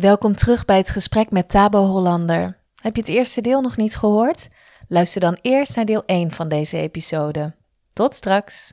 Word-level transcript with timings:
Welkom 0.00 0.34
terug 0.34 0.64
bij 0.64 0.76
het 0.76 0.90
gesprek 0.90 1.30
met 1.30 1.48
Tabo 1.48 1.84
Hollander. 1.84 2.58
Heb 2.80 2.94
je 2.94 3.00
het 3.00 3.10
eerste 3.10 3.40
deel 3.40 3.60
nog 3.60 3.76
niet 3.76 3.96
gehoord? 3.96 4.48
Luister 4.88 5.20
dan 5.20 5.38
eerst 5.42 5.76
naar 5.76 5.84
deel 5.84 6.04
1 6.04 6.30
van 6.30 6.48
deze 6.48 6.78
episode. 6.78 7.54
Tot 7.92 8.14
straks! 8.14 8.72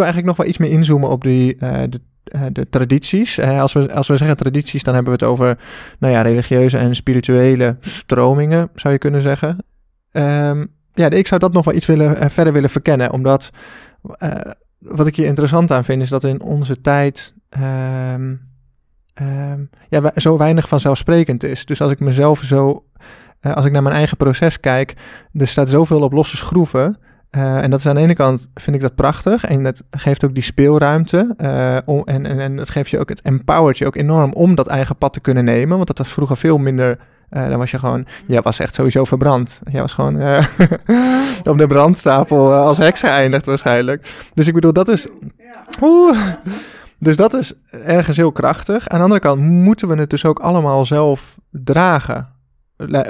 Wil 0.00 0.12
eigenlijk 0.12 0.26
nog 0.26 0.36
wel 0.36 0.46
iets 0.46 0.58
meer 0.58 0.70
inzoomen 0.70 1.08
op 1.08 1.22
die, 1.22 1.54
uh, 1.54 1.82
de, 1.88 2.00
uh, 2.34 2.42
de 2.52 2.68
tradities. 2.68 3.40
Als, 3.40 3.72
we, 3.72 3.94
als 3.94 4.08
we 4.08 4.16
zeggen 4.16 4.36
tradities, 4.36 4.82
dan 4.82 4.94
hebben 4.94 5.12
we 5.12 5.18
het 5.24 5.32
over 5.32 5.58
nou 5.98 6.14
ja, 6.14 6.22
religieuze 6.22 6.78
en 6.78 6.94
spirituele 6.94 7.76
stromingen, 7.80 8.70
zou 8.74 8.92
je 8.92 8.98
kunnen 8.98 9.22
zeggen. 9.22 9.64
Um, 10.12 10.70
ja, 10.94 11.10
ik 11.10 11.26
zou 11.26 11.40
dat 11.40 11.52
nog 11.52 11.64
wel 11.64 11.74
iets 11.74 11.86
willen, 11.86 12.30
verder 12.30 12.52
willen 12.52 12.70
verkennen, 12.70 13.12
omdat 13.12 13.50
wat 14.78 15.06
ik 15.06 15.16
hier 15.16 15.26
interessant 15.26 15.70
aan 15.70 15.84
vind, 15.84 16.02
is 16.02 16.08
dat 16.08 16.24
in 16.24 16.42
onze 16.42 16.80
tijd 16.80 17.34
um, 18.14 18.40
um, 19.22 19.70
ja, 19.88 20.12
zo 20.16 20.36
weinig 20.36 20.68
vanzelfsprekend 20.68 21.42
is. 21.42 21.64
Dus 21.64 21.80
als 21.80 21.92
ik 21.92 22.00
mezelf 22.00 22.42
zo, 22.42 22.84
als 23.40 23.64
ik 23.64 23.72
naar 23.72 23.82
mijn 23.82 23.94
eigen 23.94 24.16
proces 24.16 24.60
kijk, 24.60 24.94
er 25.32 25.46
staat 25.46 25.68
zoveel 25.68 26.02
op 26.02 26.12
losse 26.12 26.36
schroeven. 26.36 26.98
Uh, 27.36 27.62
en 27.62 27.70
dat 27.70 27.78
is 27.78 27.86
aan 27.86 27.94
de 27.94 28.00
ene 28.00 28.14
kant, 28.14 28.50
vind 28.54 28.76
ik 28.76 28.82
dat 28.82 28.94
prachtig. 28.94 29.44
En 29.44 29.64
het 29.64 29.84
geeft 29.90 30.24
ook 30.24 30.34
die 30.34 30.42
speelruimte. 30.42 31.34
Om, 31.84 32.02
en, 32.04 32.26
en, 32.26 32.40
en 32.40 32.56
het 32.56 32.70
geeft 32.70 32.90
je 32.90 32.98
ook, 32.98 33.08
het 33.08 33.22
empowert 33.22 33.78
je 33.78 33.86
ook 33.86 33.96
enorm 33.96 34.32
om 34.32 34.54
dat 34.54 34.66
eigen 34.66 34.96
pad 34.96 35.12
te 35.12 35.20
kunnen 35.20 35.44
nemen. 35.44 35.76
Want 35.76 35.86
dat 35.86 35.98
was 35.98 36.08
vroeger 36.08 36.36
veel 36.36 36.58
minder. 36.58 36.98
Uh, 37.30 37.48
dan 37.48 37.58
was 37.58 37.70
je 37.70 37.78
gewoon, 37.78 38.06
jij 38.26 38.42
was 38.42 38.58
echt 38.58 38.74
sowieso 38.74 39.04
verbrand. 39.04 39.60
Jij 39.70 39.80
was 39.80 39.92
gewoon 39.94 40.14
op 41.50 41.58
de 41.58 41.66
brandstapel 41.66 42.54
als 42.54 42.78
heks 42.78 43.00
geëindigd 43.00 43.46
waarschijnlijk. 43.46 44.14
Dus 44.34 44.46
ik 44.46 44.54
bedoel, 44.54 44.72
dat 44.72 44.88
is. 44.88 45.06
Dus 46.98 47.16
dat 47.16 47.34
is 47.34 47.52
ergens 47.70 48.16
heel 48.16 48.32
krachtig. 48.32 48.88
Aan 48.88 48.98
de 48.98 49.04
andere 49.04 49.20
kant 49.20 49.40
moeten 49.40 49.88
we 49.88 49.94
het 49.94 50.10
dus 50.10 50.24
ook 50.24 50.38
allemaal 50.38 50.84
zelf 50.84 51.38
dragen. 51.50 52.28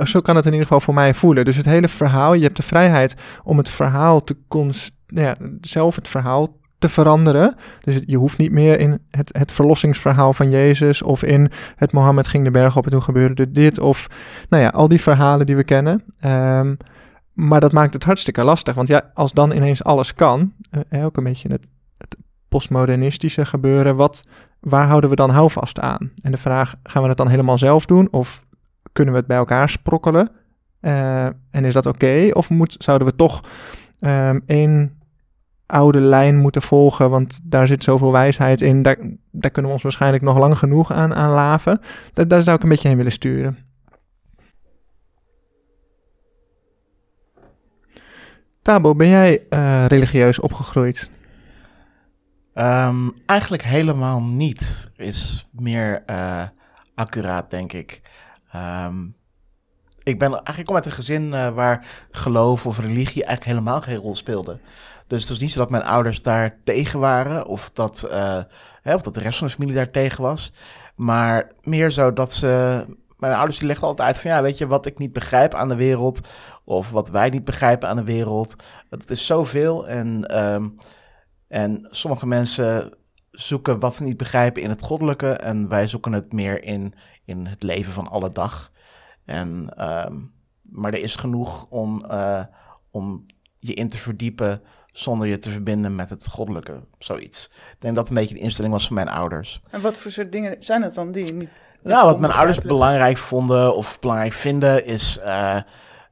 Zo 0.02 0.20
kan 0.20 0.36
het 0.36 0.46
in 0.46 0.52
ieder 0.52 0.66
geval 0.66 0.80
voor 0.80 0.94
mij 0.94 1.14
voelen. 1.14 1.44
Dus 1.44 1.56
het 1.56 1.66
hele 1.66 1.88
verhaal, 1.88 2.34
je 2.34 2.42
hebt 2.42 2.56
de 2.56 2.62
vrijheid 2.62 3.14
om 3.44 3.58
het 3.58 3.68
verhaal 3.68 4.24
te 4.24 4.36
nou 5.06 5.26
ja, 5.26 5.36
zelf 5.60 5.96
het 5.96 6.08
verhaal 6.08 6.58
te 6.78 6.88
veranderen. 6.88 7.54
Dus 7.80 8.00
je 8.06 8.16
hoeft 8.16 8.38
niet 8.38 8.52
meer 8.52 8.80
in 8.80 8.98
het, 9.10 9.36
het 9.38 9.52
verlossingsverhaal 9.52 10.32
van 10.32 10.50
Jezus 10.50 11.02
of 11.02 11.22
in 11.22 11.50
het 11.76 11.92
Mohammed 11.92 12.26
ging 12.26 12.44
de 12.44 12.50
berg 12.50 12.76
op 12.76 12.84
en 12.84 12.90
toen 12.90 13.02
gebeurde 13.02 13.50
dit 13.50 13.78
of 13.78 14.06
nou 14.48 14.62
ja, 14.62 14.68
al 14.68 14.88
die 14.88 15.00
verhalen 15.00 15.46
die 15.46 15.56
we 15.56 15.64
kennen. 15.64 16.04
Um, 16.24 16.76
maar 17.32 17.60
dat 17.60 17.72
maakt 17.72 17.94
het 17.94 18.04
hartstikke 18.04 18.44
lastig, 18.44 18.74
want 18.74 18.88
ja, 18.88 19.10
als 19.14 19.32
dan 19.32 19.52
ineens 19.52 19.84
alles 19.84 20.14
kan, 20.14 20.52
uh, 20.90 21.04
ook 21.04 21.16
een 21.16 21.24
beetje 21.24 21.48
het, 21.48 21.66
het 21.96 22.16
postmodernistische 22.48 23.46
gebeuren, 23.46 23.96
wat, 23.96 24.24
waar 24.60 24.86
houden 24.86 25.10
we 25.10 25.16
dan 25.16 25.30
houvast 25.30 25.80
aan? 25.80 26.12
En 26.22 26.30
de 26.30 26.38
vraag, 26.38 26.74
gaan 26.82 27.02
we 27.02 27.08
het 27.08 27.16
dan 27.16 27.28
helemaal 27.28 27.58
zelf 27.58 27.86
doen 27.86 28.08
of 28.10 28.44
kunnen 28.92 29.12
we 29.12 29.18
het 29.18 29.28
bij 29.28 29.36
elkaar 29.36 29.68
sprokkelen? 29.68 30.30
Uh, 30.80 31.24
en 31.24 31.64
is 31.64 31.72
dat 31.72 31.86
oké? 31.86 32.28
Of 32.32 32.48
zouden 32.78 33.06
we 33.06 33.14
toch 33.14 33.44
um, 34.00 34.42
één 34.46 35.00
oude 35.66 36.00
lijn 36.00 36.36
moeten 36.36 36.62
volgen? 36.62 37.10
Want 37.10 37.40
daar 37.42 37.66
zit 37.66 37.84
zoveel 37.84 38.12
wijsheid 38.12 38.62
in. 38.62 38.82
Daar, 38.82 38.96
daar 39.30 39.50
kunnen 39.50 39.70
we 39.70 39.76
ons 39.76 39.82
waarschijnlijk 39.82 40.22
nog 40.22 40.38
lang 40.38 40.58
genoeg 40.58 40.92
aan, 40.92 41.14
aan 41.14 41.30
laven. 41.30 41.80
Da 42.12 42.24
daar 42.24 42.42
zou 42.42 42.56
ik 42.56 42.62
een 42.62 42.68
beetje 42.68 42.88
heen 42.88 42.96
willen 42.96 43.12
sturen. 43.12 43.58
Tabo, 48.62 48.94
ben 48.94 49.08
jij 49.08 49.46
uh, 49.50 49.84
religieus 49.86 50.40
opgegroeid? 50.40 51.10
Um, 52.54 53.12
eigenlijk 53.26 53.62
helemaal 53.62 54.22
niet. 54.22 54.90
Is 54.96 55.48
meer 55.52 56.02
uh, 56.06 56.42
accuraat, 56.94 57.50
denk 57.50 57.72
ik. 57.72 58.00
Um, 58.56 59.18
ik 60.02 60.18
ben 60.18 60.30
eigenlijk 60.32 60.66
kom 60.66 60.76
uit 60.76 60.86
een 60.86 60.92
gezin 60.92 61.22
uh, 61.22 61.48
waar 61.48 61.86
geloof 62.10 62.66
of 62.66 62.78
religie 62.78 63.24
eigenlijk 63.24 63.44
helemaal 63.44 63.80
geen 63.80 63.96
rol 63.96 64.16
speelde. 64.16 64.60
Dus 65.06 65.20
het 65.20 65.28
was 65.28 65.38
niet 65.38 65.52
zo 65.52 65.58
dat 65.58 65.70
mijn 65.70 65.82
ouders 65.84 66.22
daar 66.22 66.56
tegen 66.64 67.00
waren 67.00 67.46
of 67.46 67.70
dat, 67.70 68.06
uh, 68.10 68.42
hè, 68.82 68.94
of 68.94 69.02
dat 69.02 69.14
de 69.14 69.20
rest 69.20 69.38
van 69.38 69.46
de 69.46 69.52
familie 69.52 69.74
daar 69.74 69.90
tegen 69.90 70.22
was. 70.22 70.52
Maar 70.96 71.52
meer 71.62 71.90
zo 71.90 72.12
dat 72.12 72.32
ze. 72.32 72.84
Mijn 73.16 73.34
ouders 73.34 73.58
die 73.58 73.66
legden 73.66 73.88
altijd 73.88 74.08
uit 74.08 74.18
van 74.18 74.30
ja, 74.30 74.42
weet 74.42 74.58
je, 74.58 74.66
wat 74.66 74.86
ik 74.86 74.98
niet 74.98 75.12
begrijp 75.12 75.54
aan 75.54 75.68
de 75.68 75.76
wereld. 75.76 76.20
Of 76.64 76.90
wat 76.90 77.08
wij 77.08 77.28
niet 77.28 77.44
begrijpen 77.44 77.88
aan 77.88 77.96
de 77.96 78.04
wereld. 78.04 78.54
Dat 78.88 79.10
is 79.10 79.26
zoveel. 79.26 79.88
En, 79.88 80.38
um, 80.38 80.76
en 81.48 81.86
sommige 81.90 82.26
mensen 82.26 82.94
zoeken 83.30 83.78
wat 83.78 83.94
ze 83.94 84.02
niet 84.02 84.16
begrijpen 84.16 84.62
in 84.62 84.70
het 84.70 84.82
goddelijke. 84.82 85.32
En 85.32 85.68
wij 85.68 85.86
zoeken 85.86 86.12
het 86.12 86.32
meer 86.32 86.64
in 86.64 86.94
in 87.24 87.46
het 87.46 87.62
leven 87.62 87.92
van 87.92 88.08
alle 88.08 88.32
dag. 88.32 88.70
En, 89.24 89.72
um, 89.78 90.32
maar 90.62 90.92
er 90.92 91.02
is 91.02 91.16
genoeg 91.16 91.66
om, 91.68 92.04
uh, 92.10 92.44
om 92.90 93.26
je 93.58 93.74
in 93.74 93.88
te 93.88 93.98
verdiepen 93.98 94.62
zonder 94.92 95.26
je 95.26 95.38
te 95.38 95.50
verbinden 95.50 95.94
met 95.94 96.10
het 96.10 96.28
goddelijke, 96.28 96.80
zoiets. 96.98 97.50
Ik 97.72 97.80
denk 97.80 97.94
dat 97.94 98.08
een 98.08 98.14
beetje 98.14 98.34
de 98.34 98.40
instelling 98.40 98.72
was 98.72 98.86
van 98.86 98.94
mijn 98.94 99.08
ouders. 99.08 99.60
En 99.70 99.80
wat 99.80 99.98
voor 99.98 100.10
soort 100.10 100.32
dingen 100.32 100.56
zijn 100.58 100.82
het 100.82 100.94
dan 100.94 101.12
die 101.12 101.26
je 101.26 101.32
niet... 101.32 101.50
Nou, 101.82 102.04
wat 102.04 102.20
mijn 102.20 102.32
ouders 102.32 102.58
belangrijk 102.58 103.16
vonden 103.16 103.76
of 103.76 103.98
belangrijk 103.98 104.32
vinden 104.32 104.84
is 104.84 105.18
uh, 105.18 105.24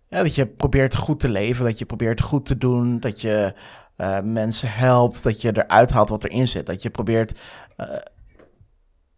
ja, 0.08 0.22
dat 0.22 0.34
je 0.34 0.46
probeert 0.46 0.96
goed 0.96 1.20
te 1.20 1.28
leven, 1.28 1.64
dat 1.64 1.78
je 1.78 1.84
probeert 1.84 2.20
goed 2.20 2.46
te 2.46 2.58
doen, 2.58 3.00
dat 3.00 3.20
je 3.20 3.54
uh, 3.98 4.20
mensen 4.20 4.72
helpt, 4.72 5.22
dat 5.22 5.42
je 5.42 5.56
eruit 5.56 5.90
haalt 5.90 6.08
wat 6.08 6.24
erin 6.24 6.48
zit, 6.48 6.66
dat 6.66 6.82
je 6.82 6.90
probeert 6.90 7.40
uh, 7.76 7.86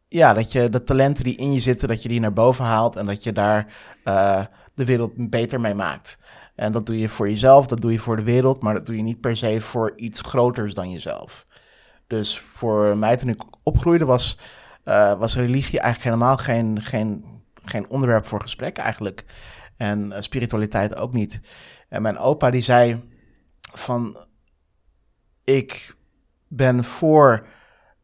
ja, 0.09 0.33
dat 0.33 0.53
je 0.53 0.69
de 0.69 0.83
talenten 0.83 1.25
die 1.25 1.37
in 1.37 1.53
je 1.53 1.61
zitten, 1.61 1.89
dat 1.89 2.03
je 2.03 2.09
die 2.09 2.21
naar 2.21 2.33
boven 2.33 2.65
haalt 2.65 2.97
en 2.97 3.07
dat 3.07 3.23
je 3.23 3.33
daar 3.33 3.73
uh, 4.05 4.45
de 4.75 4.85
wereld 4.85 5.31
beter 5.31 5.61
mee 5.61 5.75
maakt. 5.75 6.19
En 6.55 6.73
dat 6.73 6.87
doe 6.87 6.99
je 6.99 7.09
voor 7.09 7.29
jezelf, 7.29 7.67
dat 7.67 7.81
doe 7.81 7.93
je 7.93 7.99
voor 7.99 8.17
de 8.17 8.23
wereld, 8.23 8.63
maar 8.63 8.75
dat 8.75 8.87
doe 8.87 8.97
je 8.97 9.03
niet 9.03 9.21
per 9.21 9.37
se 9.37 9.61
voor 9.61 9.93
iets 9.97 10.21
groters 10.21 10.75
dan 10.75 10.91
jezelf. 10.91 11.47
Dus 12.07 12.39
voor 12.39 12.97
mij 12.97 13.17
toen 13.17 13.29
ik 13.29 13.43
opgroeide 13.63 14.05
was, 14.05 14.39
was 15.19 15.37
religie 15.37 15.81
eigenlijk 15.81 16.15
helemaal 16.15 16.37
geen, 16.37 16.83
geen, 16.83 17.25
geen 17.65 17.91
onderwerp 17.91 18.27
voor 18.27 18.41
gesprek 18.41 18.77
eigenlijk. 18.77 19.25
En 19.77 20.15
spiritualiteit 20.19 20.97
ook 20.97 21.13
niet. 21.13 21.41
En 21.89 22.03
mijn 22.03 22.19
opa 22.19 22.51
die 22.51 22.63
zei 22.63 23.09
van, 23.73 24.17
ik 25.45 25.97
ben 26.49 26.85
voor 26.85 27.47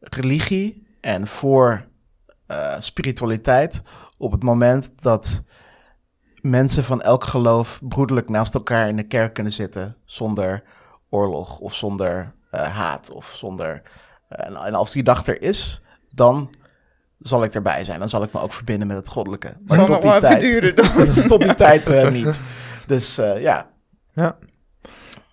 religie 0.01 0.87
en 1.01 1.27
voor 1.27 1.87
uh, 2.49 2.75
spiritualiteit 2.79 3.83
op 4.17 4.33
het 4.33 4.43
moment 4.43 5.03
dat 5.03 5.43
mensen 6.41 6.85
van 6.85 7.03
elk 7.03 7.25
geloof 7.25 7.81
broederlijk 7.83 8.29
naast 8.29 8.55
elkaar 8.55 8.89
in 8.89 8.97
de 8.97 9.07
kerk 9.07 9.35
kunnen 9.35 9.53
zitten 9.53 9.97
zonder 10.05 10.63
oorlog 11.11 11.59
of 11.59 11.75
zonder 11.75 12.35
uh, 12.53 12.63
haat 12.63 13.11
of 13.11 13.35
zonder. 13.39 13.83
Uh, 14.31 14.47
en, 14.47 14.57
en, 14.57 14.75
als 14.75 14.93
die 14.93 15.03
dag 15.03 15.27
er 15.27 15.43
is, 15.43 15.83
dan 16.11 16.55
zal 17.19 17.45
ik 17.45 17.55
erbij 17.55 17.85
zijn. 17.85 17.99
Dan 17.99 18.09
zal 18.09 18.23
ik 18.23 18.33
me 18.33 18.41
ook 18.41 18.53
verbinden 18.53 18.87
met 18.87 18.97
het 18.97 19.09
goddelijke. 19.09 19.57
Maar 19.65 19.77
zal 19.77 19.87
tot 19.87 20.03
die 20.03 20.21
tijd, 20.21 20.41
duren 20.41 20.77
dan. 20.77 20.97
dus 20.97 21.27
tot 21.29 21.41
die 21.41 21.55
tijd 21.65 22.11
niet. 22.11 22.41
Dus 22.87 23.17
ja. 23.17 23.71
Ja. 24.13 24.39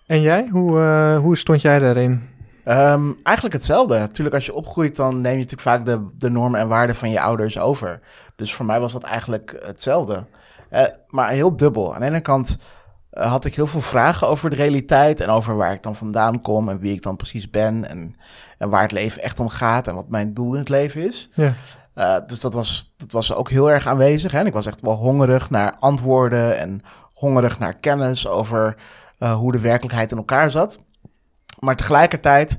En 0.06 0.20
jij, 0.20 0.48
hoe, 0.50 0.78
hoe 1.22 1.36
stond 1.36 1.62
jij 1.62 1.78
daarin? 1.78 2.28
Um, 2.64 3.16
eigenlijk 3.22 3.56
hetzelfde. 3.56 3.98
Natuurlijk, 3.98 4.34
als 4.34 4.46
je 4.46 4.54
opgroeit, 4.54 4.96
dan 4.96 5.20
neem 5.20 5.32
je 5.32 5.44
natuurlijk 5.44 5.68
vaak 5.68 5.84
de, 5.84 6.06
de 6.18 6.30
normen 6.30 6.60
en 6.60 6.68
waarden 6.68 6.96
van 6.96 7.10
je 7.10 7.20
ouders 7.20 7.58
over. 7.58 8.00
Dus 8.36 8.54
voor 8.54 8.66
mij 8.66 8.80
was 8.80 8.92
dat 8.92 9.02
eigenlijk 9.02 9.60
hetzelfde. 9.62 10.24
Uh, 10.70 10.82
maar 11.08 11.30
heel 11.30 11.56
dubbel. 11.56 11.94
Aan 11.94 12.00
de 12.00 12.06
ene 12.06 12.20
kant 12.20 12.58
uh, 13.12 13.26
had 13.26 13.44
ik 13.44 13.54
heel 13.54 13.66
veel 13.66 13.80
vragen 13.80 14.28
over 14.28 14.50
de 14.50 14.56
realiteit 14.56 15.20
en 15.20 15.28
over 15.28 15.56
waar 15.56 15.72
ik 15.72 15.82
dan 15.82 15.96
vandaan 15.96 16.40
kom 16.40 16.68
en 16.68 16.78
wie 16.78 16.94
ik 16.94 17.02
dan 17.02 17.16
precies 17.16 17.50
ben 17.50 17.88
en, 17.88 18.14
en 18.58 18.68
waar 18.68 18.82
het 18.82 18.92
leven 18.92 19.22
echt 19.22 19.40
om 19.40 19.48
gaat 19.48 19.88
en 19.88 19.94
wat 19.94 20.08
mijn 20.08 20.34
doel 20.34 20.52
in 20.52 20.58
het 20.58 20.68
leven 20.68 21.06
is. 21.06 21.30
Ja. 21.34 21.52
Uh, 21.94 22.16
dus 22.26 22.40
dat 22.40 22.54
was, 22.54 22.92
dat 22.96 23.12
was 23.12 23.34
ook 23.34 23.50
heel 23.50 23.70
erg 23.70 23.86
aanwezig. 23.86 24.32
Hè? 24.32 24.38
En 24.38 24.46
ik 24.46 24.52
was 24.52 24.66
echt 24.66 24.80
wel 24.80 24.94
hongerig 24.94 25.50
naar 25.50 25.76
antwoorden 25.78 26.58
en 26.58 26.82
hongerig 27.12 27.58
naar 27.58 27.76
kennis 27.80 28.28
over 28.28 28.76
hoe 29.18 29.52
de 29.52 29.60
werkelijkheid 29.60 30.10
in 30.10 30.16
elkaar 30.16 30.50
zat. 30.50 30.78
Maar 31.58 31.76
tegelijkertijd 31.76 32.58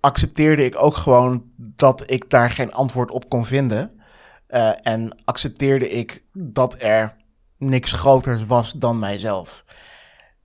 accepteerde 0.00 0.64
ik 0.64 0.82
ook 0.82 0.96
gewoon 0.96 1.44
dat 1.56 2.10
ik 2.10 2.30
daar 2.30 2.50
geen 2.50 2.72
antwoord 2.72 3.10
op 3.10 3.28
kon 3.28 3.46
vinden. 3.46 4.00
Uh, 4.48 4.86
en 4.86 5.18
accepteerde 5.24 5.88
ik 5.88 6.24
dat 6.32 6.74
er 6.78 7.16
niks 7.58 7.92
groters 7.92 8.46
was 8.46 8.72
dan 8.72 8.98
mijzelf. 8.98 9.64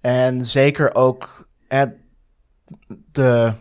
En 0.02 0.46
zeker 0.46 0.96
ook, 0.96 1.48
de, 3.12 3.54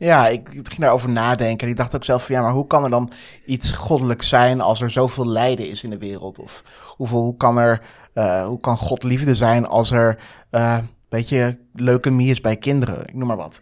ja, 0.00 0.28
ik 0.28 0.48
ging 0.48 0.80
daarover 0.80 1.08
nadenken. 1.08 1.66
En 1.66 1.72
ik 1.72 1.78
dacht 1.78 1.94
ook 1.94 2.04
zelf 2.04 2.26
van 2.26 2.34
ja, 2.34 2.42
maar 2.42 2.52
hoe 2.52 2.66
kan 2.66 2.84
er 2.84 2.90
dan 2.90 3.12
iets 3.44 3.72
goddelijk 3.72 4.22
zijn 4.22 4.60
als 4.60 4.80
er 4.80 4.90
zoveel 4.90 5.26
lijden 5.26 5.68
is 5.68 5.82
in 5.82 5.90
de 5.90 5.98
wereld? 5.98 6.38
Of 6.38 6.64
hoeveel, 6.96 7.20
hoe 7.20 7.36
kan 7.36 7.58
er, 7.58 7.82
uh, 8.14 8.46
hoe 8.46 8.60
kan 8.60 8.76
God 8.76 9.02
liefde 9.02 9.34
zijn 9.34 9.66
als 9.66 9.90
er, 9.90 10.18
uh, 10.50 10.78
weet 11.08 11.28
je, 11.28 11.58
leukemie 11.74 12.30
is 12.30 12.40
bij 12.40 12.56
kinderen? 12.56 13.06
Ik 13.06 13.14
noem 13.14 13.26
maar 13.26 13.36
wat. 13.36 13.60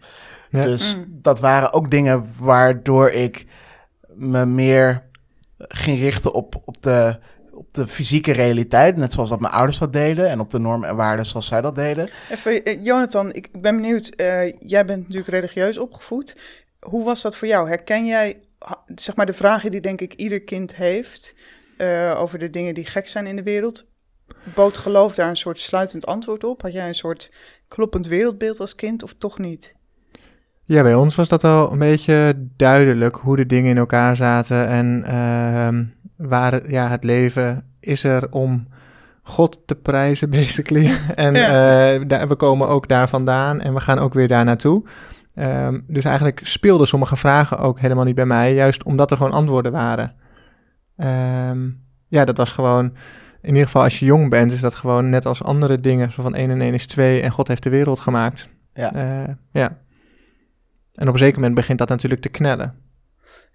Ja. 0.49 0.63
Dus 0.63 0.97
mm. 0.97 1.05
dat 1.07 1.39
waren 1.39 1.73
ook 1.73 1.91
dingen 1.91 2.25
waardoor 2.37 3.09
ik 3.09 3.45
me 4.07 4.45
meer 4.45 5.03
ging 5.57 5.99
richten 5.99 6.33
op, 6.33 6.61
op 6.65 6.83
de 6.83 7.19
op 7.59 7.73
de 7.73 7.87
fysieke 7.87 8.31
realiteit, 8.31 8.97
net 8.97 9.13
zoals 9.13 9.29
dat 9.29 9.39
mijn 9.39 9.53
ouders 9.53 9.77
dat 9.77 9.93
deden, 9.93 10.29
en 10.29 10.39
op 10.39 10.49
de 10.49 10.59
normen 10.59 10.89
en 10.89 10.95
waarden 10.95 11.25
zoals 11.25 11.47
zij 11.47 11.61
dat 11.61 11.75
deden. 11.75 12.09
Even, 12.29 12.63
eh, 12.63 12.83
Jonathan, 12.85 13.33
ik 13.33 13.61
ben 13.61 13.75
benieuwd. 13.75 14.11
Uh, 14.17 14.51
jij 14.59 14.85
bent 14.85 14.99
natuurlijk 14.99 15.27
religieus 15.27 15.77
opgevoed. 15.77 16.37
Hoe 16.79 17.03
was 17.03 17.21
dat 17.21 17.35
voor 17.35 17.47
jou? 17.47 17.67
Herken 17.67 18.05
jij, 18.05 18.39
zeg 18.95 19.15
maar, 19.15 19.25
de 19.25 19.33
vragen 19.33 19.71
die 19.71 19.81
denk 19.81 20.01
ik 20.01 20.13
ieder 20.13 20.41
kind 20.41 20.75
heeft 20.75 21.35
uh, 21.77 22.15
over 22.21 22.39
de 22.39 22.49
dingen 22.49 22.73
die 22.73 22.85
gek 22.85 23.07
zijn 23.07 23.27
in 23.27 23.35
de 23.35 23.43
wereld? 23.43 23.85
Bood 24.55 24.77
geloof 24.77 25.15
daar 25.15 25.29
een 25.29 25.37
soort 25.37 25.59
sluitend 25.59 26.05
antwoord 26.05 26.43
op? 26.43 26.61
Had 26.61 26.73
jij 26.73 26.87
een 26.87 26.95
soort 26.95 27.31
kloppend 27.67 28.07
wereldbeeld 28.07 28.59
als 28.59 28.75
kind 28.75 29.03
of 29.03 29.13
toch 29.13 29.39
niet? 29.39 29.75
Ja, 30.65 30.83
bij 30.83 30.95
ons 30.95 31.15
was 31.15 31.27
dat 31.27 31.41
wel 31.41 31.71
een 31.71 31.77
beetje 31.77 32.47
duidelijk 32.57 33.15
hoe 33.15 33.35
de 33.35 33.45
dingen 33.45 33.69
in 33.69 33.77
elkaar 33.77 34.15
zaten 34.15 34.67
en 34.67 35.03
uh, 35.07 35.67
waar 36.19 36.69
ja, 36.69 36.87
het 36.87 37.03
leven 37.03 37.65
is 37.79 38.03
er 38.03 38.31
om 38.31 38.67
God 39.23 39.59
te 39.65 39.75
prijzen, 39.75 40.29
basically. 40.39 40.91
en 41.15 41.33
ja. 41.33 41.93
uh, 41.95 42.07
daar, 42.07 42.27
we 42.27 42.35
komen 42.35 42.67
ook 42.67 42.87
daar 42.87 43.09
vandaan 43.09 43.61
en 43.61 43.73
we 43.73 43.79
gaan 43.79 43.99
ook 43.99 44.13
weer 44.13 44.27
daar 44.27 44.45
naartoe. 44.45 44.83
Um, 45.35 45.83
dus 45.87 46.03
eigenlijk 46.03 46.39
speelden 46.43 46.87
sommige 46.87 47.15
vragen 47.15 47.57
ook 47.57 47.79
helemaal 47.79 48.03
niet 48.03 48.15
bij 48.15 48.25
mij, 48.25 48.53
juist 48.53 48.83
omdat 48.83 49.11
er 49.11 49.17
gewoon 49.17 49.31
antwoorden 49.31 49.71
waren. 49.71 50.15
Um, 51.49 51.83
ja, 52.07 52.25
dat 52.25 52.37
was 52.37 52.51
gewoon, 52.51 52.85
in 53.41 53.49
ieder 53.49 53.65
geval 53.65 53.83
als 53.83 53.99
je 53.99 54.05
jong 54.05 54.29
bent, 54.29 54.51
is 54.51 54.61
dat 54.61 54.75
gewoon 54.75 55.09
net 55.09 55.25
als 55.25 55.43
andere 55.43 55.79
dingen, 55.79 56.11
zo 56.11 56.21
van 56.21 56.35
1 56.35 56.49
en 56.49 56.61
1 56.61 56.73
is 56.73 56.87
2 56.87 57.21
en 57.21 57.31
God 57.31 57.47
heeft 57.47 57.63
de 57.63 57.69
wereld 57.69 57.99
gemaakt. 57.99 58.49
Ja. 58.73 58.95
Uh, 58.95 59.33
ja. 59.51 59.77
En 60.93 61.07
op 61.07 61.13
een 61.13 61.19
zeker 61.19 61.35
moment 61.35 61.55
begint 61.55 61.79
dat 61.79 61.89
natuurlijk 61.89 62.21
te 62.21 62.29
knellen. 62.29 62.75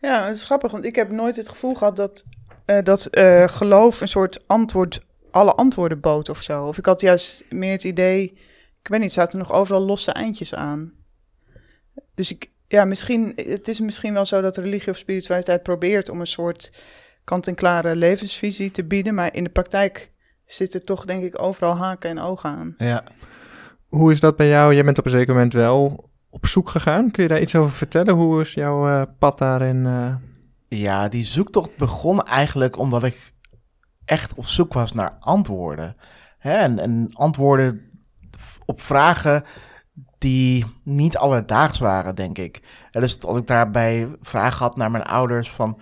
Ja, 0.00 0.24
het 0.26 0.36
is 0.36 0.44
grappig, 0.44 0.72
want 0.72 0.84
ik 0.84 0.96
heb 0.96 1.10
nooit 1.10 1.36
het 1.36 1.48
gevoel 1.48 1.74
gehad 1.74 1.96
dat 1.96 2.24
uh, 2.66 2.78
dat 2.82 3.08
uh, 3.18 3.48
geloof 3.48 4.00
een 4.00 4.08
soort 4.08 4.44
antwoord, 4.46 5.00
alle 5.30 5.54
antwoorden 5.54 6.00
bood 6.00 6.28
of 6.28 6.42
zo. 6.42 6.64
Of 6.64 6.78
ik 6.78 6.86
had 6.86 7.00
juist 7.00 7.44
meer 7.50 7.72
het 7.72 7.84
idee, 7.84 8.22
ik 8.82 8.88
weet 8.88 9.00
niet, 9.00 9.12
zaten 9.12 9.38
nog 9.38 9.52
overal 9.52 9.82
losse 9.82 10.12
eindjes 10.12 10.54
aan. 10.54 10.92
Dus 12.14 12.32
ik, 12.32 12.50
ja, 12.68 12.84
misschien, 12.84 13.32
het 13.36 13.68
is 13.68 13.80
misschien 13.80 14.12
wel 14.12 14.26
zo 14.26 14.40
dat 14.40 14.56
religie 14.56 14.90
of 14.90 14.96
spiritualiteit 14.96 15.62
probeert 15.62 16.08
om 16.08 16.20
een 16.20 16.26
soort 16.26 16.72
kant-en-klare 17.24 17.96
levensvisie 17.96 18.70
te 18.70 18.84
bieden, 18.84 19.14
maar 19.14 19.34
in 19.34 19.44
de 19.44 19.50
praktijk 19.50 20.10
zitten 20.46 20.84
toch 20.84 21.04
denk 21.04 21.22
ik 21.22 21.42
overal 21.42 21.76
haken 21.76 22.10
en 22.10 22.18
ogen 22.18 22.50
aan. 22.50 22.74
Ja. 22.78 23.04
Hoe 23.88 24.12
is 24.12 24.20
dat 24.20 24.36
bij 24.36 24.48
jou? 24.48 24.74
Jij 24.74 24.84
bent 24.84 24.98
op 24.98 25.04
een 25.04 25.10
zeker 25.10 25.34
moment 25.34 25.52
wel 25.52 26.10
op 26.30 26.46
zoek 26.46 26.68
gegaan. 26.68 27.10
Kun 27.10 27.22
je 27.22 27.28
daar 27.28 27.40
iets 27.40 27.54
over 27.54 27.72
vertellen? 27.72 28.14
Hoe 28.14 28.40
is 28.40 28.54
jouw 28.54 28.88
uh, 28.88 29.02
pad 29.18 29.38
daarin? 29.38 29.86
Ja, 30.68 31.08
die 31.08 31.24
zoektocht 31.24 31.76
begon 31.76 32.22
eigenlijk 32.22 32.78
omdat 32.78 33.04
ik 33.04 33.32
echt 34.04 34.34
op 34.34 34.46
zoek 34.46 34.72
was 34.72 34.92
naar 34.92 35.16
antwoorden. 35.20 35.96
Hè? 36.38 36.52
En, 36.52 36.78
en 36.78 37.10
antwoorden 37.12 37.90
op 38.64 38.80
vragen 38.80 39.44
die 40.18 40.64
niet 40.82 41.16
alledaags 41.16 41.78
waren, 41.78 42.14
denk 42.14 42.38
ik. 42.38 42.62
En 42.90 43.00
dus 43.00 43.20
als 43.22 43.40
ik 43.40 43.46
daarbij 43.46 44.08
vragen 44.20 44.58
had 44.58 44.76
naar 44.76 44.90
mijn 44.90 45.04
ouders 45.04 45.50
van 45.50 45.78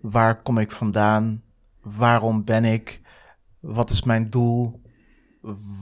waar 0.00 0.42
kom 0.42 0.58
ik 0.58 0.72
vandaan, 0.72 1.42
waarom 1.82 2.44
ben 2.44 2.64
ik, 2.64 3.00
wat 3.60 3.90
is 3.90 4.02
mijn 4.02 4.30
doel, 4.30 4.82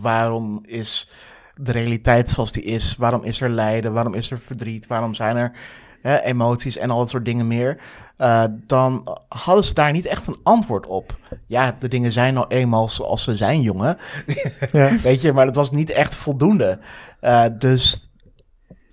waarom 0.01 0.61
is 0.65 1.11
de 1.55 1.73
realiteit 1.73 2.31
zoals 2.31 2.53
die 2.53 2.63
is, 2.63 2.97
waarom 2.97 3.25
is 3.25 3.41
er 3.41 3.51
lijden, 3.51 3.93
waarom 3.93 4.15
is 4.15 4.31
er 4.31 4.41
verdriet, 4.41 4.87
waarom 4.87 5.15
zijn 5.15 5.37
er 5.37 5.53
hè, 6.03 6.21
emoties 6.21 6.77
en 6.77 6.91
al 6.91 6.99
dat 6.99 7.11
soort 7.11 7.25
dingen 7.25 7.47
meer, 7.47 7.79
uh, 8.19 8.45
dan 8.67 9.19
hadden 9.29 9.65
ze 9.65 9.75
daar 9.75 9.93
niet 9.93 10.07
echt 10.07 10.27
een 10.27 10.41
antwoord 10.43 10.87
op. 10.87 11.19
Ja, 11.47 11.77
de 11.79 11.89
dingen 11.89 12.13
zijn 12.13 12.35
nou 12.35 12.47
eenmaal 12.49 12.89
zoals 12.89 13.23
ze 13.23 13.37
zijn, 13.37 13.61
jongen. 13.61 13.99
Ja. 14.73 14.99
Weet 15.03 15.21
je, 15.21 15.33
maar 15.33 15.47
dat 15.47 15.57
was 15.57 15.71
niet 15.71 15.91
echt 15.91 16.15
voldoende. 16.15 16.79
Uh, 17.21 17.45
dus 17.59 18.11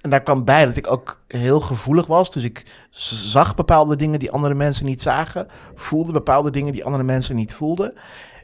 en 0.02 0.10
daar 0.10 0.24
kwam 0.24 0.46
bij 0.46 0.66
dat 0.66 0.76
ik 0.76 0.92
ook 0.92 1.22
heel 1.28 1.60
gevoelig 1.60 2.08
was. 2.08 2.32
Dus 2.32 2.44
ik 2.44 2.66
zag 2.90 3.56
bepaalde 3.56 3.96
dingen 3.96 4.20
die 4.20 4.32
andere 4.32 4.54
mensen 4.54 4.86
niet 4.86 5.02
zagen. 5.02 5.48
Voelde 5.76 6.12
bepaalde 6.12 6.52
dingen 6.52 6.74
die 6.74 6.86
andere 6.86 7.04
mensen 7.04 7.36
niet 7.36 7.54
voelden. 7.54 7.94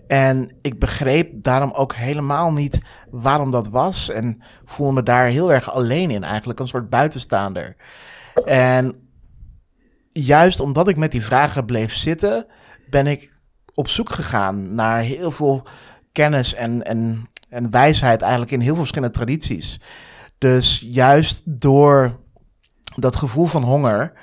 En 0.08 0.52
ik 0.62 0.80
begreep 0.80 1.44
daarom 1.44 1.72
ook 1.72 1.96
helemaal 1.96 2.54
niet 2.54 2.82
waarom 3.10 3.52
dat 3.52 3.68
was. 3.68 4.10
En 4.10 4.42
voelde 4.66 4.94
me 4.94 5.04
daar 5.04 5.28
heel 5.28 5.54
erg 5.54 5.72
alleen 5.72 6.12
in, 6.12 6.24
eigenlijk 6.24 6.60
een 6.60 6.68
soort 6.68 6.90
buitenstaander. 6.90 7.76
En 8.46 9.10
juist 10.12 10.60
omdat 10.60 10.88
ik 10.88 10.98
met 10.98 11.12
die 11.12 11.26
vragen 11.26 11.66
bleef 11.66 11.94
zitten, 11.94 12.46
ben 12.90 13.08
ik 13.08 13.34
op 13.74 13.88
zoek 13.88 14.10
gegaan 14.10 14.76
naar 14.76 15.02
heel 15.02 15.32
veel 15.32 15.68
kennis 16.12 16.54
en, 16.54 16.84
en, 16.84 17.30
en 17.50 17.72
wijsheid 17.72 18.22
eigenlijk 18.22 18.52
in 18.52 18.60
heel 18.60 18.74
veel 18.74 18.78
verschillende 18.78 19.16
tradities. 19.16 19.80
Dus 20.38 20.86
juist 20.90 21.42
door 21.46 22.20
dat 22.96 23.16
gevoel 23.16 23.46
van 23.46 23.64
honger 23.64 24.14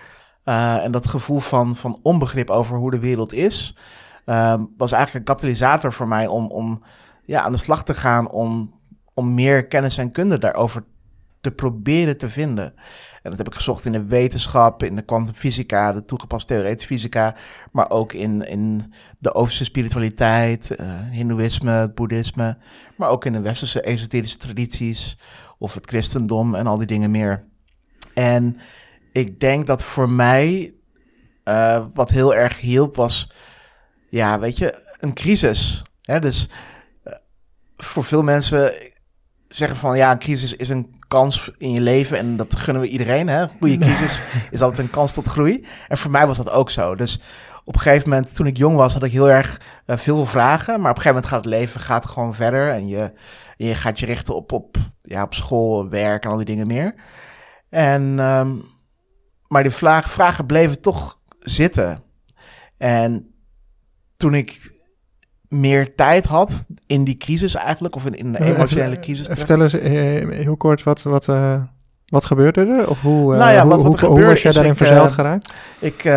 uh, 0.44 0.84
en 0.84 0.92
dat 0.92 1.06
gevoel 1.06 1.40
van, 1.40 1.76
van 1.76 1.98
onbegrip 2.02 2.50
over 2.50 2.76
hoe 2.76 2.90
de 2.90 2.98
wereld 2.98 3.32
is, 3.32 3.76
uh, 4.26 4.54
was 4.76 4.92
eigenlijk 4.92 5.28
een 5.28 5.34
katalysator 5.34 5.92
voor 5.92 6.08
mij 6.08 6.26
om, 6.26 6.46
om 6.46 6.82
ja, 7.24 7.42
aan 7.42 7.52
de 7.52 7.58
slag 7.58 7.84
te 7.84 7.94
gaan 7.94 8.30
om, 8.30 8.80
om 9.14 9.34
meer 9.34 9.66
kennis 9.66 9.98
en 9.98 10.10
kunde 10.10 10.38
daarover 10.38 10.84
te 11.42 11.50
proberen 11.50 12.18
te 12.18 12.28
vinden. 12.28 12.74
En 13.22 13.30
dat 13.30 13.38
heb 13.38 13.46
ik 13.46 13.54
gezocht 13.54 13.84
in 13.84 13.92
de 13.92 14.04
wetenschap, 14.04 14.82
in 14.82 14.96
de 14.96 15.02
kwantumfysica, 15.02 15.92
de 15.92 16.04
toegepaste 16.04 16.54
theoretische 16.54 16.86
fysica, 16.86 17.36
maar 17.72 17.90
ook 17.90 18.12
in, 18.12 18.48
in 18.48 18.92
de 19.18 19.34
Oosterse 19.34 19.64
spiritualiteit, 19.64 20.76
uh, 20.80 21.00
Hindoeïsme, 21.10 21.70
het 21.70 21.94
Boeddhisme, 21.94 22.58
maar 22.96 23.08
ook 23.08 23.24
in 23.24 23.32
de 23.32 23.40
westerse 23.40 23.82
esoterische 23.82 24.36
tradities 24.36 25.18
of 25.58 25.74
het 25.74 25.86
christendom 25.86 26.54
en 26.54 26.66
al 26.66 26.76
die 26.76 26.86
dingen 26.86 27.10
meer. 27.10 27.44
En 28.14 28.56
ik 29.12 29.40
denk 29.40 29.66
dat 29.66 29.84
voor 29.84 30.10
mij 30.10 30.74
uh, 31.44 31.84
wat 31.94 32.10
heel 32.10 32.34
erg 32.34 32.60
hielp 32.60 32.96
was, 32.96 33.30
ja, 34.08 34.38
weet 34.38 34.58
je, 34.58 34.94
een 34.98 35.14
crisis. 35.14 35.82
Hè? 36.02 36.20
Dus 36.20 36.48
uh, 37.04 37.12
voor 37.76 38.04
veel 38.04 38.22
mensen 38.22 38.91
zeggen 39.54 39.76
van 39.76 39.96
ja, 39.96 40.10
een 40.10 40.18
crisis 40.18 40.56
is 40.56 40.68
een 40.68 40.94
kans 41.08 41.50
in 41.58 41.70
je 41.70 41.80
leven 41.80 42.18
en 42.18 42.36
dat 42.36 42.56
gunnen 42.56 42.82
we 42.82 42.88
iedereen. 42.88 43.28
Hè? 43.28 43.48
Goede 43.48 43.78
crisis 43.78 44.22
is 44.50 44.62
altijd 44.62 44.86
een 44.86 44.92
kans 44.92 45.12
tot 45.12 45.28
groei. 45.28 45.66
En 45.88 45.98
voor 45.98 46.10
mij 46.10 46.26
was 46.26 46.36
dat 46.36 46.50
ook 46.50 46.70
zo. 46.70 46.94
Dus 46.94 47.20
op 47.64 47.74
een 47.74 47.80
gegeven 47.80 48.08
moment, 48.08 48.34
toen 48.34 48.46
ik 48.46 48.56
jong 48.56 48.76
was, 48.76 48.92
had 48.92 49.02
ik 49.02 49.12
heel 49.12 49.30
erg 49.30 49.60
uh, 49.86 49.96
veel 49.96 50.26
vragen. 50.26 50.80
Maar 50.80 50.90
op 50.90 50.96
een 50.96 51.02
gegeven 51.02 51.14
moment 51.14 51.26
gaat 51.26 51.44
het 51.44 51.54
leven 51.54 51.80
gaat 51.80 52.06
gewoon 52.06 52.34
verder. 52.34 52.70
En 52.70 52.88
je, 52.88 53.12
je 53.56 53.74
gaat 53.74 54.00
je 54.00 54.06
richten 54.06 54.34
op, 54.34 54.52
op, 54.52 54.76
ja, 55.00 55.22
op 55.22 55.34
school, 55.34 55.88
werk 55.88 56.24
en 56.24 56.30
al 56.30 56.36
die 56.36 56.46
dingen 56.46 56.66
meer. 56.66 56.94
En, 57.68 58.18
um, 58.18 58.64
maar 59.48 59.62
die 59.62 59.72
vragen, 59.72 60.10
vragen 60.10 60.46
bleven 60.46 60.80
toch 60.80 61.18
zitten. 61.40 62.02
En 62.78 63.34
toen 64.16 64.34
ik 64.34 64.71
meer 65.52 65.94
tijd 65.94 66.24
had 66.24 66.66
in 66.86 67.04
die 67.04 67.16
crisis 67.16 67.54
eigenlijk, 67.54 67.94
of 67.94 68.06
in, 68.06 68.14
in 68.14 68.32
de 68.32 68.44
emotionele 68.44 68.98
crisis. 68.98 69.26
Vertel 69.30 69.62
eens 69.62 69.74
uh, 69.74 69.82
heel 70.30 70.56
kort, 70.56 70.82
wat, 70.82 71.02
wat, 71.02 71.28
uh, 71.28 71.62
wat 72.06 72.24
gebeurde 72.24 72.60
er? 72.60 72.88
Of 72.88 73.00
hoe, 73.00 73.32
uh, 73.32 73.38
nou 73.38 73.52
ja, 73.52 73.62
hoe, 73.62 73.70
wat, 73.70 73.82
wat 73.82 74.00
hoe, 74.00 74.10
hoe 74.10 74.24
was 74.24 74.42
jij 74.42 74.52
daarin 74.52 74.76
verzeild 74.76 75.10
geraakt? 75.10 75.52
Ik 75.78 76.12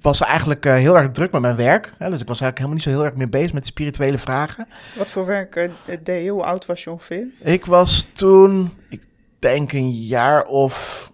was 0.00 0.20
eigenlijk 0.20 0.64
heel 0.64 0.98
erg 0.98 1.10
druk 1.10 1.32
met 1.32 1.40
mijn 1.40 1.56
werk. 1.56 1.94
Hè, 1.98 2.10
dus 2.10 2.20
ik 2.20 2.28
was 2.28 2.40
eigenlijk 2.40 2.56
helemaal 2.58 2.74
niet 2.74 2.82
zo 2.82 2.90
heel 2.90 3.04
erg 3.04 3.14
meer 3.14 3.28
bezig 3.28 3.52
met 3.52 3.66
spirituele 3.66 4.18
vragen. 4.18 4.66
Wat 4.96 5.10
voor 5.10 5.26
werk 5.26 5.70
deed 6.02 6.24
je? 6.24 6.30
Hoe 6.30 6.42
oud 6.42 6.66
was 6.66 6.84
je 6.84 6.90
ongeveer? 6.90 7.26
Ik 7.40 7.64
was 7.64 8.08
toen, 8.12 8.70
ik 8.88 9.06
denk 9.38 9.72
een 9.72 9.90
jaar 9.90 10.44
of, 10.44 11.12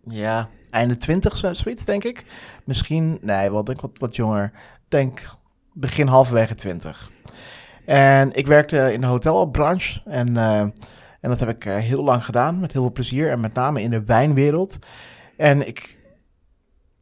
ja, 0.00 0.48
einde 0.70 0.96
twintig, 0.96 1.36
zoiets 1.36 1.84
denk 1.84 2.04
ik. 2.04 2.24
Misschien, 2.64 3.18
nee, 3.20 3.50
wel 3.50 3.64
denk 3.64 3.80
wat, 3.80 3.90
wat 3.98 4.16
jonger. 4.16 4.52
Denk 4.88 5.28
begin 5.74 6.06
halverwege 6.06 6.54
twintig. 6.54 7.10
En 7.84 8.32
ik 8.32 8.46
werkte 8.46 8.92
in 8.92 9.00
de 9.00 9.06
hotelbranche 9.06 10.00
en, 10.04 10.28
uh, 10.28 10.58
en 10.58 10.74
dat 11.20 11.38
heb 11.38 11.48
ik 11.48 11.64
uh, 11.64 11.76
heel 11.76 12.04
lang 12.04 12.24
gedaan, 12.24 12.60
met 12.60 12.72
heel 12.72 12.82
veel 12.82 12.92
plezier 12.92 13.30
en 13.30 13.40
met 13.40 13.54
name 13.54 13.82
in 13.82 13.90
de 13.90 14.04
wijnwereld. 14.04 14.78
En 15.36 15.66
ik... 15.66 16.02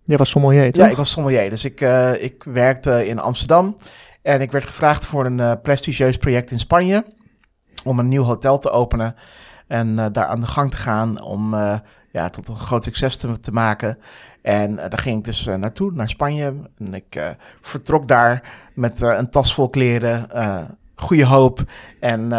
Jij 0.05 0.17
was 0.17 0.31
sommelier, 0.31 0.73
toch? 0.73 0.85
Ja, 0.85 0.91
ik 0.91 0.97
was 0.97 1.11
sommelier. 1.11 1.51
Dus 1.51 1.65
ik, 1.65 1.81
uh, 1.81 2.23
ik 2.23 2.45
werkte 2.45 3.07
in 3.09 3.19
Amsterdam 3.19 3.77
en 4.23 4.41
ik 4.41 4.53
werd 4.53 4.67
gevraagd 4.67 5.05
voor 5.05 5.27
een 5.27 5.61
prestigieus 5.61 6.17
project 6.17 6.51
in 6.51 6.59
Spanje 6.59 7.05
om 7.85 7.99
een 7.99 8.09
nieuw 8.09 8.23
hotel 8.23 8.59
te 8.59 8.71
openen. 8.71 9.15
En 9.67 9.95
daar 9.95 10.27
aan 10.27 10.41
de 10.41 10.47
gang 10.47 10.71
te 10.71 10.77
gaan 10.77 11.23
om 11.23 11.55
ja, 12.13 12.31
tot 12.31 12.49
een 12.49 12.57
groot 12.57 12.85
succes 12.85 13.17
te, 13.17 13.53
maken. 13.53 13.99
En 14.43 14.71
uh, 14.71 14.77
daar 14.77 14.99
ging 14.99 15.19
ik 15.19 15.25
dus 15.25 15.45
naartoe, 15.45 15.93
naar 15.93 16.09
Spanje. 16.09 16.71
En 16.79 16.95
ik 16.95 17.37
vertrok 17.61 18.09
daar 18.09 18.53
met 18.75 19.01
een 19.01 19.31
tas 19.31 19.55
vol 19.55 19.71
kleren, 19.71 20.29
goede 20.95 21.27
hoop 21.27 21.61
en 22.01 22.33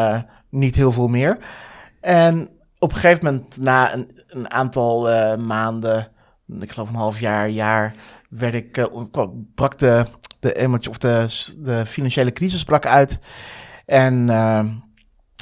niet 0.50 0.76
heel 0.76 0.92
veel 0.92 1.08
meer. 1.08 1.38
En 2.02 2.50
op 2.80 2.90
een 2.92 2.98
gegeven 2.98 3.26
moment, 3.26 3.58
na 3.58 3.94
een, 3.94 4.22
een 4.28 4.52
aantal 4.52 5.02
maanden, 5.38 6.12
ik 6.60 6.72
geloof 6.72 6.90
een 6.90 6.96
half 6.96 7.20
jaar, 7.20 7.50
jaar, 7.50 7.96
werd 8.30 8.54
ik, 8.54 8.90
brak 9.56 9.78
de, 9.78 10.06
de, 10.40 10.54
emotie, 10.54 10.90
of 10.90 10.98
de, 10.98 11.26
de 11.58 11.86
financiële 11.86 12.32
crisis 12.32 12.64
brak 12.64 12.86
uit. 12.86 13.20
En, 13.86 14.30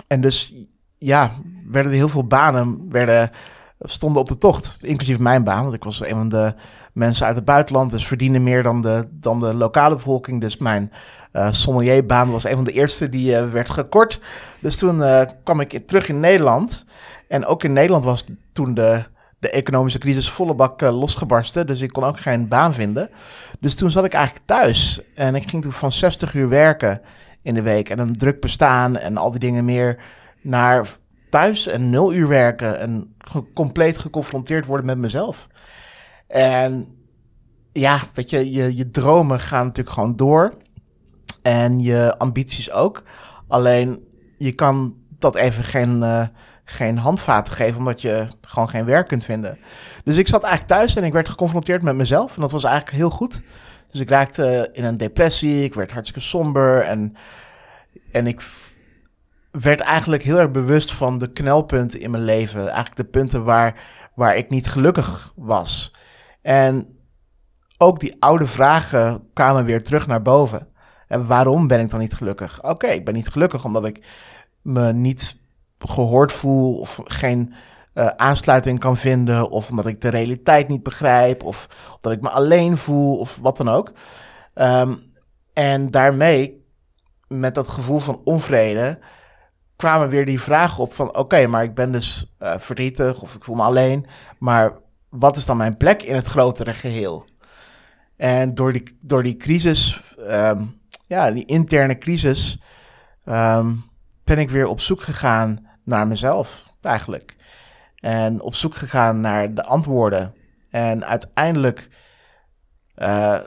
en 0.08 0.22
dus 0.22 0.54
ja, 0.98 1.32
werden 1.66 1.92
er 1.92 1.98
heel 1.98 2.10
veel 2.10 2.28
banen 2.28 2.90
werden, 2.90 3.30
stonden 3.82 4.22
op 4.22 4.28
de 4.28 4.38
tocht. 4.38 4.78
Inclusief 4.82 5.20
mijn 5.20 5.44
baan, 5.44 5.64
want 5.64 5.74
ik 5.74 5.84
was 5.84 6.02
een 6.02 6.10
van 6.10 6.30
de 6.30 6.54
mensen 6.94 7.26
uit 7.26 7.36
het 7.36 7.46
buitenland, 7.46 7.92
dus 7.92 8.08
verdiende 8.08 8.40
meer 8.40 8.64
dan 8.64 8.82
de, 8.82 9.08
dan 9.12 9.40
de 9.40 9.54
lokale 9.54 9.96
bevolking. 9.96 10.42
Dus 10.42 10.58
mijn 10.58 10.92
uh, 11.34 11.52
sommelierbaan 11.52 12.32
was 12.32 12.44
een 12.44 12.56
van 12.56 12.64
de 12.64 12.72
eerste 12.72 13.10
die 13.10 13.32
uh, 13.32 13.52
werd 13.52 13.70
gekort. 13.70 14.22
Dus 14.60 14.78
toen 14.78 14.98
uh, 15.00 15.22
kwam 15.44 15.60
ik 15.60 15.88
terug 15.88 16.10
in 16.10 16.20
Nederland. 16.20 16.86
En 17.28 17.46
ook 17.46 17.64
in 17.64 17.74
Nederland 17.74 18.04
was 18.04 18.26
toen 18.54 18.74
de, 18.74 19.04
de 19.40 19.50
economische 19.50 20.00
crisis 20.00 20.30
volle 20.30 20.54
bak 20.54 20.82
losgebarsten. 20.82 21.68
Dus 21.68 21.82
ik 21.82 21.92
kon 21.92 22.04
ook 22.04 22.20
geen 22.20 22.48
baan 22.48 22.74
vinden. 22.74 23.10
Dus 23.60 23.76
toen 23.76 23.92
zat 23.92 24.06
ik 24.06 24.14
eigenlijk 24.14 24.46
thuis. 24.46 25.02
En 25.16 25.36
ik 25.36 25.50
ging 25.50 25.62
toen 25.62 25.72
van 25.72 25.92
60 25.92 26.34
uur 26.34 26.50
werken 26.50 27.02
in 27.42 27.54
de 27.54 27.62
week. 27.62 27.90
En 27.90 28.00
een 28.00 28.18
druk 28.18 28.42
bestaan 28.42 28.98
en 28.98 29.18
al 29.18 29.32
die 29.32 29.40
dingen 29.40 29.66
meer 29.66 29.98
naar 30.42 30.88
thuis 31.30 31.68
en 31.68 31.90
nul 31.90 32.14
uur 32.14 32.28
werken 32.28 32.80
en 32.80 33.11
compleet 33.54 33.98
geconfronteerd 33.98 34.66
worden 34.66 34.86
met 34.86 34.98
mezelf. 34.98 35.48
En 36.28 36.96
ja, 37.72 38.00
weet 38.14 38.30
je, 38.30 38.52
je, 38.52 38.76
je 38.76 38.90
dromen 38.92 39.40
gaan 39.40 39.66
natuurlijk 39.66 39.96
gewoon 39.96 40.16
door. 40.16 40.54
En 41.42 41.80
je 41.80 42.18
ambities 42.18 42.72
ook. 42.72 43.04
Alleen 43.48 44.08
je 44.38 44.52
kan 44.52 44.96
dat 45.20 45.36
even 45.36 45.64
geen, 45.64 45.98
uh, 45.98 46.28
geen 46.64 46.98
handvaten 46.98 47.54
geven, 47.54 47.78
omdat 47.78 48.02
je 48.02 48.28
gewoon 48.42 48.70
geen 48.70 48.86
werk 48.86 49.08
kunt 49.08 49.26
vinden. 49.26 49.58
Dus 50.04 50.18
ik 50.18 50.28
zat 50.28 50.44
eigenlijk 50.44 50.74
thuis 50.74 50.96
en 50.96 51.04
ik 51.04 51.14
werd 51.14 51.30
geconfronteerd 51.30 51.84
met 51.84 51.96
mezelf. 51.96 52.36
En 52.36 52.42
dat 52.42 52.52
was 52.52 52.64
eigenlijk 52.64 52.96
heel 52.96 53.10
goed. 53.10 53.42
Dus 53.92 54.02
ik 54.02 54.10
raakte 54.10 54.70
in 54.74 54.84
een 54.84 54.98
depressie, 54.98 55.64
ik 55.64 55.74
werd 55.74 55.92
hartstikke 55.92 56.28
somber 56.28 56.82
en, 56.82 57.16
en 58.12 58.28
ik 58.28 58.42
werd 59.52 59.80
eigenlijk 59.80 60.24
heel 60.24 60.40
erg 60.40 60.52
bewust 60.52 60.94
van 60.94 61.18
de 61.18 61.32
knelpunten 61.32 62.00
in 62.00 62.12
mijn 62.12 62.24
leven. 62.24 62.62
Eigenlijk 62.62 62.96
de 62.96 63.04
punten 63.04 63.44
waar, 63.44 63.82
waar 64.16 64.36
ik 64.36 64.50
niet 64.50 64.68
gelukkig 64.68 65.34
was. 65.36 65.94
En 66.42 67.00
ook 67.78 68.00
die 68.00 68.16
oude 68.20 68.48
vragen 68.48 69.30
kwamen 69.34 69.66
weer 69.66 69.84
terug 69.84 70.08
naar 70.08 70.22
boven. 70.22 70.68
En 71.08 71.28
waarom 71.28 71.68
ben 71.68 71.80
ik 71.80 71.90
dan 71.90 72.00
niet 72.00 72.14
gelukkig? 72.14 72.64
Oké, 72.64 72.88
ik 72.88 73.06
ben 73.06 73.14
niet 73.14 73.30
gelukkig 73.30 73.66
omdat 73.66 73.86
ik 73.86 74.06
me 74.62 74.94
niet 74.94 75.40
gehoord 75.80 76.32
voel 76.32 76.80
of 76.80 77.00
geen 77.04 77.54
uh, 77.94 78.08
aansluiting 78.08 78.80
kan 78.80 78.98
vinden, 78.98 79.50
of 79.50 79.70
omdat 79.70 79.86
ik 79.86 80.02
de 80.02 80.10
realiteit 80.10 80.68
niet 80.68 80.84
begrijp, 80.84 81.44
of 81.44 81.68
omdat 81.96 82.12
ik 82.12 82.22
me 82.22 82.30
alleen 82.30 82.78
voel, 82.78 83.18
of 83.18 83.38
wat 83.42 83.58
dan 83.58 83.70
ook. 83.70 83.92
Um, 84.56 85.12
en 85.54 85.92
daarmee, 85.92 86.66
met 87.28 87.56
dat 87.56 87.68
gevoel 87.68 88.00
van 88.00 88.22
onvrede, 88.24 89.00
kwamen 89.82 90.10
weer 90.10 90.26
die 90.26 90.42
vragen 90.42 90.84
op 90.84 90.94
van... 90.94 91.16
oké, 91.16 91.48
maar 91.48 91.64
ik 91.64 91.74
ben 91.74 91.92
dus 91.92 92.34
uh, 92.40 92.54
verdrietig 92.58 93.22
of 93.22 93.36
ik 93.36 93.44
voel 93.44 93.56
me 93.56 93.64
alleen... 93.64 94.06
maar 94.40 94.78
wat 95.10 95.38
is 95.38 95.46
dan 95.46 95.58
mijn 95.58 95.78
plek 95.78 96.04
in 96.04 96.16
het 96.16 96.26
grotere 96.28 96.74
geheel? 96.74 97.26
En 98.16 98.56
door 98.56 98.74
die, 98.74 98.98
door 99.02 99.24
die 99.24 99.38
crisis, 99.38 100.14
um, 100.20 100.82
ja, 101.08 101.32
die 101.32 101.46
interne 101.46 101.98
crisis... 101.98 102.62
Um, 103.26 103.90
ben 104.24 104.38
ik 104.38 104.50
weer 104.50 104.68
op 104.68 104.80
zoek 104.80 105.02
gegaan 105.02 105.68
naar 105.84 106.08
mezelf, 106.08 106.64
eigenlijk. 106.82 107.36
En 107.96 108.42
op 108.42 108.56
zoek 108.56 108.76
gegaan 108.76 109.22
naar 109.22 109.54
de 109.54 109.64
antwoorden. 109.64 110.36
En 110.70 111.06
uiteindelijk... 111.06 111.90
Uh, 112.98 113.40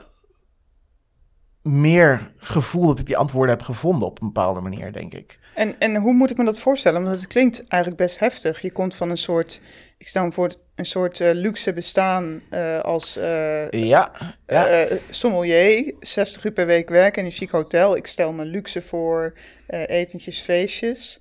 meer 1.61 2.33
gevoel 2.37 2.87
dat 2.87 2.99
ik 2.99 3.05
die 3.05 3.17
antwoorden 3.17 3.55
heb 3.55 3.65
gevonden 3.65 4.07
op 4.07 4.21
een 4.21 4.27
bepaalde 4.27 4.61
manier, 4.61 4.93
denk 4.93 5.13
ik. 5.13 5.39
En, 5.55 5.75
en 5.79 5.95
hoe 5.95 6.13
moet 6.13 6.31
ik 6.31 6.37
me 6.37 6.45
dat 6.45 6.59
voorstellen? 6.59 7.03
Want 7.03 7.19
het 7.19 7.27
klinkt 7.27 7.63
eigenlijk 7.67 8.01
best 8.01 8.19
heftig. 8.19 8.61
Je 8.61 8.71
komt 8.71 8.95
van 8.95 9.09
een 9.09 9.17
soort, 9.17 9.61
ik 9.97 10.07
stel 10.07 10.25
me 10.25 10.31
voor, 10.31 10.53
een 10.75 10.85
soort 10.85 11.19
uh, 11.19 11.29
luxe 11.33 11.73
bestaan 11.73 12.41
uh, 12.51 12.79
als 12.79 13.17
uh, 13.17 13.69
ja, 13.69 14.11
ja. 14.47 14.87
sommelier. 15.09 15.93
60 15.99 16.43
uur 16.43 16.51
per 16.51 16.65
week 16.65 16.89
werken 16.89 17.19
in 17.21 17.25
een 17.25 17.35
chic 17.35 17.49
hotel. 17.49 17.95
Ik 17.95 18.07
stel 18.07 18.33
me 18.33 18.45
luxe 18.45 18.81
voor, 18.81 19.33
etentjes, 19.67 20.41
feestjes. 20.41 21.19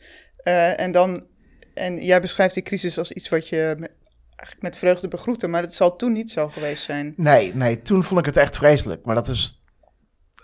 en 0.76 0.92
dan, 0.92 1.26
en 1.74 2.04
jij 2.04 2.20
beschrijft 2.20 2.54
die 2.54 2.62
crisis 2.62 2.98
als 2.98 3.12
iets 3.12 3.28
wat 3.28 3.48
je 3.48 3.76
eigenlijk 4.36 4.60
met 4.60 4.78
vreugde 4.78 5.08
begroette, 5.08 5.46
maar 5.46 5.62
dat 5.62 5.74
zal 5.74 5.96
toen 5.96 6.12
niet 6.12 6.30
zo 6.30 6.48
geweest 6.48 6.84
zijn. 6.84 7.14
Nee, 7.16 7.54
nee, 7.54 7.82
toen 7.82 8.02
vond 8.04 8.20
ik 8.20 8.26
het 8.26 8.36
echt 8.36 8.56
vreselijk. 8.56 9.04
Maar 9.04 9.14
dat 9.14 9.28
is 9.28 9.63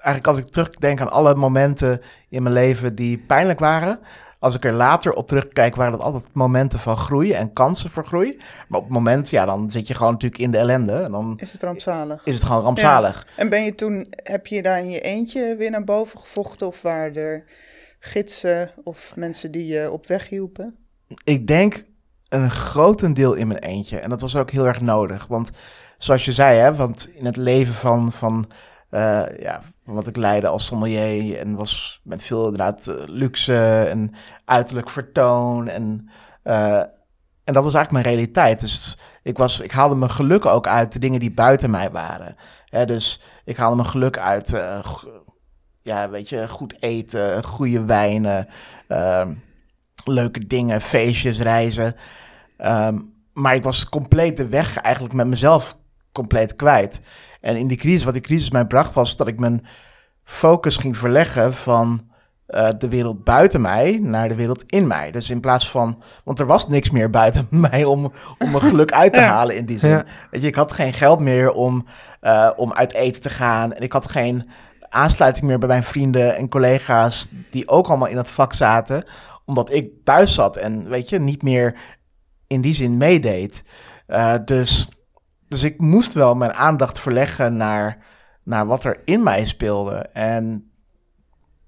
eigenlijk 0.02 0.26
als 0.26 0.38
ik 0.38 0.52
terugdenk 0.52 1.00
aan 1.00 1.10
alle 1.10 1.34
momenten 1.34 2.00
in 2.28 2.42
mijn 2.42 2.54
leven 2.54 2.94
die 2.94 3.18
pijnlijk 3.18 3.58
waren, 3.58 4.00
als 4.40 4.54
ik 4.54 4.64
er 4.64 4.72
later 4.72 5.12
op 5.12 5.26
terugkijk, 5.26 5.76
waren 5.76 5.92
dat 5.92 6.00
altijd 6.00 6.24
momenten 6.32 6.80
van 6.80 6.96
groei 6.96 7.32
en 7.32 7.52
kansen 7.52 7.90
voor 7.90 8.06
groei. 8.06 8.36
Maar 8.68 8.78
op 8.78 8.84
het 8.84 8.94
moment, 8.94 9.30
ja, 9.30 9.44
dan 9.44 9.70
zit 9.70 9.86
je 9.86 9.94
gewoon 9.94 10.12
natuurlijk 10.12 10.42
in 10.42 10.50
de 10.50 10.58
ellende. 10.58 10.92
En 10.92 11.12
dan 11.12 11.38
is 11.40 11.52
het 11.52 11.62
rampzalig. 11.62 12.24
Is 12.24 12.34
het 12.34 12.44
gewoon 12.44 12.62
rampzalig. 12.62 13.26
En 13.36 13.48
ben 13.48 13.64
je 13.64 13.74
toen, 13.74 14.06
heb 14.10 14.46
je 14.46 14.62
daar 14.62 14.78
in 14.78 14.90
je 14.90 15.00
eentje 15.00 15.54
weer 15.56 15.70
naar 15.70 15.84
boven 15.84 16.20
gevochten? 16.20 16.66
Of 16.66 16.82
waren 16.82 17.16
er 17.16 17.44
gidsen 17.98 18.70
of 18.84 19.12
mensen 19.16 19.50
die 19.50 19.66
je 19.66 19.90
op 19.90 20.06
weg 20.06 20.28
hielpen? 20.28 20.76
Ik 21.24 21.46
denk 21.46 21.84
een 22.28 22.50
grotendeel 22.50 23.34
in 23.34 23.46
mijn 23.46 23.60
eentje. 23.60 23.98
En 23.98 24.10
dat 24.10 24.20
was 24.20 24.36
ook 24.36 24.50
heel 24.50 24.66
erg 24.66 24.80
nodig. 24.80 25.26
Want 25.26 25.50
zoals 25.98 26.24
je 26.24 26.32
zei, 26.32 26.58
hè, 26.58 26.74
want 26.74 27.08
in 27.12 27.24
het 27.24 27.36
leven 27.36 27.74
van, 27.74 28.12
van 28.12 28.50
uh, 28.90 29.22
ja, 29.38 29.60
wat 29.94 30.06
ik 30.06 30.16
leidde 30.16 30.48
als 30.48 30.66
sommelier 30.66 31.38
en 31.38 31.54
was 31.54 32.00
met 32.04 32.22
veel 32.22 32.44
inderdaad 32.44 32.86
uh, 32.86 32.94
luxe 33.06 33.86
en 33.90 34.14
uiterlijk 34.44 34.90
vertoon. 34.90 35.68
En, 35.68 36.10
uh, 36.44 36.78
en 37.44 37.54
dat 37.54 37.64
was 37.64 37.74
eigenlijk 37.74 37.90
mijn 37.90 38.16
realiteit. 38.16 38.60
Dus 38.60 38.98
ik, 39.22 39.38
was, 39.38 39.60
ik 39.60 39.70
haalde 39.70 39.94
mijn 39.94 40.10
geluk 40.10 40.46
ook 40.46 40.66
uit 40.66 40.92
de 40.92 40.98
dingen 40.98 41.20
die 41.20 41.32
buiten 41.32 41.70
mij 41.70 41.90
waren. 41.90 42.36
Hè, 42.64 42.86
dus 42.86 43.20
ik 43.44 43.56
haalde 43.56 43.76
mijn 43.76 43.88
geluk 43.88 44.18
uit, 44.18 44.62
ja, 45.82 46.10
weet 46.10 46.28
je, 46.28 46.48
goed 46.48 46.82
eten, 46.82 47.44
goede 47.44 47.84
wijnen, 47.84 48.48
ehm, 48.88 49.34
leuke 50.04 50.46
dingen, 50.46 50.80
feestjes, 50.80 51.40
reizen. 51.40 51.96
Um, 52.58 53.18
maar 53.32 53.54
ik 53.54 53.62
was 53.62 53.88
compleet 53.88 54.36
de 54.36 54.48
weg 54.48 54.76
eigenlijk 54.76 55.14
met 55.14 55.26
mezelf 55.26 55.76
compleet 56.12 56.54
kwijt. 56.54 57.00
En 57.40 57.56
in 57.56 57.66
die 57.66 57.76
crisis, 57.76 58.04
wat 58.04 58.12
die 58.12 58.22
crisis 58.22 58.50
mij 58.50 58.66
bracht, 58.66 58.94
was 58.94 59.16
dat 59.16 59.28
ik 59.28 59.40
mijn 59.40 59.66
focus 60.24 60.76
ging 60.76 60.96
verleggen 60.96 61.54
van 61.54 62.10
uh, 62.48 62.68
de 62.78 62.88
wereld 62.88 63.24
buiten 63.24 63.60
mij 63.60 63.98
naar 64.02 64.28
de 64.28 64.34
wereld 64.34 64.64
in 64.66 64.86
mij. 64.86 65.10
Dus 65.10 65.30
in 65.30 65.40
plaats 65.40 65.70
van, 65.70 66.02
want 66.24 66.40
er 66.40 66.46
was 66.46 66.68
niks 66.68 66.90
meer 66.90 67.10
buiten 67.10 67.46
mij 67.70 67.84
om, 67.84 68.12
om 68.38 68.50
mijn 68.50 68.62
geluk 68.62 68.92
uit 68.92 69.12
te 69.12 69.20
halen 69.20 69.56
in 69.56 69.66
die 69.66 69.78
zin. 69.78 70.04
Weet 70.30 70.42
je, 70.42 70.48
ik 70.48 70.54
had 70.54 70.72
geen 70.72 70.92
geld 70.92 71.20
meer 71.20 71.52
om, 71.52 71.86
uh, 72.22 72.50
om 72.56 72.72
uit 72.72 72.92
eten 72.92 73.22
te 73.22 73.30
gaan. 73.30 73.72
En 73.72 73.82
ik 73.82 73.92
had 73.92 74.10
geen 74.10 74.50
aansluiting 74.88 75.46
meer 75.46 75.58
bij 75.58 75.68
mijn 75.68 75.84
vrienden 75.84 76.36
en 76.36 76.48
collega's 76.48 77.28
die 77.50 77.68
ook 77.68 77.88
allemaal 77.88 78.08
in 78.08 78.16
dat 78.16 78.30
vak 78.30 78.52
zaten, 78.52 79.04
omdat 79.44 79.72
ik 79.72 79.90
thuis 80.04 80.34
zat 80.34 80.56
en 80.56 80.88
weet 80.88 81.08
je, 81.08 81.18
niet 81.18 81.42
meer 81.42 81.78
in 82.46 82.60
die 82.60 82.74
zin 82.74 82.96
meedeed. 82.96 83.62
Uh, 84.08 84.34
dus 84.44 84.88
dus 85.50 85.62
ik 85.62 85.80
moest 85.80 86.12
wel 86.12 86.34
mijn 86.34 86.52
aandacht 86.52 87.00
verleggen 87.00 87.56
naar, 87.56 87.98
naar 88.42 88.66
wat 88.66 88.84
er 88.84 89.00
in 89.04 89.22
mij 89.22 89.44
speelde. 89.44 89.94
En 90.12 90.70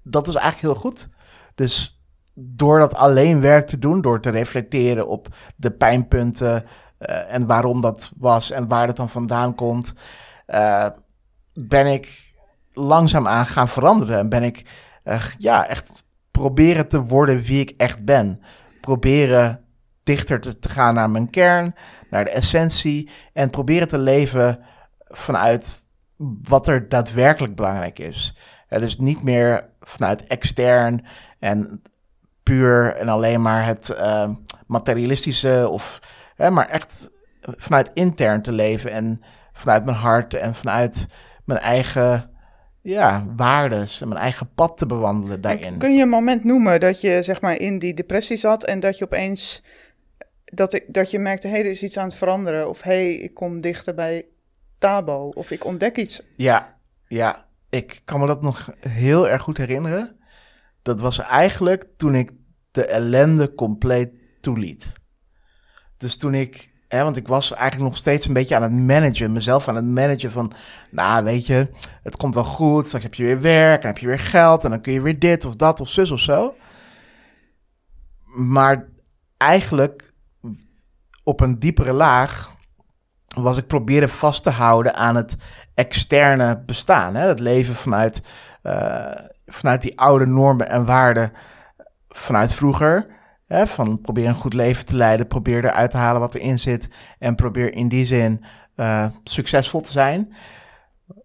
dat 0.03 0.25
was 0.25 0.35
eigenlijk 0.35 0.73
heel 0.73 0.81
goed. 0.81 1.09
Dus 1.55 2.01
door 2.33 2.79
dat 2.79 2.95
alleen 2.95 3.41
werk 3.41 3.67
te 3.67 3.79
doen, 3.79 4.01
door 4.01 4.19
te 4.21 4.29
reflecteren 4.29 5.07
op 5.07 5.27
de 5.55 5.71
pijnpunten 5.71 6.63
uh, 6.99 7.33
en 7.33 7.47
waarom 7.47 7.81
dat 7.81 8.11
was 8.17 8.51
en 8.51 8.67
waar 8.67 8.87
het 8.87 8.95
dan 8.95 9.09
vandaan 9.09 9.55
komt, 9.55 9.93
uh, 10.47 10.87
ben 11.53 11.87
ik 11.87 12.33
langzaamaan 12.71 13.45
gaan 13.45 13.69
veranderen. 13.69 14.17
En 14.17 14.29
ben 14.29 14.43
ik 14.43 14.65
uh, 15.03 15.23
ja, 15.37 15.67
echt 15.67 16.05
proberen 16.31 16.87
te 16.87 17.01
worden 17.01 17.41
wie 17.41 17.61
ik 17.61 17.73
echt 17.77 18.05
ben. 18.05 18.41
Proberen 18.81 19.62
dichter 20.03 20.39
te, 20.39 20.59
te, 20.59 20.69
gaan 20.69 20.93
naar 20.93 21.09
mijn 21.09 21.29
kern, 21.29 21.75
naar 22.09 22.23
de 22.23 22.29
essentie 22.29 23.09
en 23.33 23.49
proberen 23.49 23.87
te 23.87 23.97
leven 23.97 24.59
vanuit 25.07 25.85
wat 26.41 26.67
er 26.67 26.89
daadwerkelijk 26.89 27.55
belangrijk 27.55 27.99
is. 27.99 28.35
dus 28.69 28.97
niet 28.97 29.23
meer 29.23 29.69
vanuit 29.79 30.27
extern 30.27 31.05
en 31.39 31.81
puur 32.43 32.95
en 32.95 33.09
alleen 33.09 33.41
maar 33.41 33.65
het 33.65 33.89
eh, 33.89 34.29
materialistische 34.67 35.67
of 35.69 35.99
hè, 36.35 36.49
maar 36.49 36.69
echt 36.69 37.09
vanuit 37.41 37.91
intern 37.93 38.41
te 38.41 38.51
leven 38.51 38.91
en 38.91 39.21
vanuit 39.53 39.85
mijn 39.85 39.97
hart 39.97 40.33
en 40.33 40.55
vanuit 40.55 41.07
mijn 41.45 41.59
eigen 41.59 42.31
ja, 42.81 43.25
waardes 43.35 44.01
en 44.01 44.07
mijn 44.07 44.21
eigen 44.21 44.49
pad 44.55 44.77
te 44.77 44.85
bewandelen 44.85 45.41
daarin. 45.41 45.77
Kun 45.77 45.95
je 45.95 46.01
een 46.01 46.09
moment 46.09 46.43
noemen 46.43 46.79
dat 46.79 47.01
je 47.01 47.21
zeg 47.21 47.41
maar 47.41 47.55
in 47.55 47.79
die 47.79 47.93
depressie 47.93 48.37
zat 48.37 48.63
en 48.63 48.79
dat 48.79 48.97
je 48.97 49.05
opeens 49.05 49.63
dat, 50.53 50.73
ik, 50.73 50.83
dat 50.87 51.11
je 51.11 51.19
merkte, 51.19 51.47
hé, 51.47 51.53
hey, 51.53 51.63
er 51.63 51.69
is 51.69 51.83
iets 51.83 51.97
aan 51.97 52.07
het 52.07 52.15
veranderen 52.15 52.69
of 52.69 52.81
hé, 52.81 52.91
hey, 52.91 53.13
ik 53.13 53.33
kom 53.33 53.61
dichter 53.61 53.93
bij 53.93 54.27
Tabo 54.77 55.29
of 55.33 55.51
ik 55.51 55.65
ontdek 55.65 55.97
iets. 55.97 56.21
Ja, 56.35 56.77
ja, 57.07 57.45
ik 57.69 58.01
kan 58.05 58.19
me 58.19 58.27
dat 58.27 58.41
nog 58.41 58.73
heel 58.79 59.29
erg 59.29 59.41
goed 59.41 59.57
herinneren. 59.57 60.19
Dat 60.81 60.99
was 60.99 61.19
eigenlijk 61.19 61.85
toen 61.97 62.15
ik 62.15 62.31
de 62.71 62.85
ellende 62.85 63.55
compleet 63.55 64.11
toeliet. 64.41 64.93
Dus 65.97 66.17
toen 66.17 66.33
ik 66.33 66.71
Hè, 66.93 67.03
want 67.03 67.17
ik 67.17 67.27
was 67.27 67.53
eigenlijk 67.53 67.89
nog 67.89 67.97
steeds 67.97 68.25
een 68.25 68.33
beetje 68.33 68.55
aan 68.55 68.63
het 68.63 68.71
managen, 68.71 69.31
mezelf 69.31 69.67
aan 69.67 69.75
het 69.75 69.85
managen 69.85 70.31
van, 70.31 70.51
nou 70.91 71.23
weet 71.23 71.45
je, 71.45 71.69
het 72.03 72.15
komt 72.15 72.33
wel 72.33 72.43
goed, 72.43 72.85
straks 72.85 73.03
heb 73.03 73.13
je 73.13 73.23
weer 73.23 73.41
werk 73.41 73.81
en 73.81 73.87
heb 73.87 73.97
je 73.97 74.07
weer 74.07 74.19
geld 74.19 74.63
en 74.63 74.69
dan 74.69 74.81
kun 74.81 74.93
je 74.93 75.01
weer 75.01 75.19
dit 75.19 75.45
of 75.45 75.55
dat 75.55 75.79
of 75.79 75.89
zus 75.89 76.11
of 76.11 76.19
zo. 76.19 76.55
Maar 78.25 78.89
eigenlijk 79.37 80.12
op 81.23 81.39
een 81.39 81.59
diepere 81.59 81.93
laag 81.93 82.51
was 83.35 83.57
ik 83.57 83.67
proberen 83.67 84.09
vast 84.09 84.43
te 84.43 84.49
houden 84.49 84.95
aan 84.95 85.15
het 85.15 85.35
externe 85.73 86.63
bestaan. 86.65 87.15
Hè? 87.15 87.27
Het 87.27 87.39
leven 87.39 87.75
vanuit, 87.75 88.21
uh, 88.63 89.11
vanuit 89.45 89.81
die 89.81 89.99
oude 89.99 90.25
normen 90.25 90.69
en 90.69 90.85
waarden 90.85 91.31
vanuit 92.09 92.53
vroeger. 92.53 93.07
Hè, 93.47 93.67
van 93.67 94.01
probeer 94.01 94.27
een 94.27 94.35
goed 94.35 94.53
leven 94.53 94.85
te 94.85 94.95
leiden, 94.95 95.27
probeer 95.27 95.65
eruit 95.65 95.91
te 95.91 95.97
halen 95.97 96.21
wat 96.21 96.35
erin 96.35 96.59
zit 96.59 96.89
en 97.19 97.35
probeer 97.35 97.73
in 97.73 97.87
die 97.87 98.05
zin 98.05 98.43
uh, 98.75 99.05
succesvol 99.23 99.81
te 99.81 99.91
zijn. 99.91 100.33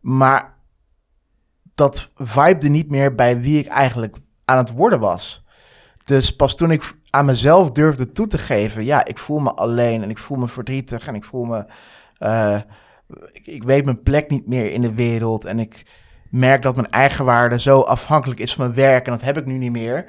Maar 0.01 0.55
dat 1.75 2.13
vibede 2.17 2.69
niet 2.69 2.91
meer 2.91 3.15
bij 3.15 3.41
wie 3.41 3.59
ik 3.59 3.67
eigenlijk 3.67 4.17
aan 4.45 4.59
het 4.59 4.73
worden 4.73 5.01
was. 5.01 5.45
Dus 6.05 6.37
pas 6.37 6.55
toen 6.57 6.71
ik 6.71 6.95
aan 7.11 7.25
mezelf 7.25 7.71
durfde 7.71 8.13
toe 8.13 8.27
te 8.27 8.39
geven, 8.39 8.85
ja, 8.85 9.05
ik 9.05 9.19
voel 9.19 9.39
me 9.39 9.55
alleen 9.55 10.03
en 10.03 10.11
ik 10.11 10.19
voel 10.19 10.39
me 10.39 10.49
verdrietig 10.49 11.07
en 11.07 11.15
ik 11.15 11.25
voel 11.25 11.45
me, 11.45 11.65
uh, 12.19 12.59
ik, 13.33 13.47
ik, 13.47 13.63
weet 13.63 13.85
mijn 13.85 14.03
plek 14.03 14.31
niet 14.31 14.47
meer 14.47 14.73
in 14.73 14.81
de 14.81 14.95
wereld 14.95 15.45
en 15.45 15.59
ik 15.59 15.83
merk 16.31 16.63
dat 16.63 16.75
mijn 16.75 16.89
eigen 16.89 17.25
waarde 17.25 17.61
zo 17.61 17.81
afhankelijk 17.81 18.41
is 18.41 18.55
van 18.55 18.65
mijn 18.65 18.77
werk 18.77 19.07
en 19.07 19.13
dat 19.13 19.23
heb 19.23 19.37
ik 19.37 19.47
nu 19.47 19.55
niet 19.55 19.73
meer 19.73 20.07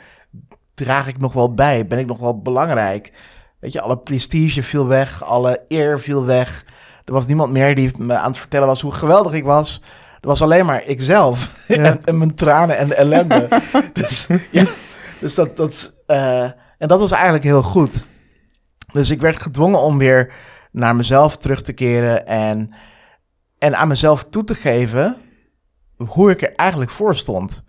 draag 0.84 1.08
ik 1.08 1.18
nog 1.18 1.34
wel 1.34 1.53
bij? 1.53 1.88
Ben 1.88 2.00
ik 2.00 2.06
nog 2.06 2.20
wel 2.20 2.41
belangrijk? 2.41 3.12
Weet 3.60 3.72
je, 3.72 3.82
alle 3.82 3.98
prestige 3.98 4.63
viel 4.63 4.88
weg, 4.88 5.24
alle 5.24 5.65
eer 5.68 6.00
viel 6.00 6.25
weg. 6.25 6.65
Er 7.06 7.13
was 7.13 7.27
niemand 7.27 7.51
meer 7.51 7.75
die 7.75 7.91
me 7.98 8.18
aan 8.18 8.29
het 8.29 8.39
vertellen 8.39 8.68
was 8.68 8.82
hoe 8.82 8.91
geweldig 8.91 9.34
ik 9.34 9.44
was. 9.44 9.82
Er 10.22 10.27
was 10.27 10.41
alleen 10.41 10.65
maar 10.65 10.84
ikzelf 10.84 11.56
en, 11.68 12.03
en, 12.06 12.18
mijn 12.18 12.36
tranen 12.36 12.77
en 12.77 12.88
de 12.88 12.96
ellende. 12.96 13.48
dus 13.94 14.27
ja, 14.51 14.65
dus 15.20 15.36
dat, 15.36 15.58
dat, 15.58 15.94
uh, 16.08 16.50
en 16.79 16.88
dat 16.88 17.00
was 17.00 17.12
eigenlijk 17.12 17.43
heel 17.43 17.63
goed. 17.63 18.05
Dus 18.91 19.09
ik 19.09 19.21
werd 19.21 19.41
gedwongen 19.41 19.79
om 19.79 19.98
weer 19.98 20.33
naar 20.71 20.95
mezelf 20.95 21.38
terug 21.38 21.62
te 21.62 21.74
keren 21.74 22.27
en, 22.27 22.74
en 23.57 23.75
aan 23.77 23.88
mezelf 23.88 24.24
toe 24.24 24.43
te 24.43 24.55
geven 24.55 25.17
hoe 25.98 26.31
ik 26.31 26.41
er 26.41 26.53
eigenlijk 26.53 26.91
voor 26.91 27.15
stond. 27.15 27.63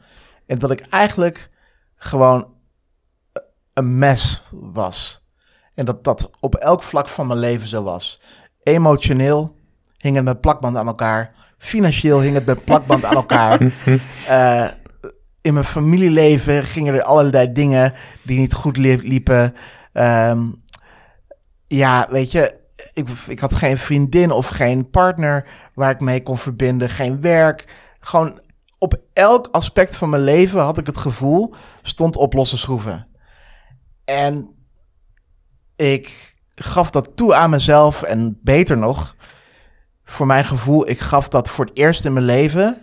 En 0.46 0.58
dat 0.58 0.70
ik 0.70 0.80
eigenlijk 0.80 1.50
gewoon 1.96 2.52
een 3.72 3.98
mes 3.98 4.42
was. 4.50 5.24
En 5.74 5.84
dat 5.84 6.04
dat 6.04 6.30
op 6.40 6.54
elk 6.54 6.82
vlak 6.82 7.08
van 7.08 7.26
mijn 7.26 7.38
leven 7.38 7.68
zo 7.68 7.82
was. 7.82 8.20
Emotioneel 8.62 9.56
hing 9.96 10.16
het 10.16 10.24
met 10.24 10.40
plakband 10.40 10.76
aan 10.76 10.86
elkaar. 10.86 11.32
Financieel 11.58 12.20
hing 12.20 12.34
het 12.34 12.46
met 12.46 12.64
plakband 12.64 13.04
aan 13.04 13.14
elkaar. 13.14 13.62
Uh, 14.28 14.68
in 15.42 15.52
mijn 15.52 15.64
familieleven 15.64 16.62
gingen 16.62 16.94
er 16.94 17.02
allerlei 17.02 17.52
dingen 17.52 17.94
die 18.22 18.38
niet 18.38 18.54
goed 18.54 18.76
liepen. 18.76 19.54
Um, 19.92 20.62
ja, 21.66 22.06
weet 22.10 22.32
je, 22.32 22.58
ik, 22.92 23.08
ik 23.28 23.38
had 23.38 23.54
geen 23.54 23.78
vriendin 23.78 24.30
of 24.30 24.48
geen 24.48 24.90
partner 24.90 25.46
waar 25.74 25.90
ik 25.90 26.00
mee 26.00 26.22
kon 26.22 26.38
verbinden. 26.38 26.88
Geen 26.88 27.20
werk. 27.20 27.64
Gewoon 28.00 28.40
op 28.78 29.00
elk 29.12 29.48
aspect 29.52 29.96
van 29.96 30.10
mijn 30.10 30.22
leven 30.22 30.60
had 30.60 30.78
ik 30.78 30.86
het 30.86 30.98
gevoel 30.98 31.54
stond 31.82 32.16
op 32.16 32.32
losse 32.32 32.58
schroeven. 32.58 33.06
En 34.04 34.54
ik 35.76 36.34
gaf 36.54 36.90
dat 36.90 37.16
toe 37.16 37.34
aan 37.34 37.50
mezelf 37.50 38.02
en 38.02 38.38
beter 38.42 38.78
nog, 38.78 39.16
voor 40.04 40.26
mijn 40.26 40.44
gevoel, 40.44 40.88
ik 40.88 41.00
gaf 41.00 41.28
dat 41.28 41.48
voor 41.48 41.64
het 41.64 41.76
eerst 41.76 42.04
in 42.04 42.12
mijn 42.12 42.24
leven, 42.24 42.82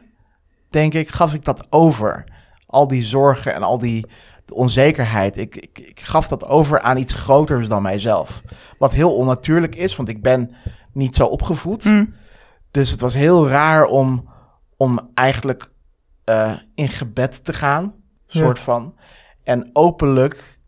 denk 0.70 0.94
ik, 0.94 1.10
gaf 1.10 1.34
ik 1.34 1.46
dat 1.46 1.68
over. 1.70 2.24
Al 2.68 2.88
die 2.88 3.04
zorgen 3.04 3.54
en 3.54 3.64
al 3.64 3.78
die 3.78 4.06
onzekerheid. 4.54 5.38
Ik, 5.38 5.56
ik, 5.56 5.80
ik 5.80 6.00
gaf 6.00 6.28
dat 6.28 6.46
over 6.46 6.82
aan 6.82 6.98
iets 6.98 7.14
groters 7.14 7.68
dan 7.68 7.82
mijzelf. 7.82 8.42
Wat 8.78 8.94
heel 8.94 9.16
onnatuurlijk 9.16 9.76
is, 9.76 9.96
want 9.96 10.10
ik 10.10 10.22
ben 10.22 10.56
niet 10.94 11.16
zo 11.16 11.26
opgevoed. 11.26 11.84
Mm. 11.84 12.14
Dus 12.72 12.92
het 12.92 13.02
was 13.02 13.14
heel 13.14 13.48
raar 13.48 13.86
om, 13.86 14.30
om 14.78 15.12
eigenlijk 15.14 15.72
uh, 16.30 16.54
in 16.76 16.90
gebed 16.90 17.46
te 17.46 17.54
gaan, 17.54 17.94
soort 18.26 18.60
van. 18.60 18.96
En 19.44 19.70
openlijk 19.74 20.60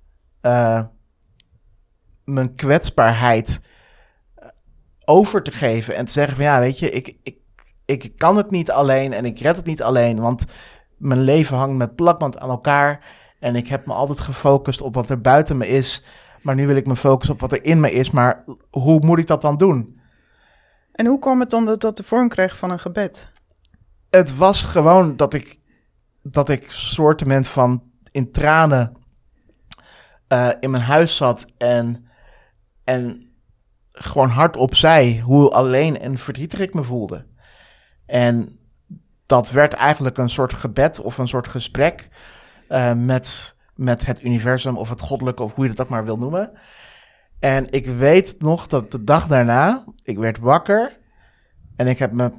uh, 0.42 0.82
mijn 2.24 2.56
kwetsbaarheid 2.56 3.62
eh, 4.36 4.48
over 5.06 5.44
te 5.44 5.52
geven 5.52 5.96
en 5.96 6.06
te 6.06 6.12
zeggen 6.12 6.36
van 6.36 6.46
ja, 6.46 6.60
weet 6.60 6.80
je, 6.80 6.92
ik, 6.92 7.16
ik, 7.24 7.38
ik 7.86 8.12
kan 8.18 8.38
het 8.38 8.52
niet 8.52 8.72
alleen 8.72 9.14
en 9.14 9.26
ik 9.26 9.40
red 9.40 9.56
het 9.56 9.66
niet 9.66 9.84
alleen, 9.84 10.20
want 10.20 10.46
mijn 11.00 11.22
leven 11.22 11.58
hangt 11.58 11.78
met 11.78 11.96
plakband 11.96 12.38
aan 12.40 12.50
elkaar 12.50 13.06
en 13.40 13.56
ik 13.56 13.68
heb 13.68 13.86
me 13.86 13.94
altijd 13.94 14.20
gefocust 14.20 14.82
op 14.82 14.94
wat 14.94 15.10
er 15.10 15.22
buiten 15.22 15.58
me 15.58 15.68
is, 15.68 16.04
maar 16.42 16.56
nu 16.56 16.68
wil 16.68 16.76
ik 16.76 16.88
me 16.88 16.96
focussen 16.96 17.34
op 17.34 17.42
wat 17.42 17.52
er 17.52 17.66
in 17.66 17.80
me 17.80 17.92
is, 17.92 18.12
maar 18.12 18.44
hoe 18.70 19.00
moet 19.06 19.20
ik 19.20 19.28
dat 19.28 19.42
dan 19.42 19.58
doen? 19.58 20.00
En 20.92 21.06
hoe 21.06 21.20
kwam 21.20 21.40
het 21.40 21.50
dan 21.50 21.66
dat 21.66 21.82
dat 21.82 21.98
de 21.98 22.04
vorm 22.04 22.30
kreeg 22.30 22.58
van 22.58 22.72
een 22.72 22.80
gebed? 22.80 23.28
Het 24.10 24.38
was 24.38 24.64
gewoon 24.64 25.18
dat 25.18 25.34
ik, 25.34 25.60
dat 26.22 26.50
ik 26.50 26.72
soortement 26.72 27.48
van 27.48 27.84
in 28.12 28.32
tranen 28.32 28.98
uh, 30.34 30.50
in 30.60 30.72
mijn 30.72 30.84
huis 30.84 31.18
zat 31.18 31.46
en, 31.58 32.10
en 32.84 33.32
gewoon 33.92 34.30
hardop 34.30 34.76
zei 34.76 35.22
hoe 35.22 35.50
alleen 35.50 36.00
en 36.00 36.18
verdrietig 36.18 36.60
ik 36.60 36.74
me 36.74 36.84
voelde. 36.84 37.26
En 38.06 38.59
dat 39.30 39.52
werd 39.52 39.74
eigenlijk 39.74 40.18
een 40.18 40.30
soort 40.30 40.54
gebed 40.54 41.00
of 41.00 41.18
een 41.18 41.28
soort 41.28 41.48
gesprek 41.48 42.10
uh, 42.70 42.94
met, 42.94 43.56
met 43.76 44.06
het 44.06 44.24
universum 44.24 44.78
of 44.78 44.90
het 44.90 45.02
goddelijke 45.02 45.44
of 45.44 45.54
hoe 45.54 45.64
je 45.64 45.70
dat 45.70 45.82
ook 45.82 45.92
maar 45.92 46.06
wil 46.06 46.18
noemen. 46.18 46.52
En 47.40 47.72
ik 47.72 47.86
weet 47.86 48.36
nog 48.40 48.68
dat 48.68 48.92
de 48.92 49.04
dag 49.04 49.28
daarna, 49.28 49.84
ik 50.04 50.18
werd 50.18 50.38
wakker 50.38 50.98
en 51.76 51.88
ik 51.88 52.00
heb 52.00 52.14
me, 52.14 52.32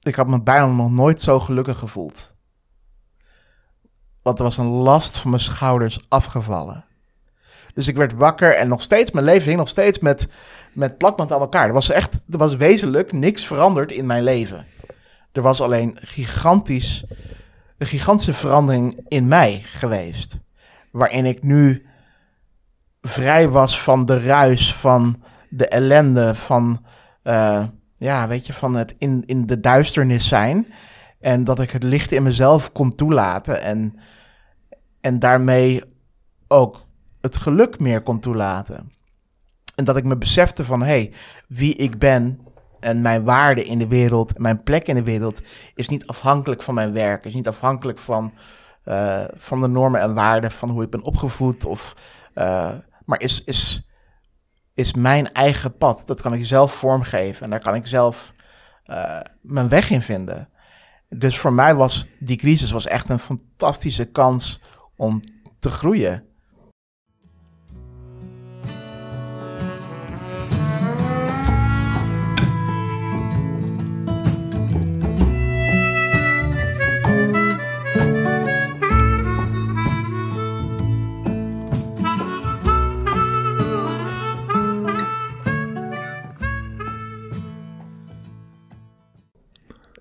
ik 0.00 0.14
had 0.14 0.26
me 0.26 0.42
bijna 0.42 0.66
nog 0.66 0.90
nooit 0.90 1.22
zo 1.22 1.40
gelukkig 1.40 1.78
gevoeld. 1.78 2.36
Want 4.22 4.38
er 4.38 4.44
was 4.44 4.56
een 4.56 4.66
last 4.66 5.18
van 5.18 5.30
mijn 5.30 5.42
schouders 5.42 6.00
afgevallen. 6.08 6.84
Dus 7.72 7.88
ik 7.88 7.96
werd 7.96 8.12
wakker 8.12 8.56
en 8.56 8.68
nog 8.68 8.82
steeds, 8.82 9.10
mijn 9.10 9.24
leven 9.24 9.46
hing 9.46 9.58
nog 9.58 9.68
steeds 9.68 9.98
met, 9.98 10.28
met 10.72 10.98
plakband 10.98 11.32
aan 11.32 11.40
elkaar. 11.40 11.66
Er 11.66 11.72
was 11.72 11.90
echt, 11.90 12.22
er 12.30 12.38
was 12.38 12.56
wezenlijk 12.56 13.12
niks 13.12 13.46
veranderd 13.46 13.92
in 13.92 14.06
mijn 14.06 14.22
leven. 14.22 14.66
Er 15.34 15.42
was 15.42 15.60
alleen 15.60 15.96
gigantisch, 16.00 17.04
een 17.78 17.86
gigantische 17.86 18.34
verandering 18.34 19.04
in 19.08 19.28
mij 19.28 19.60
geweest. 19.64 20.40
Waarin 20.90 21.26
ik 21.26 21.42
nu 21.42 21.86
vrij 23.00 23.48
was 23.48 23.80
van 23.80 24.04
de 24.04 24.20
ruis, 24.20 24.74
van 24.74 25.22
de 25.48 25.68
ellende, 25.68 26.34
van, 26.34 26.84
uh, 27.24 27.64
ja, 27.96 28.28
weet 28.28 28.46
je, 28.46 28.52
van 28.52 28.74
het 28.74 28.94
in, 28.98 29.22
in 29.26 29.46
de 29.46 29.60
duisternis 29.60 30.28
zijn. 30.28 30.66
En 31.20 31.44
dat 31.44 31.60
ik 31.60 31.70
het 31.70 31.82
licht 31.82 32.12
in 32.12 32.22
mezelf 32.22 32.72
kon 32.72 32.94
toelaten. 32.94 33.62
En, 33.62 33.98
en 35.00 35.18
daarmee 35.18 35.82
ook 36.48 36.86
het 37.20 37.36
geluk 37.36 37.80
meer 37.80 38.02
kon 38.02 38.20
toelaten. 38.20 38.92
En 39.74 39.84
dat 39.84 39.96
ik 39.96 40.04
me 40.04 40.16
besefte 40.16 40.64
van, 40.64 40.80
hé, 40.80 40.86
hey, 40.86 41.12
wie 41.48 41.74
ik 41.74 41.98
ben 41.98 42.40
en 42.84 43.02
mijn 43.02 43.24
waarde 43.24 43.64
in 43.64 43.78
de 43.78 43.88
wereld, 43.88 44.38
mijn 44.38 44.62
plek 44.62 44.88
in 44.88 44.94
de 44.94 45.02
wereld, 45.02 45.40
is 45.74 45.88
niet 45.88 46.06
afhankelijk 46.06 46.62
van 46.62 46.74
mijn 46.74 46.92
werk. 46.92 47.24
Is 47.24 47.34
niet 47.34 47.48
afhankelijk 47.48 47.98
van, 47.98 48.32
uh, 48.84 49.24
van 49.34 49.60
de 49.60 49.66
normen 49.66 50.00
en 50.00 50.14
waarden 50.14 50.50
van 50.50 50.70
hoe 50.70 50.82
ik 50.82 50.90
ben 50.90 51.04
opgevoed. 51.04 51.64
Of, 51.64 51.94
uh, 52.34 52.70
maar 53.04 53.20
is, 53.20 53.42
is, 53.44 53.88
is 54.74 54.94
mijn 54.94 55.32
eigen 55.32 55.76
pad. 55.76 56.02
Dat 56.06 56.20
kan 56.20 56.34
ik 56.34 56.46
zelf 56.46 56.74
vormgeven 56.74 57.42
en 57.42 57.50
daar 57.50 57.60
kan 57.60 57.74
ik 57.74 57.86
zelf 57.86 58.32
uh, 58.86 59.20
mijn 59.40 59.68
weg 59.68 59.90
in 59.90 60.02
vinden. 60.02 60.48
Dus 61.08 61.38
voor 61.38 61.52
mij 61.52 61.74
was 61.74 62.08
die 62.18 62.36
crisis 62.36 62.70
was 62.70 62.86
echt 62.86 63.08
een 63.08 63.18
fantastische 63.18 64.04
kans 64.04 64.60
om 64.96 65.20
te 65.58 65.70
groeien. 65.70 66.24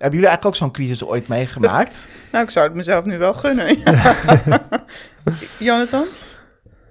Hebben 0.03 0.21
jullie 0.21 0.35
eigenlijk 0.35 0.45
ook 0.45 0.55
zo'n 0.55 0.85
crisis 0.85 1.05
ooit 1.05 1.27
meegemaakt? 1.27 2.07
Nou, 2.31 2.43
ik 2.43 2.49
zou 2.49 2.67
het 2.67 2.75
mezelf 2.75 3.05
nu 3.05 3.17
wel 3.17 3.33
gunnen. 3.33 3.77
Jonathan? 5.59 6.05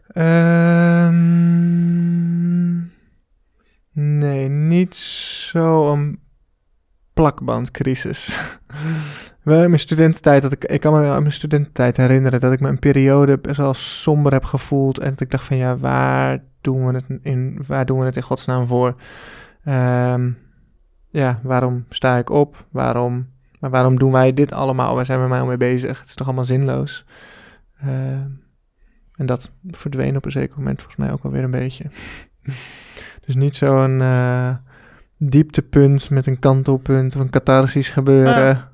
Ehm, 0.07 1.19
nee, 3.93 4.49
niet 4.49 4.95
zo 4.95 5.93
een 5.93 6.21
plakbandcrisis. 7.13 8.39
Wel 9.43 9.63
in 9.63 9.69
mijn 9.69 9.81
studententijd, 9.81 10.43
dat 10.43 10.53
ik, 10.53 10.65
ik 10.65 10.81
kan 10.81 10.93
me 10.93 11.11
aan 11.11 11.21
mijn 11.21 11.33
studententijd 11.33 11.97
herinneren 11.97 12.41
dat 12.41 12.53
ik 12.53 12.61
me 12.61 12.69
een 12.69 12.79
periode 12.79 13.39
best 13.39 13.57
wel 13.57 13.75
somber 13.75 14.33
heb 14.33 14.45
gevoeld. 14.45 14.99
En 14.99 15.11
dat 15.11 15.21
ik 15.21 15.31
dacht 15.31 15.45
van 15.45 15.57
ja, 15.57 15.77
waar 15.77 16.45
doen 16.61 16.87
we 16.87 16.95
het 16.95 17.05
in, 17.23 17.59
waar 17.67 17.87
doen 17.87 17.99
we 17.99 18.05
het 18.05 18.17
in 18.17 18.23
godsnaam 18.23 18.67
voor? 18.67 18.95
Ehm, 19.65 20.31
ja, 21.13 21.41
waarom 21.43 21.85
sta 21.89 22.17
ik 22.17 22.31
op? 22.31 22.67
Waarom, 22.71 23.29
maar 23.59 23.71
waarom 23.71 23.99
doen 23.99 24.13
wij 24.13 24.33
dit 24.33 24.53
allemaal? 24.53 24.95
Waar 24.95 25.07
zijn 25.07 25.23
we 25.23 25.29
mij 25.29 25.41
al 25.41 25.47
mee 25.47 25.57
bezig? 25.57 25.99
Het 25.99 26.09
is 26.09 26.15
toch 26.15 26.27
allemaal 26.27 26.45
zinloos? 26.45 27.05
Ehm, 27.81 28.29
en 29.17 29.27
dat 29.27 29.51
verdween 29.71 30.17
op 30.17 30.25
een 30.25 30.31
zeker 30.31 30.57
moment 30.57 30.77
volgens 30.81 30.97
mij 30.97 31.13
ook 31.13 31.25
alweer 31.25 31.43
een 31.43 31.51
beetje. 31.51 31.85
dus 33.27 33.35
niet 33.35 33.57
zo'n 33.57 34.01
eh, 34.01 34.55
dieptepunt 35.17 36.11
met 36.11 36.27
een 36.27 36.39
kantelpunt 36.39 37.15
of 37.15 37.21
een 37.21 37.31
catharsis 37.31 37.91
gebeuren. 37.91 38.71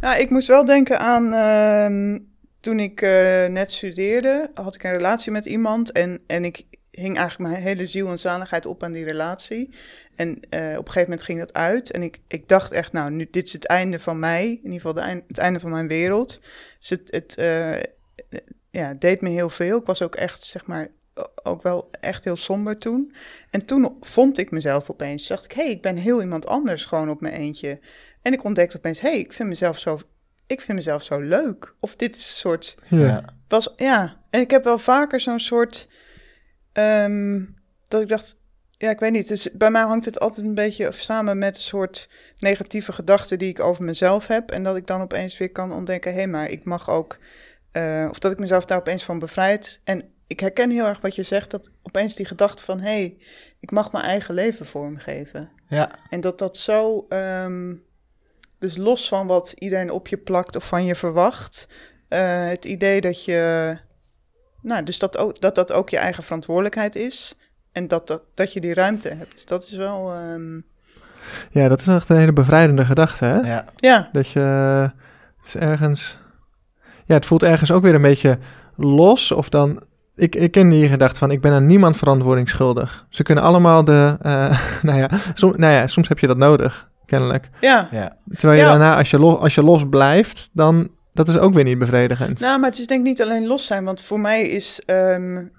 Ja, 0.00 0.14
ik 0.16 0.30
moest 0.30 0.48
wel 0.48 0.64
denken 0.64 1.00
aan 1.00 1.32
ehm, 1.32 2.18
toen 2.60 2.80
ik 2.80 3.00
eh, 3.02 3.46
net 3.46 3.72
studeerde, 3.72 4.50
had 4.54 4.74
ik 4.74 4.82
een 4.82 4.92
relatie 4.92 5.32
met 5.32 5.46
iemand 5.46 5.92
en, 5.92 6.20
en 6.26 6.44
ik 6.44 6.64
hing 6.90 7.16
eigenlijk 7.16 7.50
mijn 7.50 7.62
hele 7.62 7.86
ziel 7.86 8.10
en 8.10 8.18
zaligheid 8.18 8.66
op 8.66 8.82
aan 8.82 8.92
die 8.92 9.04
relatie. 9.04 9.74
En 10.16 10.40
eh, 10.48 10.60
op 10.60 10.86
een 10.86 10.92
gegeven 10.92 11.00
moment 11.00 11.22
ging 11.22 11.38
dat 11.38 11.52
uit 11.52 11.90
en 11.90 12.02
ik, 12.02 12.20
ik 12.28 12.48
dacht 12.48 12.72
echt, 12.72 12.92
nou, 12.92 13.10
nu, 13.10 13.28
dit 13.30 13.46
is 13.46 13.52
het 13.52 13.66
einde 13.66 13.98
van 13.98 14.18
mij, 14.18 14.44
in 14.44 14.56
ieder 14.56 14.72
geval 14.72 14.92
de 14.92 15.00
eind, 15.00 15.24
het 15.28 15.38
einde 15.38 15.60
van 15.60 15.70
mijn 15.70 15.88
wereld. 15.88 16.40
Dus 16.78 16.88
het, 16.88 17.10
het 17.10 17.36
eh, 17.36 17.80
ja, 18.70 18.88
het 18.88 19.00
deed 19.00 19.20
me 19.20 19.28
heel 19.28 19.50
veel. 19.50 19.78
Ik 19.78 19.86
was 19.86 20.02
ook 20.02 20.14
echt, 20.14 20.44
zeg 20.44 20.66
maar, 20.66 20.88
ook 21.42 21.62
wel 21.62 21.90
echt 22.00 22.24
heel 22.24 22.36
somber 22.36 22.78
toen. 22.78 23.14
En 23.50 23.64
toen 23.64 23.96
vond 24.00 24.38
ik 24.38 24.50
mezelf 24.50 24.90
opeens. 24.90 25.26
Dacht 25.26 25.44
ik, 25.44 25.52
hé, 25.52 25.62
hey, 25.62 25.72
ik 25.72 25.82
ben 25.82 25.96
heel 25.96 26.20
iemand 26.20 26.46
anders 26.46 26.84
gewoon 26.84 27.10
op 27.10 27.20
mijn 27.20 27.34
eentje. 27.34 27.80
En 28.22 28.32
ik 28.32 28.44
ontdekte 28.44 28.76
opeens, 28.76 29.00
hé, 29.00 29.08
hey, 29.10 29.18
ik 29.18 29.32
vind 29.32 29.48
mezelf 29.48 29.78
zo, 29.78 29.98
ik 30.46 30.60
vind 30.60 30.78
mezelf 30.78 31.02
zo 31.02 31.18
leuk. 31.18 31.74
Of 31.80 31.96
dit 31.96 32.16
is 32.16 32.24
een 32.24 32.36
soort, 32.50 32.76
Ja. 32.88 33.24
was, 33.48 33.72
ja. 33.76 34.20
En 34.30 34.40
ik 34.40 34.50
heb 34.50 34.64
wel 34.64 34.78
vaker 34.78 35.20
zo'n 35.20 35.40
soort, 35.40 35.88
ehm, 36.72 37.44
dat 37.88 38.02
ik 38.02 38.08
dacht, 38.08 38.36
ja, 38.82 38.90
ik 38.90 39.00
weet 39.00 39.12
niet. 39.12 39.28
Dus 39.28 39.48
bij 39.52 39.70
mij 39.70 39.82
hangt 39.82 40.04
het 40.04 40.20
altijd 40.20 40.46
een 40.46 40.54
beetje 40.54 40.92
samen 40.92 41.38
met 41.38 41.56
een 41.56 41.62
soort 41.62 42.08
negatieve 42.38 42.92
gedachten 42.92 43.38
die 43.38 43.48
ik 43.48 43.60
over 43.60 43.84
mezelf 43.84 44.26
heb. 44.26 44.50
En 44.50 44.62
dat 44.62 44.76
ik 44.76 44.86
dan 44.86 45.00
opeens 45.00 45.38
weer 45.38 45.52
kan 45.52 45.72
ontdekken, 45.72 46.10
hé, 46.12 46.16
hey, 46.16 46.26
maar 46.26 46.50
ik 46.50 46.64
mag 46.64 46.90
ook, 46.90 47.18
uh, 47.72 48.06
of 48.10 48.18
dat 48.18 48.32
ik 48.32 48.38
mezelf 48.38 48.64
daar 48.64 48.78
opeens 48.78 49.04
van 49.04 49.18
bevrijd. 49.18 49.80
En 49.84 50.12
ik 50.26 50.40
herken 50.40 50.70
heel 50.70 50.86
erg 50.86 51.00
wat 51.00 51.14
je 51.14 51.22
zegt, 51.22 51.50
dat 51.50 51.70
opeens 51.82 52.14
die 52.14 52.26
gedachte 52.26 52.62
van, 52.62 52.80
hé, 52.80 52.90
hey, 52.90 53.18
ik 53.60 53.70
mag 53.70 53.92
mijn 53.92 54.04
eigen 54.04 54.34
leven 54.34 54.66
vormgeven. 54.66 55.50
Ja. 55.68 55.98
En 56.10 56.20
dat 56.20 56.38
dat 56.38 56.56
zo, 56.56 57.06
um, 57.08 57.84
dus 58.58 58.76
los 58.76 59.08
van 59.08 59.26
wat 59.26 59.54
iedereen 59.58 59.90
op 59.90 60.08
je 60.08 60.16
plakt 60.16 60.56
of 60.56 60.66
van 60.66 60.84
je 60.84 60.94
verwacht, 60.94 61.68
uh, 62.08 62.48
het 62.48 62.64
idee 62.64 63.00
dat 63.00 63.24
je, 63.24 63.76
nou, 64.62 64.82
dus 64.82 64.98
dat, 64.98 65.16
ook, 65.16 65.40
dat 65.40 65.54
dat 65.54 65.72
ook 65.72 65.90
je 65.90 65.98
eigen 65.98 66.22
verantwoordelijkheid 66.22 66.96
is. 66.96 67.36
En 67.72 67.88
dat, 67.88 68.06
dat, 68.06 68.22
dat 68.34 68.52
je 68.52 68.60
die 68.60 68.74
ruimte 68.74 69.08
hebt. 69.08 69.48
Dat 69.48 69.62
is 69.62 69.76
wel. 69.76 70.14
Um... 70.32 70.64
Ja, 71.50 71.68
dat 71.68 71.80
is 71.80 71.86
echt 71.86 72.08
een 72.08 72.16
hele 72.16 72.32
bevrijdende 72.32 72.84
gedachte, 72.84 73.24
hè? 73.24 73.40
Ja. 73.40 73.64
ja. 73.76 74.08
Dat 74.12 74.28
je. 74.28 74.40
Het 75.38 75.46
is 75.46 75.56
ergens. 75.56 76.18
Ja, 77.04 77.14
het 77.14 77.26
voelt 77.26 77.42
ergens 77.42 77.70
ook 77.72 77.82
weer 77.82 77.94
een 77.94 78.02
beetje 78.02 78.38
los. 78.76 79.32
Of 79.32 79.48
dan. 79.48 79.82
Ik, 80.16 80.34
ik 80.34 80.50
ken 80.50 80.68
die 80.68 80.88
gedachte 80.88 81.18
van: 81.18 81.30
ik 81.30 81.40
ben 81.40 81.52
aan 81.52 81.66
niemand 81.66 81.96
verantwoording 81.96 82.48
schuldig. 82.48 83.06
Ze 83.08 83.22
kunnen 83.22 83.44
allemaal 83.44 83.84
de. 83.84 84.18
Uh, 84.22 84.60
nou, 84.82 84.98
ja, 84.98 85.08
som, 85.34 85.52
nou 85.56 85.72
ja, 85.72 85.86
soms 85.86 86.08
heb 86.08 86.18
je 86.18 86.26
dat 86.26 86.36
nodig, 86.36 86.88
kennelijk. 87.06 87.48
Ja. 87.60 87.88
ja. 87.90 88.16
Terwijl 88.30 88.58
je 88.58 88.64
Ja. 88.64 88.70
daarna, 88.70 88.96
als 88.96 89.10
je, 89.10 89.18
los, 89.18 89.38
als 89.38 89.54
je 89.54 89.62
los 89.62 89.88
blijft, 89.88 90.50
dan. 90.52 90.90
Dat 91.14 91.28
is 91.28 91.38
ook 91.38 91.54
weer 91.54 91.64
niet 91.64 91.78
bevredigend. 91.78 92.40
Nou, 92.40 92.60
maar 92.60 92.70
het 92.70 92.78
is 92.78 92.86
denk 92.86 93.00
ik 93.00 93.06
niet 93.06 93.22
alleen 93.22 93.46
los 93.46 93.66
zijn. 93.66 93.84
Want 93.84 94.00
voor 94.00 94.20
mij 94.20 94.48
is. 94.48 94.82
Um, 94.86 95.52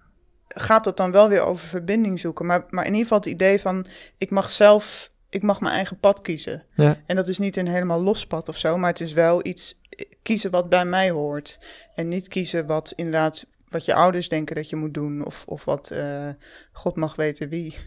gaat 0.54 0.86
het 0.86 0.98
dan 0.98 1.12
wel 1.12 1.30
weer 1.30 1.42
over 1.42 1.68
verbinding 1.68 2.20
zoeken. 2.20 2.46
Maar, 2.46 2.66
maar 2.70 2.86
in 2.86 2.92
ieder 2.92 3.04
geval 3.04 3.18
het 3.18 3.28
idee 3.28 3.62
van 3.62 3.86
ik 4.18 4.30
mag 4.30 4.50
zelf, 4.50 5.10
ik 5.30 5.42
mag 5.42 5.62
mijn 5.62 5.74
eigen 5.74 6.00
pad 6.00 6.22
kiezen. 6.22 6.63
Ja. 6.76 6.98
En 7.06 7.16
dat 7.16 7.28
is 7.28 7.38
niet 7.38 7.58
een 7.58 7.68
helemaal 7.68 8.02
los 8.02 8.28
pad 8.28 8.50
of 8.50 8.58
zo, 8.58 8.78
maar 8.78 8.89
het 8.89 9.02
is 9.02 9.13
wel 9.13 9.46
iets 9.46 9.82
kiezen 10.22 10.52
wat 10.52 10.70
bij 10.70 10.86
mij 10.86 11.10
hoort. 11.10 11.60
En 11.96 12.08
niet 12.08 12.28
kiezen 12.28 12.66
wat 12.66 12.94
inderdaad, 12.96 13.46
wat 13.70 13.86
je 13.86 13.94
ouders 13.94 14.30
denken 14.30 14.56
dat 14.56 14.70
je 14.70 14.76
moet 14.76 14.94
doen. 14.94 15.26
Of, 15.26 15.44
of 15.48 15.66
wat 15.66 15.92
uh, 15.94 16.30
God 16.72 16.96
mag 16.96 17.16
weten 17.16 17.50
wie 17.50 17.78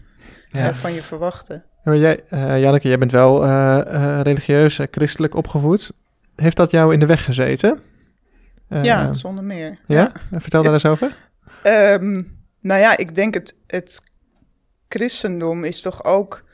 ja. 0.49 0.69
uh, 0.69 0.75
van 0.75 0.93
je 0.93 1.03
verwachten. 1.03 1.65
Ja, 1.85 1.93
maar 1.93 1.97
jij, 1.97 2.25
uh, 2.31 2.61
Janneke, 2.61 2.89
jij 2.89 2.99
bent 2.99 3.13
wel 3.13 3.45
uh, 3.45 4.21
religieus, 4.23 4.81
christelijk 4.91 5.35
opgevoed. 5.35 5.91
Heeft 6.35 6.57
dat 6.57 6.71
jou 6.71 6.93
in 6.93 7.01
de 7.01 7.07
weg 7.07 7.25
gezeten? 7.25 7.81
ja, 8.69 9.13
zonder 9.13 9.45
meer. 9.45 9.79
Ja? 9.87 10.13
ja? 10.31 10.39
Vertel 10.41 10.63
daar 10.63 10.73
eens 10.73 10.87
over. 10.87 11.17
Um, 11.65 12.36
nou 12.67 12.81
ja, 12.81 12.97
ik 12.97 13.15
denk 13.15 13.35
het, 13.35 13.55
het 13.67 14.01
christendom 14.89 15.65
is 15.65 15.81
toch 15.81 16.05
ook. 16.05 16.45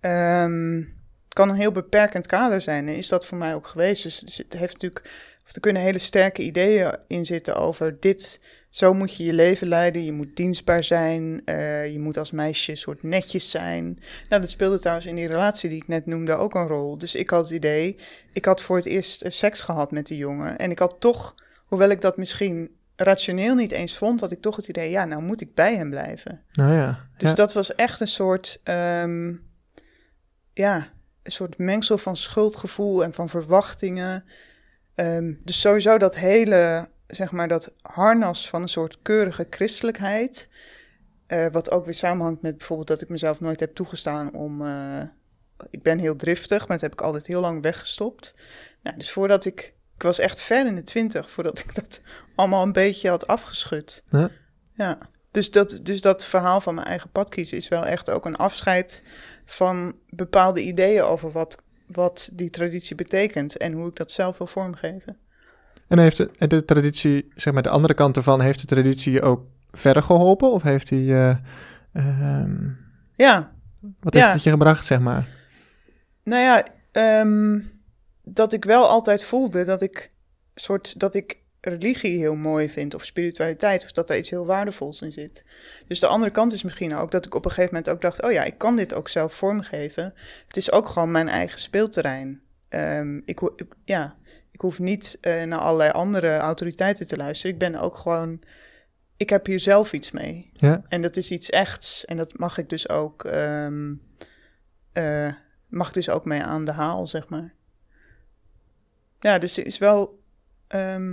Um, 0.00 0.94
kan 1.28 1.48
een 1.48 1.56
heel 1.56 1.72
beperkend 1.72 2.26
kader 2.26 2.60
zijn. 2.60 2.88
En 2.88 2.96
is 2.96 3.08
dat 3.08 3.26
voor 3.26 3.38
mij 3.38 3.54
ook 3.54 3.66
geweest. 3.66 4.02
Dus 4.02 4.18
het 4.36 4.52
heeft 4.52 4.72
natuurlijk. 4.72 5.10
Of 5.46 5.54
er 5.54 5.60
kunnen 5.60 5.82
hele 5.82 5.98
sterke 5.98 6.42
ideeën 6.42 6.98
in 7.06 7.24
zitten 7.24 7.56
over 7.56 8.00
dit. 8.00 8.40
Zo 8.70 8.94
moet 8.94 9.16
je 9.16 9.24
je 9.24 9.32
leven 9.32 9.68
leiden. 9.68 10.04
Je 10.04 10.12
moet 10.12 10.36
dienstbaar 10.36 10.84
zijn. 10.84 11.42
Uh, 11.44 11.92
je 11.92 11.98
moet 11.98 12.16
als 12.16 12.30
meisje 12.30 12.74
soort 12.74 13.02
netjes 13.02 13.50
zijn. 13.50 13.84
Nou, 14.28 14.40
dat 14.40 14.50
speelde 14.50 14.78
trouwens 14.78 15.06
in 15.06 15.14
die 15.14 15.26
relatie 15.26 15.68
die 15.68 15.82
ik 15.82 15.88
net 15.88 16.06
noemde 16.06 16.36
ook 16.36 16.54
een 16.54 16.66
rol. 16.66 16.98
Dus 16.98 17.14
ik 17.14 17.30
had 17.30 17.44
het 17.44 17.54
idee. 17.54 17.96
Ik 18.32 18.44
had 18.44 18.62
voor 18.62 18.76
het 18.76 18.86
eerst 18.86 19.24
seks 19.26 19.60
gehad 19.60 19.90
met 19.90 20.06
die 20.06 20.18
jongen. 20.18 20.58
En 20.58 20.70
ik 20.70 20.78
had 20.78 20.96
toch, 20.98 21.34
hoewel 21.64 21.90
ik 21.90 22.00
dat 22.00 22.16
misschien 22.16 22.75
rationeel 22.96 23.54
niet 23.54 23.72
eens 23.72 23.96
vond, 23.96 24.20
had 24.20 24.32
ik 24.32 24.40
toch 24.40 24.56
het 24.56 24.68
idee, 24.68 24.90
ja, 24.90 25.04
nou 25.04 25.22
moet 25.22 25.40
ik 25.40 25.54
bij 25.54 25.76
hem 25.76 25.90
blijven. 25.90 26.42
Nou 26.52 26.72
ja. 26.72 27.06
Dus 27.16 27.28
ja. 27.28 27.34
dat 27.34 27.52
was 27.52 27.74
echt 27.74 28.00
een 28.00 28.08
soort, 28.08 28.60
um, 28.64 29.48
ja, 30.52 30.88
een 31.22 31.32
soort 31.32 31.58
mengsel 31.58 31.98
van 31.98 32.16
schuldgevoel 32.16 33.04
en 33.04 33.14
van 33.14 33.28
verwachtingen. 33.28 34.24
Um, 34.94 35.40
dus 35.44 35.60
sowieso 35.60 35.98
dat 35.98 36.16
hele, 36.16 36.88
zeg 37.06 37.32
maar, 37.32 37.48
dat 37.48 37.74
harnas 37.82 38.48
van 38.48 38.62
een 38.62 38.68
soort 38.68 38.98
keurige 39.02 39.46
christelijkheid. 39.50 40.48
Uh, 41.28 41.46
wat 41.52 41.70
ook 41.70 41.84
weer 41.84 41.94
samenhangt 41.94 42.42
met 42.42 42.56
bijvoorbeeld 42.56 42.88
dat 42.88 43.00
ik 43.02 43.08
mezelf 43.08 43.40
nooit 43.40 43.60
heb 43.60 43.74
toegestaan 43.74 44.32
om. 44.32 44.62
Uh, 44.62 45.02
ik 45.70 45.82
ben 45.82 45.98
heel 45.98 46.16
driftig, 46.16 46.58
maar 46.58 46.76
dat 46.76 46.80
heb 46.80 46.92
ik 46.92 47.00
altijd 47.00 47.26
heel 47.26 47.40
lang 47.40 47.62
weggestopt. 47.62 48.34
Nou, 48.82 48.96
dus 48.98 49.12
voordat 49.12 49.44
ik 49.44 49.74
ik 49.96 50.02
was 50.02 50.18
echt 50.18 50.42
ver 50.42 50.66
in 50.66 50.74
de 50.74 50.82
twintig 50.82 51.30
voordat 51.30 51.58
ik 51.58 51.74
dat 51.74 52.00
allemaal 52.34 52.62
een 52.62 52.72
beetje 52.72 53.08
had 53.08 53.26
afgeschud. 53.26 54.02
Ja. 54.06 54.30
ja. 54.74 54.98
Dus, 55.30 55.50
dat, 55.50 55.80
dus 55.82 56.00
dat 56.00 56.24
verhaal 56.24 56.60
van 56.60 56.74
mijn 56.74 56.86
eigen 56.86 57.10
pad 57.10 57.28
kiezen 57.28 57.56
is 57.56 57.68
wel 57.68 57.84
echt 57.84 58.10
ook 58.10 58.24
een 58.24 58.36
afscheid 58.36 59.02
van 59.44 59.94
bepaalde 60.10 60.62
ideeën 60.62 61.02
over 61.02 61.30
wat, 61.30 61.62
wat 61.86 62.30
die 62.32 62.50
traditie 62.50 62.96
betekent 62.96 63.56
en 63.56 63.72
hoe 63.72 63.88
ik 63.88 63.96
dat 63.96 64.10
zelf 64.10 64.38
wil 64.38 64.46
vormgeven. 64.46 65.16
En 65.88 65.98
heeft 65.98 66.16
de, 66.16 66.46
de 66.46 66.64
traditie, 66.64 67.32
zeg 67.34 67.52
maar 67.52 67.62
de 67.62 67.68
andere 67.68 67.94
kant 67.94 68.16
ervan, 68.16 68.40
heeft 68.40 68.60
de 68.60 68.66
traditie 68.66 69.12
je 69.12 69.22
ook 69.22 69.44
verder 69.70 70.02
geholpen? 70.02 70.52
Of 70.52 70.62
heeft 70.62 70.88
die. 70.88 71.08
Uh, 71.08 71.36
uh, 71.92 72.44
ja. 73.16 73.52
Wat 74.00 74.14
ja. 74.14 74.20
heeft 74.20 74.34
het 74.34 74.42
je 74.42 74.50
gebracht, 74.50 74.86
zeg 74.86 75.00
maar? 75.00 75.26
Nou 76.22 76.42
ja, 76.42 76.66
um, 77.20 77.75
dat 78.28 78.52
ik 78.52 78.64
wel 78.64 78.86
altijd 78.86 79.24
voelde 79.24 79.64
dat 79.64 79.82
ik 79.82 80.10
soort 80.54 81.00
dat 81.00 81.14
ik 81.14 81.38
religie 81.60 82.18
heel 82.18 82.34
mooi 82.34 82.68
vind 82.68 82.94
of 82.94 83.04
spiritualiteit 83.04 83.84
of 83.84 83.92
dat 83.92 84.10
er 84.10 84.16
iets 84.16 84.30
heel 84.30 84.46
waardevols 84.46 85.02
in 85.02 85.12
zit. 85.12 85.44
Dus 85.86 86.00
de 86.00 86.06
andere 86.06 86.32
kant 86.32 86.52
is 86.52 86.62
misschien 86.62 86.94
ook 86.94 87.10
dat 87.10 87.26
ik 87.26 87.34
op 87.34 87.44
een 87.44 87.50
gegeven 87.50 87.74
moment 87.74 87.92
ook 87.92 88.00
dacht, 88.00 88.22
oh 88.22 88.32
ja, 88.32 88.44
ik 88.44 88.58
kan 88.58 88.76
dit 88.76 88.94
ook 88.94 89.08
zelf 89.08 89.34
vormgeven. 89.34 90.14
Het 90.46 90.56
is 90.56 90.72
ook 90.72 90.88
gewoon 90.88 91.10
mijn 91.10 91.28
eigen 91.28 91.58
speelterrein. 91.58 92.40
Um, 92.68 93.22
ik, 93.24 93.40
ik, 93.40 93.66
ja, 93.84 94.16
ik 94.50 94.60
hoef 94.60 94.78
niet 94.78 95.18
eh, 95.20 95.42
naar 95.42 95.58
allerlei 95.58 95.90
andere 95.90 96.36
autoriteiten 96.36 97.06
te 97.06 97.16
luisteren. 97.16 97.52
Ik 97.52 97.58
ben 97.58 97.74
ook 97.74 97.96
gewoon, 97.96 98.40
ik 99.16 99.30
heb 99.30 99.46
hier 99.46 99.60
zelf 99.60 99.92
iets 99.92 100.10
mee. 100.10 100.50
Ja. 100.52 100.82
En 100.88 101.02
dat 101.02 101.16
is 101.16 101.30
iets 101.30 101.50
echts. 101.50 102.04
En 102.04 102.16
dat 102.16 102.38
mag 102.38 102.58
ik 102.58 102.68
dus 102.68 102.88
ook, 102.88 103.24
ehm, 103.24 103.94
eh, 104.92 105.32
mag 105.68 105.88
ik 105.88 105.94
dus 105.94 106.08
ook 106.08 106.24
mee 106.24 106.42
aan 106.42 106.64
de 106.64 106.72
haal, 106.72 107.06
zeg 107.06 107.28
maar. 107.28 107.55
Ja, 109.20 109.38
dus 109.38 109.56
er 109.56 109.66
is 109.66 109.78
wel, 109.78 110.22
ehm, 110.66 111.10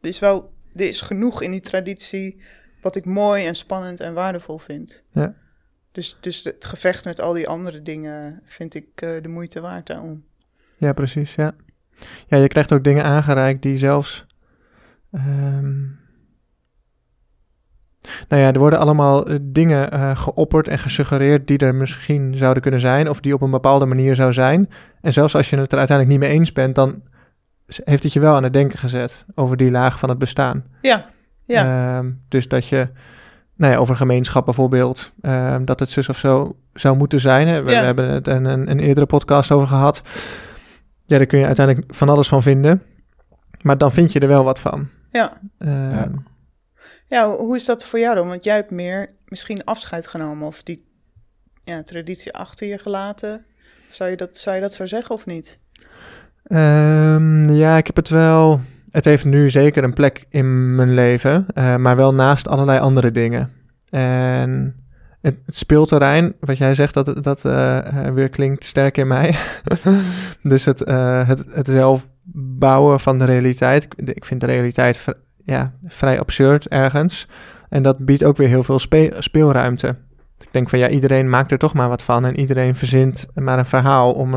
er 0.00 0.08
is 0.08 0.18
wel, 0.18 0.52
er 0.74 0.86
is 0.86 1.00
genoeg 1.00 1.42
in 1.42 1.50
die 1.50 1.60
traditie 1.60 2.42
wat 2.82 2.96
ik 2.96 3.04
mooi 3.04 3.46
en 3.46 3.54
spannend 3.54 4.00
en 4.00 4.14
waardevol 4.14 4.58
vind. 4.58 5.02
Ja. 5.12 5.34
Dus, 5.92 6.18
dus 6.20 6.44
het 6.44 6.64
gevecht 6.64 7.04
met 7.04 7.20
al 7.20 7.32
die 7.32 7.48
andere 7.48 7.82
dingen 7.82 8.42
vind 8.44 8.74
ik 8.74 8.86
eh, 8.94 9.22
de 9.22 9.28
moeite 9.28 9.60
waard 9.60 9.86
daarom. 9.86 10.24
Ja, 10.76 10.92
precies, 10.92 11.34
ja. 11.34 11.52
Ja, 12.26 12.36
je 12.36 12.48
krijgt 12.48 12.72
ook 12.72 12.84
dingen 12.84 13.04
aangereikt 13.04 13.62
die 13.62 13.78
zelfs... 13.78 14.26
ehm, 15.12 15.80
nou 18.28 18.42
ja, 18.42 18.52
er 18.52 18.58
worden 18.58 18.78
allemaal 18.78 19.26
eh, 19.26 19.36
dingen 19.42 19.90
eh, 19.90 20.16
geopperd 20.16 20.68
en 20.68 20.78
gesuggereerd 20.78 21.46
die 21.46 21.58
er 21.58 21.74
misschien 21.74 22.36
zouden 22.36 22.62
kunnen 22.62 22.80
zijn... 22.80 23.08
of 23.08 23.20
die 23.20 23.34
op 23.34 23.40
een 23.40 23.50
bepaalde 23.50 23.86
manier 23.86 24.14
zou 24.14 24.32
zijn. 24.32 24.70
En 25.00 25.12
zelfs 25.12 25.34
als 25.34 25.50
je 25.50 25.56
het 25.56 25.72
er 25.72 25.78
uiteindelijk 25.78 26.18
niet 26.18 26.28
mee 26.28 26.38
eens 26.38 26.52
bent... 26.52 26.74
dan 26.74 27.02
heeft 27.84 28.02
het 28.02 28.12
je 28.12 28.20
wel 28.20 28.34
aan 28.34 28.42
het 28.42 28.52
denken 28.52 28.78
gezet 28.78 29.24
over 29.34 29.56
die 29.56 29.70
laag 29.70 29.98
van 29.98 30.08
het 30.08 30.18
bestaan. 30.18 30.64
Ja, 30.82 31.10
ja. 31.44 31.96
Ehm, 31.98 32.10
dus 32.28 32.48
dat 32.48 32.66
je, 32.68 32.88
nou 33.56 33.72
ja, 33.72 33.78
over 33.78 33.96
gemeenschap 33.96 34.44
bijvoorbeeld, 34.44 35.12
ehm, 35.20 35.64
dat 35.64 35.80
het 35.80 35.90
zus 35.90 36.08
of 36.08 36.18
zo 36.18 36.56
zou 36.72 36.96
moeten 36.96 37.20
zijn. 37.20 37.48
Hè. 37.48 37.62
We, 37.62 37.70
Ja. 37.70 37.78
we 37.80 37.84
hebben 37.86 38.08
het 38.10 38.26
een, 38.28 38.44
een, 38.44 38.70
een 38.70 38.78
eerdere 38.80 39.06
podcast 39.06 39.50
over 39.50 39.68
gehad. 39.68 40.02
Ja, 41.06 41.16
daar 41.16 41.26
kun 41.26 41.38
je 41.38 41.46
uiteindelijk 41.46 41.94
van 41.94 42.08
alles 42.08 42.28
van 42.28 42.42
vinden. 42.42 42.82
Maar 43.60 43.78
dan 43.78 43.92
vind 43.92 44.12
je 44.12 44.20
er 44.20 44.28
wel 44.28 44.44
wat 44.44 44.60
van. 44.60 44.88
ja. 45.10 45.40
Ehm, 45.58 45.90
Ja. 45.90 46.10
Ja, 47.06 47.26
ho- 47.26 47.36
hoe 47.36 47.56
is 47.56 47.64
dat 47.64 47.84
voor 47.84 47.98
jou 47.98 48.14
dan? 48.14 48.28
Want 48.28 48.44
jij 48.44 48.54
hebt 48.56 48.70
meer 48.70 49.10
misschien 49.24 49.64
afscheid 49.64 50.06
genomen 50.06 50.46
of 50.46 50.62
die 50.62 50.84
ja, 51.64 51.82
traditie 51.82 52.32
achter 52.34 52.66
je 52.66 52.78
gelaten. 52.78 53.44
Of 53.88 53.94
zou 53.94 54.10
je 54.10 54.16
dat, 54.16 54.36
zou 54.36 54.56
je 54.56 54.62
dat 54.62 54.72
zo 54.72 54.86
zeggen 54.86 55.14
of 55.14 55.26
niet? 55.26 55.60
Ehm, 56.44 57.50
ja, 57.50 57.76
ik 57.76 57.86
heb 57.86 57.96
het 57.96 58.08
wel. 58.08 58.60
Het 58.90 59.04
heeft 59.04 59.24
nu 59.24 59.50
zeker 59.50 59.84
een 59.84 59.92
plek 59.92 60.24
in 60.28 60.74
mijn 60.74 60.94
leven, 60.94 61.46
eh, 61.54 61.76
maar 61.76 61.96
wel 61.96 62.14
naast 62.14 62.48
allerlei 62.48 62.78
andere 62.78 63.10
dingen. 63.10 63.50
En 63.90 64.74
het, 65.20 65.36
speelterrein, 65.46 66.34
wat 66.40 66.58
jij 66.58 66.74
zegt, 66.74 66.94
dat, 66.94 67.22
dat 67.24 67.44
eh, 67.44 68.06
eh, 68.06 68.14
weer 68.14 68.28
klinkt 68.28 68.64
sterk 68.64 68.96
in 68.96 69.06
mij. 69.06 69.34
dus 70.42 70.64
het, 70.64 70.82
eh, 70.82 71.28
het, 71.28 71.66
zelf 71.68 72.06
bouwen 72.32 73.00
van 73.00 73.18
de 73.18 73.24
realiteit. 73.24 73.86
Ik- 73.96 74.24
vind 74.24 74.40
de 74.40 74.46
realiteit 74.46 75.04
ja, 75.44 75.72
vrij 75.86 76.20
absurd 76.20 76.68
ergens. 76.68 77.28
En 77.68 77.82
dat 77.82 77.98
biedt 77.98 78.24
ook 78.24 78.36
weer 78.36 78.48
heel 78.48 78.62
veel 78.62 78.78
spe- 78.78 79.14
speelruimte. 79.18 79.96
Ik 80.38 80.48
denk 80.50 80.68
van 80.68 80.78
ja, 80.78 80.88
iedereen 80.88 81.30
maakt 81.30 81.50
er 81.50 81.58
toch 81.58 81.74
maar 81.74 81.88
wat 81.88 82.02
van. 82.02 82.24
En 82.24 82.38
iedereen 82.38 82.74
verzint 82.74 83.26
maar 83.34 83.58
een 83.58 83.66
verhaal 83.66 84.12
om 84.12 84.34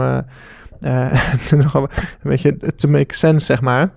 een 1.51 1.87
beetje 2.21 2.57
to 2.75 2.89
make 2.89 3.15
sense, 3.15 3.45
zeg 3.45 3.61
maar. 3.61 3.93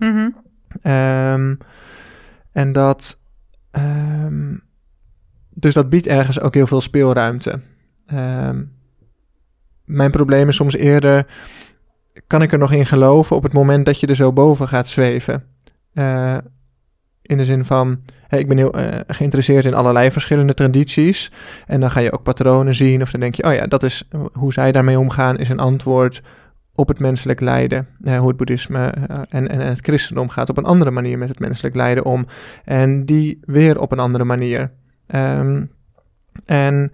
Ehm, 0.83 1.55
en 2.53 2.73
dat. 2.73 3.21
ehm, 3.71 4.55
dus 5.51 5.75
dat 5.75 5.89
biedt 5.91 6.07
ergens 6.07 6.41
ook 6.41 6.55
heel 6.55 6.67
veel 6.67 6.81
speelruimte. 6.81 7.61
Ehm, 8.07 8.63
mijn 9.85 10.11
probleem 10.11 10.49
is 10.49 10.57
soms 10.57 10.75
eerder. 10.75 11.27
Kan 12.27 12.43
ik 12.43 12.53
er 12.53 12.59
nog 12.59 12.73
in 12.73 12.87
geloven 12.87 13.37
op 13.37 13.43
het 13.43 13.53
moment 13.53 13.87
dat 13.87 14.01
je 14.01 14.07
er 14.07 14.17
zo 14.17 14.33
boven 14.33 14.69
gaat 14.69 14.89
zweven? 14.89 15.45
Eh, 15.93 16.37
in 17.23 17.37
de 17.37 17.45
zin 17.45 17.65
van. 17.65 18.01
ik 18.29 18.49
ben 18.49 18.57
heel 18.57 18.73
eh, 18.73 19.01
geïnteresseerd 19.07 19.65
in 19.65 19.75
allerlei 19.75 20.11
verschillende 20.11 20.55
tradities. 20.55 21.33
En 21.67 21.81
dan 21.81 21.91
ga 21.91 22.01
je 22.01 22.13
ook 22.13 22.23
patronen 22.23 22.75
zien. 22.75 23.03
Of 23.03 23.11
dan 23.11 23.21
denk 23.21 23.35
je, 23.35 23.45
oh 23.45 23.55
ja, 23.55 23.67
dat 23.67 23.83
is 23.83 24.09
hoe 24.33 24.53
zij 24.53 24.73
daarmee 24.73 24.99
omgaan, 24.99 25.39
is 25.39 25.49
een 25.49 25.59
antwoord 25.59 26.23
op 26.75 26.89
het 26.89 26.99
menselijk 26.99 27.41
lijden. 27.41 27.89
Hoe 28.05 28.29
het 28.29 28.37
boeddhisme 28.37 28.87
eh, 28.87 29.19
en, 29.29 29.49
en, 29.49 29.61
het 29.61 29.81
christendom 29.81 30.29
gaat 30.29 30.49
op 30.49 30.57
een 30.57 30.65
andere 30.65 30.91
manier 30.91 31.19
met 31.19 31.29
het 31.29 31.39
menselijk 31.39 31.75
lijden 31.75 32.05
om. 32.05 32.27
En 32.65 33.05
die 33.05 33.39
weer 33.43 33.81
op 33.81 33.93
een 33.93 33.99
andere 33.99 34.25
manier. 34.25 34.73
Ehm, 35.07 35.65
en 36.45 36.93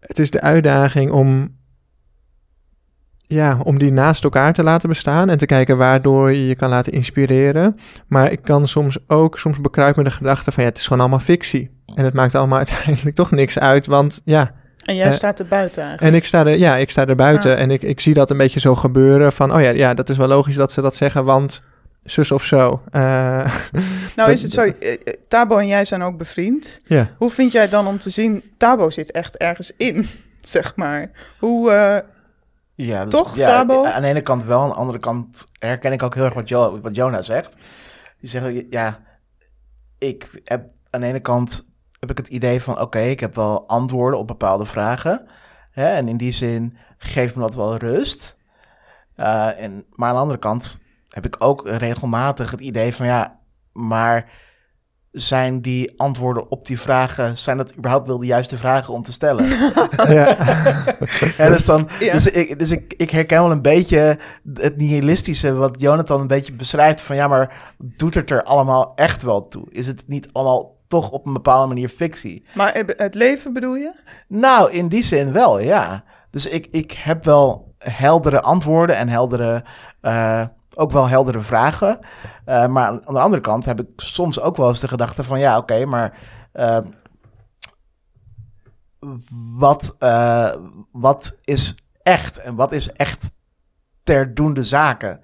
het 0.00 0.18
is 0.18 0.30
de 0.30 0.40
uitdaging 0.40 1.10
om, 1.10 1.56
ja, 3.16 3.58
om 3.62 3.78
die 3.78 3.92
naast 3.92 4.24
elkaar 4.24 4.52
te 4.52 4.62
laten 4.62 4.88
bestaan 4.88 5.28
en 5.30 5.38
te 5.38 5.46
kijken 5.46 5.76
waardoor 5.76 6.32
je 6.32 6.46
je 6.46 6.54
kan 6.54 6.68
laten 6.68 6.92
inspireren. 6.92 7.76
Maar 8.06 8.32
ik 8.32 8.42
kan 8.42 8.68
soms 8.68 9.08
ook, 9.08 9.38
soms 9.38 9.60
bekruipt 9.60 9.96
me 9.96 10.04
de 10.04 10.10
gedachte 10.10 10.52
van 10.52 10.62
ja, 10.62 10.68
het 10.68 10.78
is 10.78 10.84
gewoon 10.84 11.00
allemaal 11.00 11.18
fictie. 11.18 11.70
En 11.94 12.04
het 12.04 12.14
maakt 12.14 12.34
allemaal 12.34 12.58
uiteindelijk 12.66 13.16
toch 13.16 13.30
niks 13.30 13.58
uit, 13.58 13.86
want 13.86 14.20
ja, 14.24 14.54
En 14.86 14.94
jij 14.94 15.06
Eh, 15.06 15.12
staat 15.12 15.38
er 15.38 15.46
buiten 15.46 15.82
eigenlijk. 15.82 16.12
en 16.12 16.18
ik 16.20 16.26
sta 16.26 16.46
er, 16.46 16.56
ja, 16.56 16.76
ik 16.76 16.90
sta 16.90 17.06
er 17.06 17.14
buiten 17.16 17.54
Ah. 17.54 17.60
en 17.60 17.70
ik, 17.70 17.82
ik 17.82 18.00
zie 18.00 18.14
dat 18.14 18.30
een 18.30 18.36
beetje 18.36 18.60
zo 18.60 18.74
gebeuren 18.74 19.32
van, 19.32 19.54
oh 19.54 19.60
ja, 19.60 19.70
ja, 19.70 19.94
dat 19.94 20.08
is 20.08 20.16
wel 20.16 20.26
logisch 20.28 20.54
dat 20.54 20.72
ze 20.72 20.80
dat 20.80 20.94
zeggen, 20.96 21.24
want 21.24 21.60
zus 22.04 22.32
of 22.32 22.44
zo. 22.44 22.82
Eh, 22.90 23.00
nou 24.16 24.30
is 24.30 24.42
het 24.42 24.52
zo, 24.52 24.62
eh, 24.62 24.96
Tabo 25.28 25.56
en 25.58 25.66
jij 25.66 25.84
zijn 25.84 26.02
ook 26.02 26.18
bevriend. 26.18 26.80
ja. 26.84 27.08
Hoe 27.18 27.30
vind 27.30 27.52
jij 27.52 27.68
dan 27.68 27.86
om 27.86 27.98
te 27.98 28.10
zien, 28.10 28.42
Tabo 28.56 28.90
zit 28.90 29.10
echt 29.10 29.36
ergens 29.36 29.72
in, 29.76 30.08
zeg 30.42 30.76
maar. 30.76 31.10
Hoe, 31.38 31.70
eh, 31.72 31.98
Ja, 32.74 33.02
dus- 33.04 33.10
Toch, 33.12 33.36
ja, 33.36 33.46
Tabo? 33.46 33.84
Aan 33.84 34.02
de 34.02 34.08
ene 34.08 34.20
kant 34.20 34.44
wel, 34.44 34.60
aan 34.62 34.68
de 34.68 34.74
andere 34.74 34.98
kant 34.98 35.44
herken 35.58 35.92
ik 35.92 36.02
ook 36.02 36.14
heel 36.14 36.24
erg 36.24 36.34
wat, 36.34 36.48
jo 36.48 36.80
wat 36.82 36.96
Jonah 36.96 37.22
zegt. 37.22 37.54
Die 38.20 38.30
zeggen, 38.30 38.66
ja, 38.70 38.98
ik 39.98 40.30
heb 40.44 40.64
aan 40.90 41.00
de 41.00 41.06
ene 41.06 41.20
kant 41.20 41.66
heb 42.00 42.10
ik 42.10 42.16
het 42.16 42.28
idee 42.28 42.62
van, 42.62 42.80
oké, 42.80 42.98
ik 42.98 43.20
heb 43.20 43.34
wel 43.34 43.68
antwoorden 43.68 44.18
op 44.18 44.26
bepaalde 44.26 44.66
vragen. 44.66 45.26
Hè, 45.70 45.88
en 45.88 46.08
in 46.08 46.16
die 46.16 46.32
zin 46.32 46.76
geeft 46.98 47.34
me 47.34 47.40
dat 47.40 47.54
wel 47.54 47.76
rust. 47.76 48.36
Eh, 49.14 49.62
en, 49.62 49.84
maar 49.90 50.08
aan 50.08 50.14
de 50.14 50.20
andere 50.20 50.38
kant 50.38 50.80
heb 51.08 51.26
ik 51.26 51.36
ook 51.38 51.68
regelmatig 51.68 52.50
het 52.50 52.60
idee 52.60 52.94
van, 52.94 53.06
ja, 53.06 53.38
maar 53.72 54.30
zijn 55.10 55.60
die 55.60 56.00
antwoorden 56.00 56.50
op 56.50 56.66
die 56.66 56.80
vragen, 56.80 57.38
zijn 57.38 57.56
dat 57.56 57.76
überhaupt 57.76 58.06
wel 58.06 58.18
de 58.18 58.26
juiste 58.26 58.56
vragen 58.56 58.94
om 58.94 59.02
te 59.02 59.12
stellen? 59.12 59.48
ja. 60.08 60.36
Ja, 61.38 61.48
dus 61.48 61.64
dan, 61.64 61.88
Ja. 62.00 62.12
dus, 62.12 62.26
ik, 62.26 62.58
dus 62.58 62.70
ik, 62.70 62.94
ik 62.96 63.10
herken 63.10 63.42
wel 63.42 63.50
een 63.50 63.62
beetje 63.62 64.18
het 64.54 64.76
nihilistische 64.76 65.54
wat 65.54 65.80
Jonathan 65.80 66.20
een 66.20 66.26
beetje 66.26 66.52
beschrijft 66.52 67.00
van 67.00 67.16
ja, 67.16 67.28
maar 67.28 67.74
doet 67.78 68.14
het 68.14 68.30
er 68.30 68.42
allemaal 68.42 68.92
echt 68.94 69.22
wel 69.22 69.48
toe? 69.48 69.66
Is 69.70 69.86
het 69.86 70.02
niet 70.06 70.28
allemaal 70.32 70.75
toch 70.88 71.10
op 71.10 71.26
een 71.26 71.32
bepaalde 71.32 71.68
manier 71.68 71.88
fictie? 71.88 72.46
maar 72.54 72.84
het 72.86 73.14
leven 73.14 73.52
bedoel 73.52 73.74
je? 73.74 73.94
Nou, 74.28 74.72
in 74.72 74.88
die 74.88 75.02
zin 75.02 75.32
wel, 75.32 75.58
ja. 75.58 76.04
Dus 76.30 76.46
ik, 76.46 76.66
ik 76.70 76.92
heb 76.92 77.24
wel 77.24 77.74
heldere 77.78 78.40
antwoorden 78.40 78.96
en 78.96 79.08
heldere, 79.08 79.64
eh, 80.00 80.44
ook 80.74 80.92
wel 80.92 81.08
heldere 81.08 81.40
vragen. 81.40 81.98
Eh, 82.44 82.66
maar 82.66 82.88
aan 82.88 83.14
de 83.14 83.20
andere 83.20 83.42
kant 83.42 83.64
heb 83.64 83.80
ik 83.80 83.88
soms 83.96 84.40
ook 84.40 84.56
wel 84.56 84.68
eens 84.68 84.80
de 84.80 84.88
gedachte 84.88 85.24
van 85.24 85.38
ja, 85.38 85.56
oké, 85.56 85.84
maar 85.84 86.18
eh, 86.52 86.78
wat, 89.58 89.96
wat 90.92 91.36
is 91.44 91.74
echt 92.02 92.38
en 92.38 92.54
wat 92.54 92.72
is 92.72 92.92
echt 92.92 93.32
ter 94.02 94.34
doende 94.34 94.64
zaken? 94.64 95.20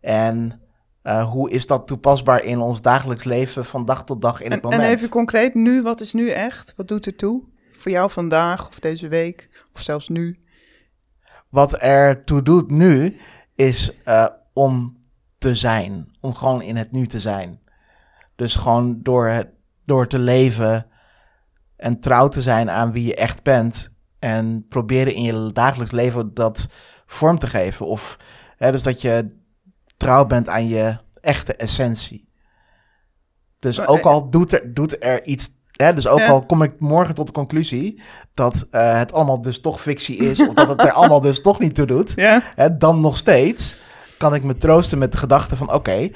En 0.00 0.61
eh, 1.02 1.30
hoe 1.30 1.50
is 1.50 1.66
dat 1.66 1.86
toepasbaar 1.86 2.44
in 2.44 2.58
ons 2.58 2.80
dagelijks 2.80 3.24
leven 3.24 3.64
van 3.64 3.84
dag 3.84 4.04
tot 4.04 4.22
dag 4.22 4.40
in 4.42 4.50
het 4.50 4.64
En, 4.64 4.70
en 4.70 4.76
moment? 4.76 4.96
even 4.96 5.08
concreet, 5.08 5.54
nu, 5.54 5.82
wat 5.82 6.00
is 6.00 6.12
nu 6.12 6.30
echt? 6.30 6.72
Wat 6.76 6.88
doet 6.88 7.06
er 7.06 7.16
toe? 7.16 7.42
Voor 7.72 7.90
jou 7.90 8.10
vandaag 8.10 8.68
of 8.68 8.78
deze 8.78 9.08
week 9.08 9.66
of 9.74 9.80
zelfs 9.80 10.08
nu? 10.08 10.38
Wat 11.48 11.82
er 11.82 12.24
toe 12.24 12.42
doet 12.42 12.70
nu, 12.70 13.16
is 13.54 13.92
eh, 14.04 14.26
om 14.52 14.98
te 15.38 15.54
zijn. 15.54 16.16
Om 16.20 16.34
gewoon 16.34 16.62
in 16.62 16.76
het 16.76 16.92
nu 16.92 17.06
te 17.06 17.20
zijn. 17.20 17.60
Dus 18.36 18.56
gewoon 18.56 19.02
door, 19.02 19.26
het, 19.26 19.48
door 19.84 20.08
te 20.08 20.18
leven 20.18 20.86
en 21.76 22.00
trouw 22.00 22.28
te 22.28 22.42
zijn 22.42 22.70
aan 22.70 22.92
wie 22.92 23.04
je 23.04 23.14
echt 23.14 23.42
bent. 23.42 23.92
En 24.18 24.66
proberen 24.68 25.14
in 25.14 25.22
je 25.22 25.52
dagelijks 25.52 25.92
leven 25.92 26.34
dat 26.34 26.68
vorm 27.06 27.38
te 27.38 27.46
geven. 27.46 27.86
Of 27.86 28.18
hè, 28.56 28.70
dus 28.70 28.82
dat 28.82 29.00
je 29.00 29.41
trouw 30.02 30.26
bent 30.26 30.48
aan 30.48 30.68
je 30.68 30.96
echte 31.20 31.54
essentie. 31.56 32.28
Dus 33.58 33.78
Maar, 33.78 33.88
ook 33.88 33.98
eh, 33.98 34.04
al 34.04 34.30
doet 34.30 34.52
er, 34.52 34.74
doet 34.74 35.04
er 35.04 35.24
iets. 35.24 35.48
Hè, 35.72 35.94
dus 35.94 36.06
ook 36.06 36.18
Ja. 36.18 36.26
al 36.28 36.46
kom 36.46 36.62
ik 36.62 36.74
morgen 36.80 37.14
tot 37.14 37.26
de 37.26 37.32
conclusie 37.32 38.02
dat 38.34 38.66
eh, 38.70 38.98
het 38.98 39.12
allemaal 39.12 39.40
dus 39.40 39.60
toch 39.60 39.80
fictie 39.80 40.16
is. 40.16 40.40
of 40.48 40.54
dat 40.54 40.68
het 40.68 40.80
er 40.80 40.92
allemaal 40.92 41.20
dus 41.20 41.40
toch 41.40 41.58
niet 41.58 41.74
toe 41.74 41.86
doet. 41.86 42.12
Ja? 42.16 42.42
Hè, 42.54 42.76
dan 42.76 43.00
nog 43.00 43.16
steeds 43.16 43.76
kan 44.18 44.34
ik 44.34 44.42
me 44.42 44.56
troosten 44.56 44.98
met 44.98 45.12
de 45.12 45.18
gedachte 45.18 45.56
van... 45.56 45.72
oké, 45.72 46.08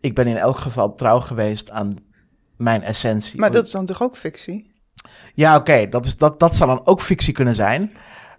ik 0.00 0.14
ben 0.14 0.26
in 0.26 0.36
elk 0.36 0.58
geval 0.58 0.94
trouw 0.94 1.20
geweest 1.20 1.70
aan 1.70 1.96
mijn 2.56 2.82
essentie. 2.82 3.40
Maar 3.40 3.50
dat 3.50 3.66
is 3.66 3.70
dan 3.70 3.86
toch 3.86 4.02
ook 4.02 4.16
fictie? 4.16 4.72
Ja, 5.34 5.56
oké, 5.56 5.88
dat 5.88 6.06
is 6.06 6.16
dat, 6.16 6.40
dat 6.40 6.56
zou 6.56 6.70
dan 6.70 6.86
ook 6.86 7.00
fictie 7.00 7.32
kunnen 7.32 7.54
zijn. 7.54 7.92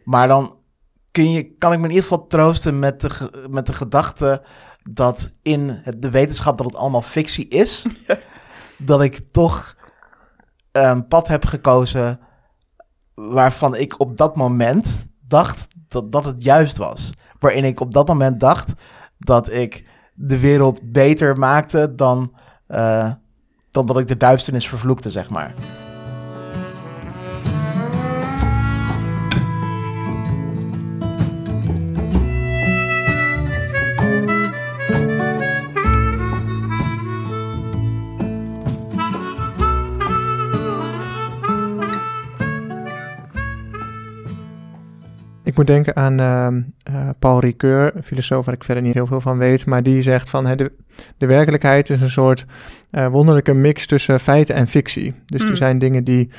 Maar 0.03 0.27
dan 0.27 0.57
kun 1.11 1.31
je, 1.31 1.55
kan 1.57 1.71
ik 1.71 1.77
me 1.77 1.83
in 1.83 1.89
ieder 1.89 2.07
geval 2.07 2.27
troosten 2.27 2.79
met 2.79 3.01
de, 3.01 3.45
met 3.49 3.65
de 3.65 3.73
gedachte 3.73 4.41
dat 4.89 5.33
in 5.41 5.79
het, 5.83 6.01
de 6.01 6.09
wetenschap 6.09 6.57
dat 6.57 6.65
het 6.65 6.75
allemaal 6.75 7.01
fictie 7.01 7.47
is, 7.47 7.85
dat 8.77 9.01
ik 9.01 9.21
toch 9.31 9.75
een 10.71 11.07
pad 11.07 11.27
heb 11.27 11.45
gekozen 11.45 12.19
waarvan 13.15 13.75
ik 13.75 13.99
op 13.99 14.17
dat 14.17 14.35
moment 14.35 15.07
dacht 15.27 15.67
dat, 15.87 16.11
dat 16.11 16.25
het 16.25 16.43
juist 16.43 16.77
was. 16.77 17.11
Waarin 17.39 17.63
ik 17.63 17.79
op 17.79 17.91
dat 17.91 18.07
moment 18.07 18.39
dacht 18.39 18.73
dat 19.17 19.51
ik 19.51 19.89
de 20.13 20.39
wereld 20.39 20.91
beter 20.91 21.37
maakte 21.37 21.95
dan, 21.95 22.33
uh, 22.67 23.11
dan 23.71 23.85
dat 23.85 23.99
ik 23.99 24.07
de 24.07 24.17
duisternis 24.17 24.67
vervloekte, 24.67 25.09
zeg 25.09 25.29
maar. 25.29 25.53
Ik 45.55 45.61
moet 45.61 45.75
denken 45.75 45.95
aan 45.95 46.19
uh, 46.19 47.09
Paul 47.19 47.39
Ricoeur, 47.39 47.95
een 47.95 48.03
filosoof 48.03 48.45
waar 48.45 48.53
ik 48.53 48.63
verder 48.63 48.83
niet 48.83 48.93
heel 48.93 49.07
veel 49.07 49.21
van 49.21 49.37
weet, 49.37 49.65
maar 49.65 49.83
die 49.83 50.01
zegt 50.01 50.29
van 50.29 50.43
de, 50.55 50.71
de 51.17 51.25
werkelijkheid 51.25 51.89
is 51.89 52.01
een 52.01 52.09
soort 52.09 52.45
uh, 52.91 53.07
wonderlijke 53.07 53.53
mix 53.53 53.87
tussen 53.87 54.19
feiten 54.19 54.55
en 54.55 54.67
fictie. 54.67 55.13
Dus 55.25 55.41
er 55.41 55.49
mm. 55.49 55.55
zijn 55.55 55.77
dingen 55.77 56.03
die 56.03 56.29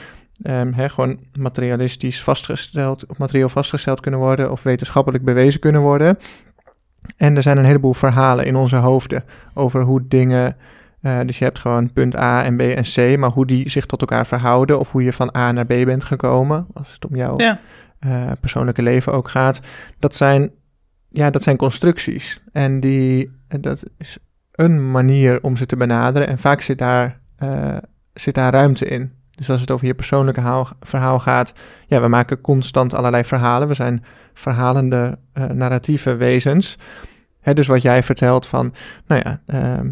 um, 0.43 0.75
gewoon 0.75 1.19
materialistisch 1.39 2.23
vastgesteld, 2.23 3.07
of 3.07 3.19
materieel 3.19 3.49
vastgesteld 3.49 4.01
kunnen 4.01 4.21
worden 4.21 4.51
of 4.51 4.63
wetenschappelijk 4.63 5.25
bewezen 5.25 5.61
kunnen 5.61 5.81
worden. 5.81 6.19
En 7.17 7.37
er 7.37 7.43
zijn 7.43 7.59
een 7.59 7.65
heleboel 7.65 7.95
verhalen 7.95 8.47
in 8.47 8.57
onze 8.57 8.77
hoofden 8.77 9.25
over 9.55 9.83
hoe 9.83 10.03
dingen 10.09 10.57
uh, 11.03 11.21
dus 11.27 11.39
je 11.39 11.45
hebt 11.45 11.59
gewoon 11.59 11.93
punt 11.93 12.17
A 12.17 12.45
en 12.45 12.57
B 12.57 12.61
en 12.61 12.83
C, 12.83 13.19
maar 13.19 13.31
hoe 13.31 13.47
die 13.47 13.71
zich 13.71 13.87
tot 13.87 14.01
elkaar 14.01 14.27
verhouden 14.27 14.79
of 14.79 14.91
hoe 14.93 15.03
je 15.03 15.13
van 15.13 15.37
A 15.37 15.53
naar 15.53 15.67
B 15.67 15.69
bent 15.69 16.05
gekomen, 16.05 16.67
als 16.75 16.93
het 16.93 17.07
om 17.07 17.17
jou 17.17 17.43
ja. 17.43 17.61
Uh, 18.07 18.31
persoonlijke 18.41 18.83
leven 18.83 19.13
ook 19.13 19.29
gaat, 19.29 19.61
dat 19.99 20.15
zijn, 20.15 20.51
ja, 21.09 21.31
dat 21.31 21.43
zijn 21.43 21.57
constructies. 21.57 22.41
En 22.53 22.81
die, 22.81 23.31
dat 23.61 23.83
is 23.99 24.19
een 24.53 24.91
manier 24.91 25.43
om 25.43 25.57
ze 25.57 25.67
te 25.67 25.77
benaderen 25.77 26.29
en 26.29 26.39
vaak 26.39 26.61
zit 26.61 26.79
daar, 26.79 27.21
uh, 27.43 27.77
zit 28.13 28.35
daar 28.35 28.53
ruimte 28.53 28.87
in. 28.87 29.13
Dus 29.31 29.51
als 29.51 29.61
het 29.61 29.71
over 29.71 29.87
je 29.87 29.95
persoonlijke 29.95 30.65
verhaal 30.81 31.19
gaat, 31.19 31.53
ja, 31.87 32.01
we 32.01 32.09
maken 32.09 32.41
constant 32.41 32.95
allerlei 32.95 33.25
verhalen. 33.25 33.69
We 33.69 33.75
zijn 33.75 34.05
verhalende 34.35 35.19
narratieve 35.53 36.17
wezens. 36.17 36.79
Hè, 37.41 37.55
dus 37.55 37.67
wat 37.67 37.83
jij 37.83 38.03
vertelt 38.03 38.47
van, 38.47 38.75
nou 39.07 39.23
ja, 39.25 39.41
ehm, 39.47 39.89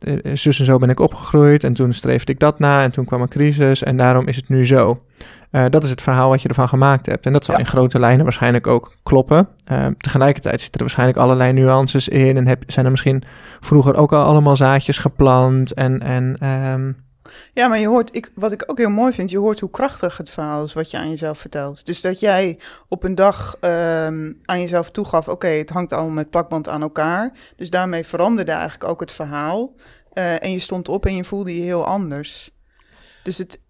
eh, 0.00 0.24
eh, 0.24 0.36
zus 0.36 0.58
en 0.58 0.64
zo 0.64 0.78
ben 0.78 0.90
ik 0.90 1.00
opgegroeid 1.00 1.64
en 1.64 1.72
toen 1.72 1.92
streefde 1.92 2.32
ik 2.32 2.38
dat 2.38 2.58
na 2.58 2.82
en 2.82 2.90
toen 2.90 3.04
kwam 3.04 3.22
een 3.22 3.28
crisis 3.28 3.82
en 3.82 3.96
daarom 3.96 4.26
is 4.28 4.36
het 4.36 4.48
nu 4.48 4.66
zo. 4.66 5.04
Uh, 5.50 5.64
dat 5.70 5.84
is 5.84 5.90
het 5.90 6.02
verhaal 6.02 6.28
wat 6.28 6.42
je 6.42 6.48
ervan 6.48 6.68
gemaakt 6.68 7.06
hebt. 7.06 7.26
En 7.26 7.32
dat 7.32 7.44
zal 7.44 7.58
in 7.58 7.66
grote 7.66 7.98
lijnen 7.98 8.22
waarschijnlijk 8.22 8.66
ook 8.66 8.94
kloppen. 9.02 9.48
Uh, 9.72 9.86
tegelijkertijd 9.98 10.60
zitten 10.60 10.80
er 10.80 10.86
waarschijnlijk 10.86 11.18
allerlei 11.18 11.52
nuances 11.52 12.08
in. 12.08 12.36
En 12.36 12.46
heb, 12.46 12.62
zijn 12.66 12.84
er 12.84 12.90
misschien 12.90 13.22
vroeger 13.60 13.96
ook 13.96 14.12
al 14.12 14.24
allemaal 14.24 14.56
zaadjes 14.56 14.98
geplant. 14.98 15.72
En, 15.72 16.00
en, 16.00 16.48
um... 16.48 17.08
Ja, 17.52 17.68
maar 17.68 17.78
je 17.78 17.86
hoort, 17.86 18.14
ik, 18.16 18.32
wat 18.34 18.52
ik 18.52 18.64
ook 18.66 18.78
heel 18.78 18.90
mooi 18.90 19.12
vind, 19.12 19.30
je 19.30 19.38
hoort 19.38 19.60
hoe 19.60 19.70
krachtig 19.70 20.16
het 20.16 20.30
verhaal 20.30 20.64
is 20.64 20.72
wat 20.72 20.90
je 20.90 20.98
aan 20.98 21.08
jezelf 21.08 21.38
vertelt. 21.38 21.86
Dus 21.86 22.00
dat 22.00 22.20
jij 22.20 22.58
op 22.88 23.04
een 23.04 23.14
dag 23.14 23.56
um, 23.60 24.40
aan 24.44 24.60
jezelf 24.60 24.90
toegaf, 24.90 25.22
oké, 25.22 25.30
okay, 25.30 25.58
het 25.58 25.70
hangt 25.70 25.92
allemaal 25.92 26.12
met 26.12 26.30
plakband 26.30 26.68
aan 26.68 26.82
elkaar. 26.82 27.34
Dus 27.56 27.70
daarmee 27.70 28.06
veranderde 28.06 28.52
eigenlijk 28.52 28.90
ook 28.90 29.00
het 29.00 29.12
verhaal. 29.12 29.74
Uh, 30.14 30.42
en 30.42 30.52
je 30.52 30.58
stond 30.58 30.88
op 30.88 31.06
en 31.06 31.16
je 31.16 31.24
voelde 31.24 31.56
je 31.56 31.62
heel 31.62 31.86
anders. 31.86 32.50
Dus 33.22 33.38
het... 33.38 33.60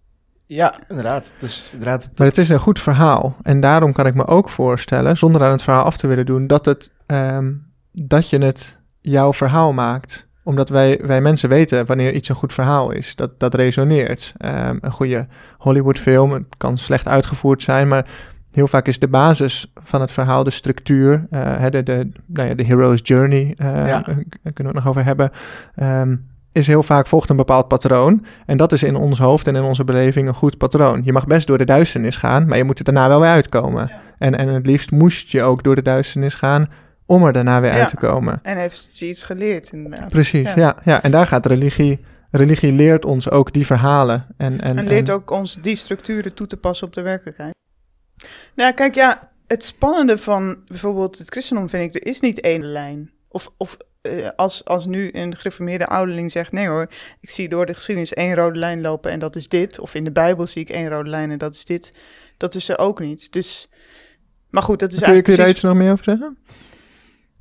Ja, 0.53 0.73
inderdaad. 0.87 1.33
Dus, 1.39 1.69
inderdaad. 1.71 2.09
Maar 2.15 2.27
het 2.27 2.37
is 2.37 2.49
een 2.49 2.59
goed 2.59 2.79
verhaal. 2.79 3.35
En 3.41 3.59
daarom 3.59 3.93
kan 3.93 4.05
ik 4.05 4.13
me 4.13 4.27
ook 4.27 4.49
voorstellen, 4.49 5.17
zonder 5.17 5.43
aan 5.43 5.51
het 5.51 5.61
verhaal 5.61 5.83
af 5.83 5.97
te 5.97 6.07
willen 6.07 6.25
doen, 6.25 6.47
dat, 6.47 6.65
het, 6.65 6.91
um, 7.07 7.65
dat 7.91 8.29
je 8.29 8.37
het 8.37 8.77
jouw 9.01 9.33
verhaal 9.33 9.73
maakt 9.73 10.29
omdat 10.43 10.69
wij, 10.69 10.99
wij 11.03 11.21
mensen 11.21 11.49
weten 11.49 11.85
wanneer 11.85 12.13
iets 12.13 12.29
een 12.29 12.35
goed 12.35 12.53
verhaal 12.53 12.91
is. 12.91 13.15
Dat, 13.15 13.39
dat 13.39 13.55
resoneert. 13.55 14.33
Um, 14.45 14.77
een 14.81 14.91
goede 14.91 15.27
Hollywoodfilm, 15.57 16.31
het 16.31 16.45
kan 16.57 16.77
slecht 16.77 17.07
uitgevoerd 17.07 17.61
zijn, 17.61 17.87
maar 17.87 18.05
heel 18.51 18.67
vaak 18.67 18.87
is 18.87 18.99
de 18.99 19.07
basis 19.07 19.71
van 19.83 20.01
het 20.01 20.11
verhaal 20.11 20.43
de 20.43 20.49
structuur. 20.49 21.27
Uh, 21.31 21.65
de, 21.69 21.83
de, 21.83 22.11
nou 22.25 22.49
ja, 22.49 22.55
de 22.55 22.63
hero's 22.63 22.99
journey, 23.03 23.55
uh, 23.61 23.87
ja. 23.87 24.01
kunnen 24.01 24.23
we 24.53 24.63
het 24.63 24.73
nog 24.73 24.87
over 24.87 25.03
hebben. 25.03 25.31
Um, 25.75 26.30
is 26.51 26.67
heel 26.67 26.83
vaak 26.83 27.07
volgt 27.07 27.29
een 27.29 27.35
bepaald 27.35 27.67
patroon. 27.67 28.25
En 28.45 28.57
dat 28.57 28.71
is 28.71 28.83
in 28.83 28.95
ons 28.95 29.19
hoofd 29.19 29.47
en 29.47 29.55
in 29.55 29.63
onze 29.63 29.83
beleving 29.83 30.27
een 30.27 30.33
goed 30.33 30.57
patroon. 30.57 31.01
Je 31.03 31.13
mag 31.13 31.27
best 31.27 31.47
door 31.47 31.57
de 31.57 31.65
duisternis 31.65 32.17
gaan, 32.17 32.47
maar 32.47 32.57
je 32.57 32.63
moet 32.63 32.79
er 32.79 32.85
daarna 32.85 33.07
wel 33.07 33.19
weer 33.19 33.29
uitkomen. 33.29 33.87
Ja. 33.87 34.01
En, 34.17 34.37
en 34.37 34.47
het 34.47 34.65
liefst 34.65 34.91
moest 34.91 35.31
je 35.31 35.41
ook 35.43 35.63
door 35.63 35.75
de 35.75 35.81
duisternis 35.81 36.35
gaan 36.35 36.69
om 37.05 37.23
er 37.23 37.33
daarna 37.33 37.61
weer 37.61 37.71
uit 37.71 37.89
te 37.89 37.95
komen. 37.95 38.39
En 38.43 38.57
heeft 38.57 38.89
ze 38.91 39.07
iets 39.07 39.23
geleerd 39.23 39.71
inderdaad. 39.71 40.09
Precies, 40.09 40.53
ja. 40.53 40.75
ja. 40.83 41.03
En 41.03 41.11
daar 41.11 41.27
gaat 41.27 41.45
religie... 41.45 42.05
Religie 42.33 42.71
leert 42.71 43.05
ons 43.05 43.29
ook 43.29 43.53
die 43.53 43.65
verhalen. 43.65 44.25
En, 44.37 44.61
en, 44.61 44.77
en 44.77 44.87
leert 44.87 45.09
ook 45.09 45.31
ons 45.31 45.57
die 45.61 45.75
structuren 45.75 46.33
toe 46.33 46.47
te 46.47 46.57
passen 46.57 46.87
op 46.87 46.93
de 46.93 47.01
werkelijkheid. 47.01 47.53
Nou, 48.55 48.73
kijk, 48.73 48.95
ja, 48.95 49.31
het 49.47 49.63
spannende 49.63 50.17
van 50.17 50.57
bijvoorbeeld 50.67 51.17
het 51.17 51.29
christendom 51.29 51.69
vind 51.69 51.95
ik, 51.95 52.01
er 52.01 52.09
is 52.09 52.19
niet 52.19 52.39
één 52.39 52.63
lijn. 52.63 53.11
Of, 53.29 53.51
of 53.57 53.77
uh, 54.01 54.27
als, 54.35 54.65
als 54.65 54.85
nu 54.85 55.09
een 55.13 55.35
gereformeerde 55.35 55.87
ouderling 55.87 56.31
zegt, 56.31 56.51
nee 56.51 56.67
hoor, 56.67 56.87
ik 57.19 57.29
zie 57.29 57.49
door 57.49 57.65
de 57.65 57.73
geschiedenis 57.73 58.13
één 58.13 58.35
rode 58.35 58.59
lijn 58.59 58.81
lopen 58.81 59.11
en 59.11 59.19
dat 59.19 59.35
is 59.35 59.47
dit. 59.47 59.79
Of 59.79 59.95
in 59.95 60.03
de 60.03 60.11
Bijbel 60.11 60.47
zie 60.47 60.61
ik 60.61 60.69
één 60.69 60.89
rode 60.89 61.09
lijn 61.09 61.31
en 61.31 61.37
dat 61.37 61.53
is 61.53 61.65
dit. 61.65 61.97
Dat 62.37 62.55
is 62.55 62.69
er 62.69 62.77
ook 62.77 62.99
niet. 62.99 63.33
Dus, 63.33 63.69
maar 64.49 64.63
goed, 64.63 64.79
dat 64.79 64.93
is 64.93 64.99
kun 64.99 65.13
je, 65.13 65.21
Kun 65.21 65.33
je 65.33 65.39
daar 65.39 65.49
iets 65.49 65.61
nog 65.61 65.75
meer 65.75 65.91
over 65.91 66.03
zeggen? 66.03 66.37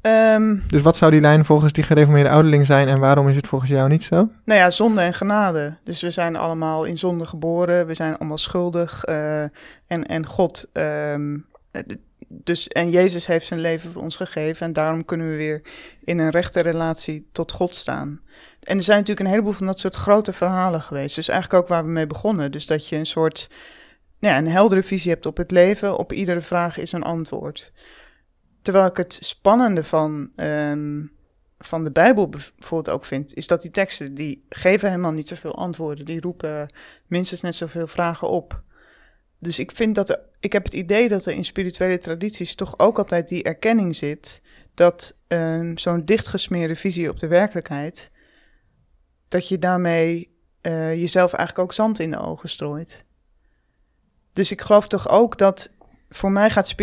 Um, 0.03 0.62
dus 0.66 0.83
wat 0.83 0.96
zou 0.96 1.11
die 1.11 1.20
lijn 1.20 1.44
volgens 1.44 1.73
die 1.73 1.85
gereformeerde 1.85 2.31
ouderling 2.31 2.66
zijn 2.66 2.88
en 2.88 3.01
waarom 3.01 3.29
is 3.29 3.37
het 3.37 3.46
volgens 3.46 3.70
jou 3.70 3.88
niet 3.88 4.05
zo? 4.05 4.29
Nou 4.44 4.61
ja, 4.61 4.70
zonde 4.70 5.01
en 5.01 5.14
genade. 5.14 5.77
Dus 5.85 6.01
we 6.01 6.11
zijn 6.11 6.37
allemaal 6.37 6.85
in 6.85 6.99
zonde 6.99 7.27
geboren, 7.27 7.87
we 7.87 7.94
zijn 7.94 8.18
allemaal 8.18 8.38
schuldig 8.38 9.09
uh, 9.09 9.42
en, 9.42 10.07
en 10.07 10.27
God 10.27 10.68
um, 10.73 11.46
dus, 12.28 12.68
en 12.68 12.90
Jezus 12.90 13.26
heeft 13.26 13.46
zijn 13.46 13.61
leven 13.61 13.92
voor 13.92 14.02
ons 14.02 14.16
gegeven 14.16 14.66
en 14.66 14.72
daarom 14.72 15.04
kunnen 15.04 15.30
we 15.30 15.37
weer 15.37 15.62
in 16.00 16.18
een 16.18 16.30
rechte 16.30 16.61
relatie 16.61 17.28
tot 17.33 17.52
God 17.52 17.74
staan. 17.74 18.20
En 18.61 18.76
er 18.76 18.83
zijn 18.83 18.98
natuurlijk 18.98 19.26
een 19.26 19.33
heleboel 19.33 19.52
van 19.52 19.66
dat 19.66 19.78
soort 19.78 19.96
grote 19.96 20.33
verhalen 20.33 20.83
geweest. 20.83 21.14
Dus 21.14 21.28
eigenlijk 21.28 21.62
ook 21.62 21.68
waar 21.68 21.85
we 21.85 21.90
mee 21.90 22.06
begonnen. 22.06 22.52
Dus 22.52 22.66
dat 22.66 22.88
je 22.88 22.96
een 22.96 23.06
soort, 23.06 23.50
nou 24.18 24.35
ja, 24.35 24.40
een 24.40 24.48
heldere 24.48 24.83
visie 24.83 25.11
hebt 25.11 25.26
op 25.26 25.37
het 25.37 25.50
leven. 25.50 25.96
Op 25.96 26.12
iedere 26.12 26.40
vraag 26.40 26.78
is 26.78 26.92
een 26.92 27.02
antwoord. 27.02 27.72
Terwijl 28.62 28.87
ik 28.87 28.96
het 28.96 29.18
spannende 29.20 29.85
van, 29.85 30.30
um, 30.37 31.12
van 31.59 31.85
de 31.85 31.92
Bijbel 31.92 32.28
bijvoorbeeld 32.28 32.96
ook 32.96 33.04
vind, 33.04 33.35
is 33.35 33.46
dat 33.46 33.62
die 33.62 33.70
teksten, 33.70 34.14
die 34.14 34.44
geven 34.48 34.88
helemaal 34.88 35.12
niet 35.12 35.28
zoveel 35.28 35.54
antwoorden. 35.54 36.04
Die 36.04 36.20
roepen 36.20 36.72
minstens 37.06 37.40
net 37.40 37.54
zoveel 37.54 37.87
vragen 37.87 38.28
op. 38.28 38.62
Dus 39.40 39.59
ik 39.59 39.72
vind 39.72 39.94
dat 39.94 40.18
ik 40.40 40.53
heb 40.53 40.64
het 40.64 40.72
idee 40.72 41.09
dat 41.09 41.26
er 41.26 41.33
in 41.33 41.44
spirituele 41.44 41.98
tradities 41.98 42.55
toch 42.55 42.79
ook 42.79 42.98
altijd 42.98 43.29
die 43.29 43.42
erkenning 43.42 43.96
zit 43.96 44.42
dat 44.74 45.14
um, 45.29 45.79
zo'n 45.79 46.05
dichtgesmeerde 46.05 46.76
visie 46.76 47.11
op 47.11 47.18
de 47.18 47.26
werkelijkheid, 47.26 48.11
dat 49.29 49.48
je 49.48 49.59
daarmee 49.59 50.37
uh, 50.62 50.94
jezelf 50.94 51.33
eigenlijk 51.33 51.68
ook 51.68 51.74
zand 51.74 51.98
in 51.98 52.11
de 52.11 52.18
ogen 52.18 52.48
strooit. 52.48 53.05
Dus 54.33 54.50
ik 54.50 54.61
geloof 54.61 54.87
toch 54.87 55.09
ook 55.09 55.38
dat 55.38 55.70
voor 56.09 56.31
mij 56.31 56.50
gaat 56.50 56.76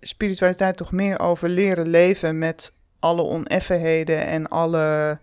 spiritualiteit 0.00 0.76
toch 0.76 0.92
meer 0.92 1.20
over 1.20 1.48
leren 1.48 1.88
leven 1.88 2.38
met 2.38 2.72
alle 2.98 3.22
oneffenheden 3.22 4.26
en 4.26 4.48
alle 4.48 5.18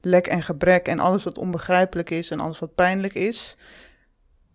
lek 0.00 0.26
en 0.26 0.42
gebrek 0.42 0.88
en 0.88 1.00
alles 1.00 1.24
wat 1.24 1.38
onbegrijpelijk 1.38 2.10
is 2.10 2.30
en 2.30 2.40
alles 2.40 2.58
wat 2.58 2.74
pijnlijk 2.74 3.14
is 3.14 3.56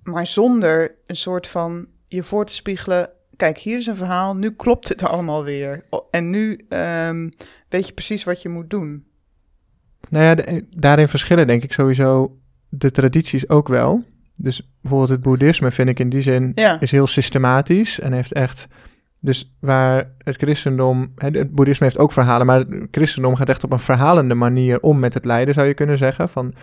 maar 0.04 0.28
zonder 0.28 0.96
een 1.06 1.16
soort 1.16 1.48
van 1.48 1.88
je 2.08 2.24
voor 2.24 2.46
te 2.46 2.54
spiegelen. 2.54 3.10
Kijk, 3.36 3.58
hier 3.58 3.78
is 3.78 3.86
een 3.86 3.96
verhaal, 3.96 4.36
nu 4.36 4.52
klopt 4.52 4.88
het 4.88 5.04
allemaal 5.04 5.44
weer. 5.44 5.86
En 6.12 6.30
nu 6.30 6.60
um, 6.70 7.30
weet 7.70 7.88
je 7.88 7.94
precies 7.94 8.24
wat 8.24 8.42
je 8.42 8.50
moet 8.50 8.70
doen. 8.70 9.06
Nou 10.10 10.26
ja, 10.26 10.62
daarin 10.78 11.08
verschillen 11.08 11.48
denk 11.48 11.64
ik 11.64 11.74
sowieso 11.74 12.38
de 12.70 12.92
tradities 12.92 13.50
ook 13.50 13.68
wel. 13.68 14.04
Dus 14.36 14.70
bijvoorbeeld 14.82 15.12
het 15.12 15.22
boeddhisme 15.22 15.72
vind 15.72 15.90
ik 15.90 16.00
in 16.00 16.10
die 16.10 16.22
zin 16.22 16.52
ja. 16.56 16.80
is 16.80 16.92
heel 16.92 17.08
systematisch 17.08 18.00
en 18.00 18.14
heeft 18.14 18.34
echt... 18.34 18.68
Dus 19.22 19.50
waar 19.60 20.12
het 20.18 20.36
christendom, 20.36 21.12
het 21.16 21.52
boeddhisme 21.52 21.86
heeft 21.86 21.98
ook 21.98 22.12
verhalen, 22.12 22.46
maar 22.46 22.58
het 22.58 22.88
christendom 22.92 23.36
gaat 23.36 23.50
echt 23.50 23.64
op 23.64 23.72
een 23.72 23.80
verhalende 23.80 24.36
manier 24.36 24.80
om 24.80 25.00
met 25.00 25.14
het 25.14 25.26
lijden, 25.26 25.54
zou 25.54 25.68
je 25.68 25.74
kunnen 25.74 25.98
zeggen. 25.98 26.30
Van 26.30 26.54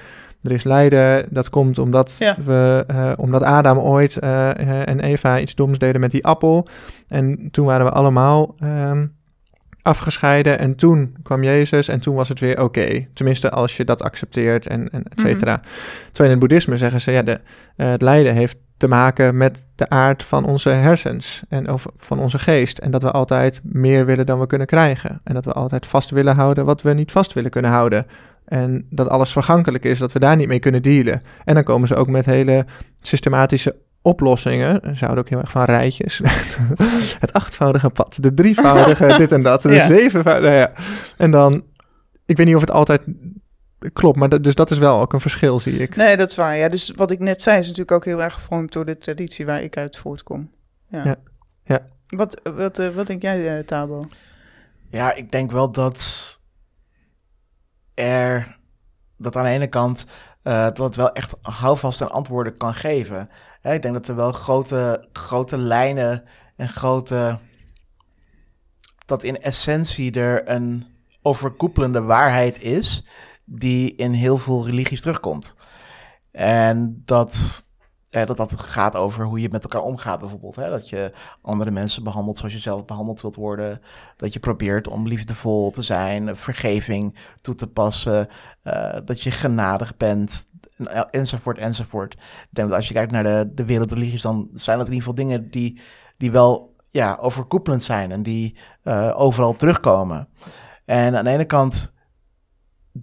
er 0.43 0.53
is 0.53 0.65
lijden, 0.65 1.27
dat 1.31 1.51
komt 1.51 1.79
omdat, 1.79 2.19
we, 2.45 2.85
uh, 2.91 3.13
omdat 3.17 3.43
Adam 3.43 3.79
ooit 3.79 4.19
uh, 4.23 4.89
en 4.89 5.01
Eva 5.01 5.41
iets 5.41 5.55
doms 5.55 5.79
deden 5.79 6.01
met 6.01 6.11
die 6.11 6.25
appel. 6.25 6.69
En 7.09 7.49
toen 7.51 7.67
waren 7.67 7.87
we 7.87 7.93
allemaal 7.93 8.55
um, 8.61 9.15
afgescheiden 9.83 10.59
en 10.59 10.77
toen 10.77 11.17
kwam 11.23 11.43
Jezus 11.43 11.89
en 11.89 12.01
toen 12.01 12.15
was 12.15 12.29
het 12.29 12.41
weer 12.41 12.63
oké. 12.63 13.07
Tenminste, 13.15 13.51
als 13.51 13.77
je 13.77 13.85
dat 13.85 14.03
accepteert 14.03 14.67
en, 14.67 14.89
en 14.91 15.03
et 15.03 15.21
cetera. 15.21 15.61
Terwijl 16.13 16.25
in 16.25 16.31
het 16.31 16.39
boeddhisme 16.39 16.77
zeggen 16.77 17.01
ze, 17.01 17.11
ja, 17.11 17.23
de, 17.23 17.41
eh, 17.77 17.89
het 17.89 18.03
lijden 18.03 18.35
heeft 18.35 18.57
te 18.77 18.89
maken 18.89 19.37
met 19.37 19.67
de 19.75 19.89
aard 19.89 20.23
van 20.23 20.45
onze 20.45 20.69
hersens 20.69 21.43
en 21.49 21.71
of 21.73 21.87
van 21.97 22.19
onze 22.19 22.39
geest. 22.39 22.79
En 22.79 22.91
dat 22.91 23.03
we 23.03 23.11
altijd 23.11 23.61
meer 23.63 24.07
willen 24.07 24.27
dan 24.27 24.39
we 24.41 24.47
kunnen 24.47 24.67
krijgen. 24.67 25.21
En 25.25 25.35
dat 25.35 25.45
we 25.45 25.53
altijd 25.53 25.87
vast 25.87 26.11
willen 26.11 26.35
houden 26.37 26.65
wat 26.65 26.83
we 26.83 26.93
niet 26.93 27.13
vast 27.13 27.33
willen 27.33 27.51
kunnen 27.51 27.71
houden. 27.71 28.07
En 28.45 28.87
dat 28.91 29.09
alles 29.09 29.33
vergankelijk 29.33 29.85
is, 29.85 29.99
dat 29.99 30.13
we 30.13 30.19
daar 30.19 30.37
niet 30.37 30.49
mee 30.49 30.59
kunnen 30.59 30.83
dealen. 30.83 31.23
En 31.45 31.55
dan 31.55 31.65
komen 31.65 31.89
ze 31.89 31.95
ook 31.97 32.09
met 32.09 32.27
hele 32.27 32.67
systematische 33.01 33.77
oplossingen. 34.03 34.81
Ze 34.97 35.05
houden 35.05 35.25
ook 35.25 35.31
heel 35.31 35.41
erg 35.41 35.51
van 35.51 35.65
rijtjes. 35.65 36.21
het 37.21 37.33
achtvoudige 37.33 37.89
pad, 37.91 38.19
de 38.21 38.35
drievoudige, 38.35 39.07
dit 39.19 39.33
en 39.33 39.43
dat, 39.43 39.63
de 39.63 39.73
Ja. 39.75 39.87
zevenvoudige. 39.87 40.55
ja. 40.55 40.73
En 41.17 41.31
dan, 41.31 41.63
ik 42.27 42.37
weet 42.37 42.47
niet 42.47 42.55
of 42.55 42.61
het 42.61 42.71
altijd 42.71 43.01
klopt, 43.93 44.19
maar 44.19 44.29
dat, 44.29 44.45
dus 44.45 44.55
dat 44.55 44.71
is 44.71 44.79
wel 44.79 45.01
ook 45.01 45.13
een 45.13 45.21
verschil, 45.21 45.61
zie 45.61 45.79
ik. 45.79 45.97
Nee, 45.97 46.17
dat 46.17 46.31
is 46.31 46.37
waar. 46.37 46.57
Ja, 46.57 46.69
dus 46.69 46.91
wat 46.91 47.11
ik 47.11 47.19
net 47.19 47.43
zei 47.43 47.59
is 47.59 47.65
natuurlijk 47.65 47.93
ook 47.93 48.05
heel 48.05 48.23
erg 48.23 48.35
gevormd 48.35 48.73
door 48.73 48.85
de 48.85 48.99
traditie 48.99 49.47
waar 49.47 49.63
ik 49.63 49.77
uit 49.77 49.97
voortkom. 49.97 50.51
Ja. 50.89 51.05
Ja. 51.05 51.17
Ja. 51.65 51.81
Wat, 52.07 52.41
wat, 52.43 52.79
eh, 52.79 52.89
wat 52.89 53.07
denk 53.07 53.23
jij, 53.23 53.59
eh, 53.59 53.65
Tabo? 53.65 54.03
Ja, 54.91 55.15
ik 55.15 55.33
denk 55.33 55.51
wel 55.51 55.71
dat 55.71 56.41
er 57.95 58.59
dat 59.17 59.37
aan 59.37 59.45
de 59.45 59.51
ene 59.51 59.67
kant 59.67 60.07
eh, 60.43 60.63
dat 60.63 60.79
het 60.79 60.97
wel 60.97 61.13
echt 61.13 61.35
houvast 61.43 62.01
en 62.01 62.11
antwoorden 62.11 62.57
kan 62.57 62.75
geven. 62.75 63.31
Hè, 63.61 63.73
ik 63.73 63.83
denk 63.83 63.95
dat 63.95 64.09
er 64.09 64.17
wel 64.17 64.33
grote, 64.33 65.09
grote 65.13 65.59
lijnen 65.59 66.25
en 66.57 66.69
grote 66.69 67.39
dat 69.07 69.23
in 69.23 69.43
essentie 69.43 70.13
er 70.13 70.51
een 70.51 70.87
overkoepelende 71.23 72.03
waarheid 72.03 72.63
is 72.63 73.05
die 73.47 73.95
in 73.95 74.13
heel 74.13 74.39
veel 74.39 74.67
religies 74.67 75.01
terugkomt. 75.01 75.55
En 76.31 77.03
dat, 77.05 77.65
eh, 78.11 78.27
dat 78.27 78.37
dat 78.37 78.61
gaat 78.61 78.95
over 78.97 79.25
hoe 79.25 79.41
je 79.41 79.49
met 79.49 79.63
elkaar 79.63 79.83
omgaat 79.83 80.21
bijvoorbeeld. 80.21 80.57
Hè? 80.57 80.71
Dat 80.71 80.89
je 80.89 81.13
andere 81.43 81.71
mensen 81.71 82.05
behandelt 82.05 82.39
zoals 82.39 82.53
je 82.55 82.59
zelf 82.61 82.85
behandeld 82.85 83.21
wilt 83.21 83.37
worden. 83.37 83.81
Dat 84.17 84.33
je 84.33 84.41
probeert 84.41 84.89
om 84.89 85.07
liefdevol 85.09 85.71
te 85.71 85.83
zijn, 85.83 86.37
vergeving 86.37 87.17
toe 87.41 87.55
te 87.55 87.67
passen. 87.67 88.29
eh, 88.63 88.97
dat 89.05 89.23
je 89.23 89.31
genadig 89.31 89.97
bent, 89.97 90.47
en- 90.77 91.11
enzovoort, 91.11 91.59
enzovoort. 91.59 92.13
Ik 92.15 92.49
denk 92.51 92.69
dat 92.69 92.77
als 92.77 92.89
je 92.89 92.95
kijkt 92.95 93.13
naar 93.13 93.23
de, 93.23 93.51
de 93.55 93.65
wereldreligies, 93.65 94.23
dan 94.23 94.49
zijn 94.55 94.79
dat 94.79 94.87
in 94.87 94.93
ieder 94.93 95.09
geval 95.09 95.25
dingen 95.29 95.51
die, 95.51 95.81
die 96.17 96.31
wel 96.31 96.75
ja, 96.91 97.19
overkoepelend 97.21 97.83
zijn 97.83 98.13
en 98.13 98.23
die 98.23 98.57
eh, 98.83 99.13
overal 99.17 99.57
terugkomen. 99.57 100.29
En 100.85 101.17
aan 101.17 101.25
de 101.25 101.31
ene 101.31 101.45
kant 101.45 101.93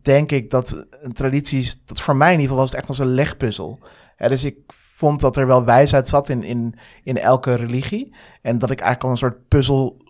denk 0.02 0.32
ik 0.32 0.50
dat 0.50 0.86
een 1.02 1.14
traditie, 1.14 1.72
dat 1.86 2.02
voor 2.02 2.16
mij 2.16 2.34
in 2.34 2.40
ieder 2.40 2.50
geval 2.50 2.62
was 2.64 2.72
het 2.72 2.80
echt 2.80 2.90
als 2.90 3.00
een 3.00 3.14
legpuzzel. 3.14 3.80
Dus 4.18 4.44
ik 4.44 4.58
vond 4.68 5.20
dat 5.20 5.38
er 5.38 5.48
wel 5.48 5.66
wijsheid 5.66 6.08
zat 6.08 6.30
in, 6.30 6.44
in, 6.44 6.76
in 7.04 7.18
elke 7.18 7.54
religie. 7.54 8.16
En 8.42 8.58
dat 8.58 8.70
ik 8.70 8.80
eigenlijk 8.80 9.04
al 9.04 9.10
een 9.10 9.32
soort 9.32 9.48
puzzel 9.48 10.04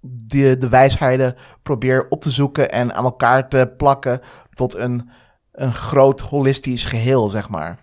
de, 0.00 0.56
de 0.56 0.68
wijsheden 0.68 1.36
probeer 1.62 2.06
op 2.08 2.20
te 2.20 2.30
zoeken 2.30 2.70
en 2.70 2.94
aan 2.94 3.04
elkaar 3.04 3.48
te 3.48 3.72
plakken 3.76 4.20
tot 4.54 4.74
een, 4.74 5.10
een 5.52 5.74
groot 5.74 6.20
holistisch 6.20 6.84
geheel, 6.84 7.30
zeg 7.30 7.48
maar. 7.48 7.78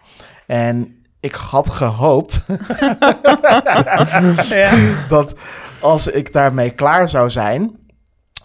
En 0.48 1.04
ik 1.20 1.34
had 1.34 1.70
gehoopt 1.70 2.46
ja. 4.50 4.76
dat 5.10 5.40
als 5.82 6.08
ik 6.08 6.34
daarmee 6.34 6.70
klaar 6.70 7.10
zou 7.10 7.30
zijn, 7.30 7.80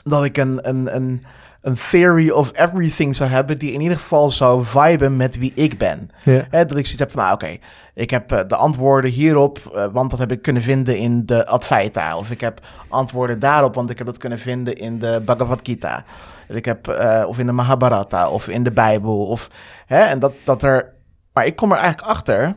dat 0.03 0.25
ik 0.25 0.37
een, 0.37 0.69
een, 0.69 0.95
een, 0.97 1.25
een 1.65 1.77
theory 1.91 2.31
of 2.31 2.51
everything 2.55 3.17
zou 3.17 3.31
hebben 3.31 3.59
die 3.59 3.73
in 3.73 3.81
ieder 3.81 3.97
geval 3.97 4.31
zou 4.31 4.65
viben 4.65 5.17
met 5.17 5.39
wie 5.39 5.53
ik 5.55 5.79
ben. 5.79 6.11
Ja. 6.23 6.47
Dat 6.51 6.61
ik 6.61 6.69
zoiets 6.69 6.99
heb 6.99 7.11
van, 7.11 7.23
nou 7.23 7.35
oké, 7.35 7.57
ik 7.95 8.11
heb 8.11 8.33
eh, 8.33 8.41
de 8.47 8.57
antwoorden 8.57 9.11
hierop, 9.11 9.59
eh, 9.59 9.87
want 9.93 10.11
dat 10.11 10.19
heb 10.19 10.33
ik 10.33 10.43
kunnen 10.43 10.63
vinden 10.63 10.97
in 10.97 11.27
de 11.27 11.47
Advaita. 11.47 12.17
Of 12.17 12.31
ik 12.31 12.41
heb 12.41 12.61
antwoorden 12.89 13.39
daarop, 13.39 13.75
want 13.75 13.91
ik 13.91 13.99
heb 13.99 14.07
dat 14.07 14.17
kunnen 14.17 14.39
vinden 14.39 14.77
in 14.77 14.99
de 14.99 15.23
Bhagavad 15.25 15.61
Gita. 15.63 16.05
Ik 16.49 16.65
heb, 16.65 16.89
eh, 16.89 17.25
of 17.27 17.39
in 17.39 17.47
de 17.47 17.53
Mahabharata, 17.53 18.29
of 18.29 18.49
in 18.49 18.63
de 18.63 18.73
Bijbel. 18.73 19.27
Of, 19.27 19.51
hè, 19.87 20.01
en 20.01 20.19
dat, 20.19 20.33
dat 20.45 20.63
er, 20.63 20.95
maar 21.33 21.47
ik 21.47 21.57
kom 21.57 21.73
er 21.73 21.79
eigenlijk 21.79 22.09
achter 22.09 22.57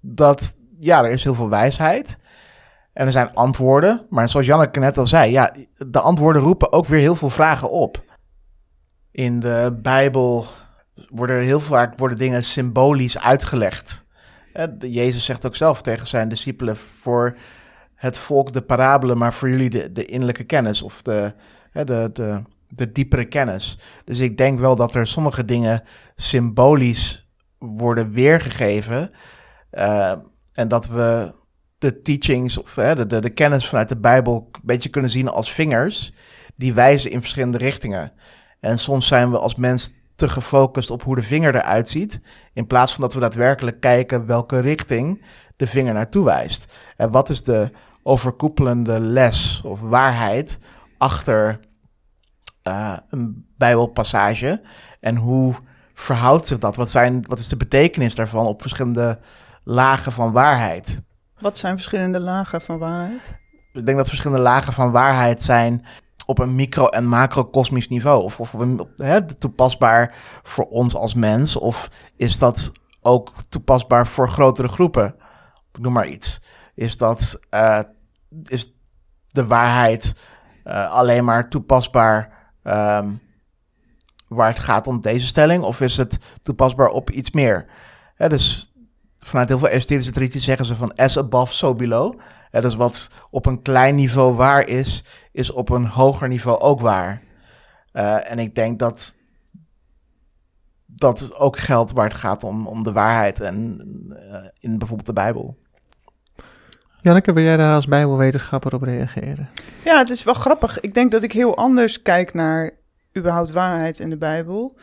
dat, 0.00 0.56
ja, 0.78 1.04
er 1.04 1.10
is 1.10 1.24
heel 1.24 1.34
veel 1.34 1.48
wijsheid. 1.48 2.18
En 2.92 3.06
er 3.06 3.12
zijn 3.12 3.34
antwoorden, 3.34 4.06
maar 4.10 4.28
zoals 4.28 4.46
Janneke 4.46 4.80
net 4.80 4.98
al 4.98 5.06
zei, 5.06 5.30
ja, 5.30 5.54
de 5.76 6.00
antwoorden 6.00 6.42
roepen 6.42 6.72
ook 6.72 6.86
weer 6.86 7.00
heel 7.00 7.16
veel 7.16 7.30
vragen 7.30 7.70
op. 7.70 8.08
In 9.12 9.40
de 9.40 9.78
Bijbel 9.82 10.46
worden 11.08 11.42
heel 11.42 11.60
vaak 11.60 11.98
worden 11.98 12.18
dingen 12.18 12.44
symbolisch 12.44 13.18
uitgelegd. 13.18 14.06
Eh, 14.52 14.64
Jezus 14.78 15.24
zegt 15.24 15.46
ook 15.46 15.56
zelf 15.56 15.82
tegen 15.82 16.06
zijn 16.06 16.28
discipelen: 16.28 16.76
voor 16.76 17.36
het 17.94 18.18
volk 18.18 18.52
de 18.52 18.62
parabelen, 18.62 19.18
maar 19.18 19.34
voor 19.34 19.48
jullie 19.48 19.70
de, 19.70 19.92
de 19.92 20.04
innerlijke 20.04 20.44
kennis 20.44 20.82
of 20.82 21.02
de, 21.02 21.34
de, 21.72 22.10
de, 22.12 22.42
de 22.68 22.92
diepere 22.92 23.24
kennis. 23.24 23.78
Dus 24.04 24.18
ik 24.18 24.36
denk 24.36 24.60
wel 24.60 24.76
dat 24.76 24.94
er 24.94 25.06
sommige 25.06 25.44
dingen 25.44 25.82
symbolisch 26.16 27.28
worden 27.58 28.12
weergegeven. 28.12 29.10
eh, 29.70 30.12
en 30.52 30.68
dat 30.68 30.86
we 30.86 31.34
de 31.78 32.02
teachings 32.02 32.58
of 32.58 32.74
de, 32.74 33.06
de, 33.06 33.20
de 33.20 33.30
kennis 33.30 33.68
vanuit 33.68 33.88
de 33.88 33.98
Bijbel 33.98 34.48
een 34.52 34.60
beetje 34.62 34.88
kunnen 34.88 35.10
zien 35.10 35.28
als 35.28 35.52
vingers 35.52 36.12
die 36.56 36.74
wijzen 36.74 37.10
in 37.10 37.20
verschillende 37.20 37.58
richtingen. 37.58 38.12
En 38.60 38.78
soms 38.78 39.06
zijn 39.06 39.30
we 39.30 39.38
als 39.38 39.54
mens 39.54 39.92
te 40.14 40.28
gefocust 40.28 40.90
op 40.90 41.02
hoe 41.02 41.16
de 41.16 41.22
vinger 41.22 41.54
eruit 41.54 41.88
ziet, 41.88 42.20
in 42.52 42.66
plaats 42.66 42.92
van 42.92 43.00
dat 43.00 43.14
we 43.14 43.20
daadwerkelijk 43.20 43.80
kijken 43.80 44.26
welke 44.26 44.58
richting 44.58 45.24
de 45.56 45.66
vinger 45.66 45.94
naartoe 45.94 46.24
wijst. 46.24 46.76
En 46.96 47.10
wat 47.10 47.28
is 47.28 47.44
de 47.44 47.70
overkoepelende 48.02 49.00
les 49.00 49.62
of 49.64 49.80
waarheid 49.80 50.58
achter 50.98 51.60
eh, 52.62 52.96
een 53.10 53.48
Bijbelpassage 53.56 54.62
en 55.00 55.16
hoe 55.16 55.54
verhoudt 55.94 56.46
zich 56.46 56.58
dat? 56.58 56.76
Wat, 56.76 56.90
zijn, 56.90 57.24
wat 57.28 57.38
is 57.38 57.48
de 57.48 57.56
betekenis 57.56 58.14
daarvan 58.14 58.46
op 58.46 58.60
verschillende 58.60 59.18
lagen 59.64 60.12
van 60.12 60.32
waarheid? 60.32 61.02
Wat 61.38 61.58
zijn 61.58 61.74
verschillende 61.74 62.20
lagen 62.20 62.60
van 62.60 62.78
waarheid? 62.78 63.34
Ik 63.72 63.86
denk 63.86 63.96
dat 63.96 64.08
verschillende 64.08 64.42
lagen 64.42 64.72
van 64.72 64.90
waarheid 64.90 65.42
zijn 65.42 65.84
op 66.30 66.38
een 66.38 66.54
micro- 66.54 66.86
en 66.86 67.06
macrocosmisch 67.06 67.88
niveau. 67.88 68.22
Of, 68.22 68.40
of 68.40 68.54
hè, 68.96 69.34
toepasbaar 69.34 70.14
voor 70.42 70.64
ons 70.64 70.94
als 70.94 71.14
mens. 71.14 71.56
Of 71.56 71.90
is 72.16 72.38
dat 72.38 72.72
ook 73.00 73.30
toepasbaar 73.48 74.06
voor 74.06 74.28
grotere 74.28 74.68
groepen? 74.68 75.14
Ik 75.72 75.80
noem 75.80 75.92
maar 75.92 76.08
iets. 76.08 76.42
Is 76.74 76.96
dat 76.96 77.40
eh, 77.48 77.80
is 78.44 78.76
de 79.26 79.46
waarheid 79.46 80.16
eh, 80.64 80.90
alleen 80.90 81.24
maar 81.24 81.48
toepasbaar 81.48 82.52
ehm, 82.62 83.10
waar 84.28 84.48
het 84.48 84.58
gaat 84.58 84.86
om 84.86 85.00
deze 85.00 85.26
stelling? 85.26 85.62
Of 85.62 85.80
is 85.80 85.96
het 85.96 86.18
toepasbaar 86.42 86.88
op 86.88 87.10
iets 87.10 87.30
meer? 87.30 87.66
Hè, 88.14 88.28
dus 88.28 88.69
vanuit 89.26 89.48
heel 89.48 89.58
veel 89.58 89.68
esoterische 89.68 90.12
tradities 90.12 90.44
zeggen 90.44 90.66
ze 90.66 90.76
van 90.76 90.94
as 90.94 91.18
above, 91.18 91.54
so 91.54 91.74
below. 91.74 92.18
Hè, 92.50 92.60
dus 92.60 92.74
wat 92.74 93.10
op 93.30 93.46
een 93.46 93.62
klein 93.62 93.94
niveau 93.94 94.34
waar 94.34 94.68
is, 94.68 95.04
is 95.32 95.50
op 95.50 95.68
een 95.68 95.86
hoger 95.86 96.28
niveau 96.28 96.58
ook 96.58 96.80
waar. 96.80 97.22
Eh, 97.92 98.30
en 98.30 98.38
ik 98.38 98.54
denk 98.54 98.78
dat 98.78 99.18
dat 100.86 101.34
ook 101.34 101.58
geldt 101.58 101.92
waar 101.92 102.08
het 102.08 102.16
gaat 102.16 102.44
om, 102.44 102.66
om 102.66 102.82
de 102.82 102.92
waarheid 102.92 103.40
en 103.40 103.80
eh, 104.30 104.48
in 104.58 104.78
bijvoorbeeld 104.78 105.06
de 105.06 105.12
Bijbel. 105.12 105.58
Janneke, 107.00 107.32
wil 107.32 107.44
jij 107.44 107.56
daar 107.56 107.74
als 107.74 107.86
bijbelwetenschapper 107.86 108.74
op 108.74 108.82
reageren? 108.82 109.48
Ja, 109.84 109.98
het 109.98 110.10
is 110.10 110.22
wel 110.22 110.34
grappig. 110.34 110.80
Ik 110.80 110.94
denk 110.94 111.10
dat 111.10 111.22
ik 111.22 111.32
heel 111.32 111.56
anders 111.56 112.02
kijk 112.02 112.34
naar 112.34 112.70
überhaupt 113.16 113.50
waarheid 113.50 113.98
in 113.98 114.10
de 114.10 114.16
Bijbel. 114.16 114.78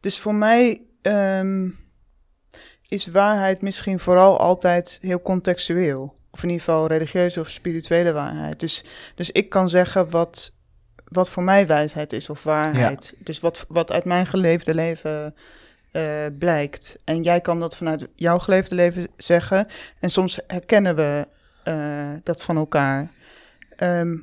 Dus 0.00 0.20
voor 0.20 0.34
mij 0.34 0.82
ehm, 1.02 1.68
is 2.92 3.06
waarheid 3.06 3.60
misschien 3.60 4.00
vooral 4.00 4.38
altijd 4.38 4.98
heel 5.00 5.22
contextueel. 5.22 6.16
Of 6.30 6.42
in 6.42 6.48
ieder 6.48 6.64
geval 6.64 6.86
religieuze 6.86 7.40
of 7.40 7.48
spirituele 7.48 8.12
waarheid. 8.12 8.60
Dus, 8.60 8.84
dus 9.14 9.30
ik 9.30 9.48
kan 9.48 9.68
zeggen 9.68 10.10
wat, 10.10 10.56
wat 11.04 11.30
voor 11.30 11.42
mij 11.42 11.66
wijsheid 11.66 12.12
is 12.12 12.30
of 12.30 12.42
waarheid. 12.42 13.14
Dus 13.18 13.40
wat, 13.40 13.64
wat 13.68 13.92
uit 13.92 14.04
mijn 14.04 14.26
geleefde 14.26 14.74
leven 14.74 15.34
eh, 15.92 16.26
blijkt. 16.38 16.96
En 17.04 17.22
jij 17.22 17.40
kan 17.40 17.60
dat 17.60 17.76
vanuit 17.76 18.08
jouw 18.14 18.38
geleefde 18.38 18.74
leven 18.74 19.08
zeggen. 19.16 19.66
En 20.00 20.10
soms 20.10 20.40
herkennen 20.46 20.96
we 20.96 21.26
eh, 21.64 22.10
dat 22.22 22.42
van 22.42 22.56
elkaar. 22.56 23.10
Ehm, 23.76 24.18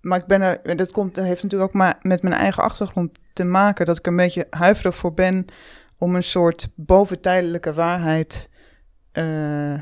maar 0.00 0.18
ik 0.18 0.26
ben 0.26 0.42
er, 0.42 0.60
en 0.62 0.76
dat, 0.76 0.92
komt, 0.92 1.16
heeft 1.16 1.42
natuurlijk 1.42 1.70
ook 1.70 1.76
maar 1.76 1.98
met 2.02 2.22
mijn 2.22 2.34
eigen 2.34 2.62
achtergrond 2.62 3.18
te 3.32 3.44
maken, 3.44 3.86
dat 3.86 3.98
ik 3.98 4.06
een 4.06 4.16
beetje 4.16 4.46
huiverig 4.50 4.96
voor 4.96 5.14
ben 5.14 5.46
om 6.00 6.14
een 6.14 6.22
soort 6.22 6.68
boventijdelijke 6.74 7.72
waarheid 7.72 8.48
eh, 9.12 9.74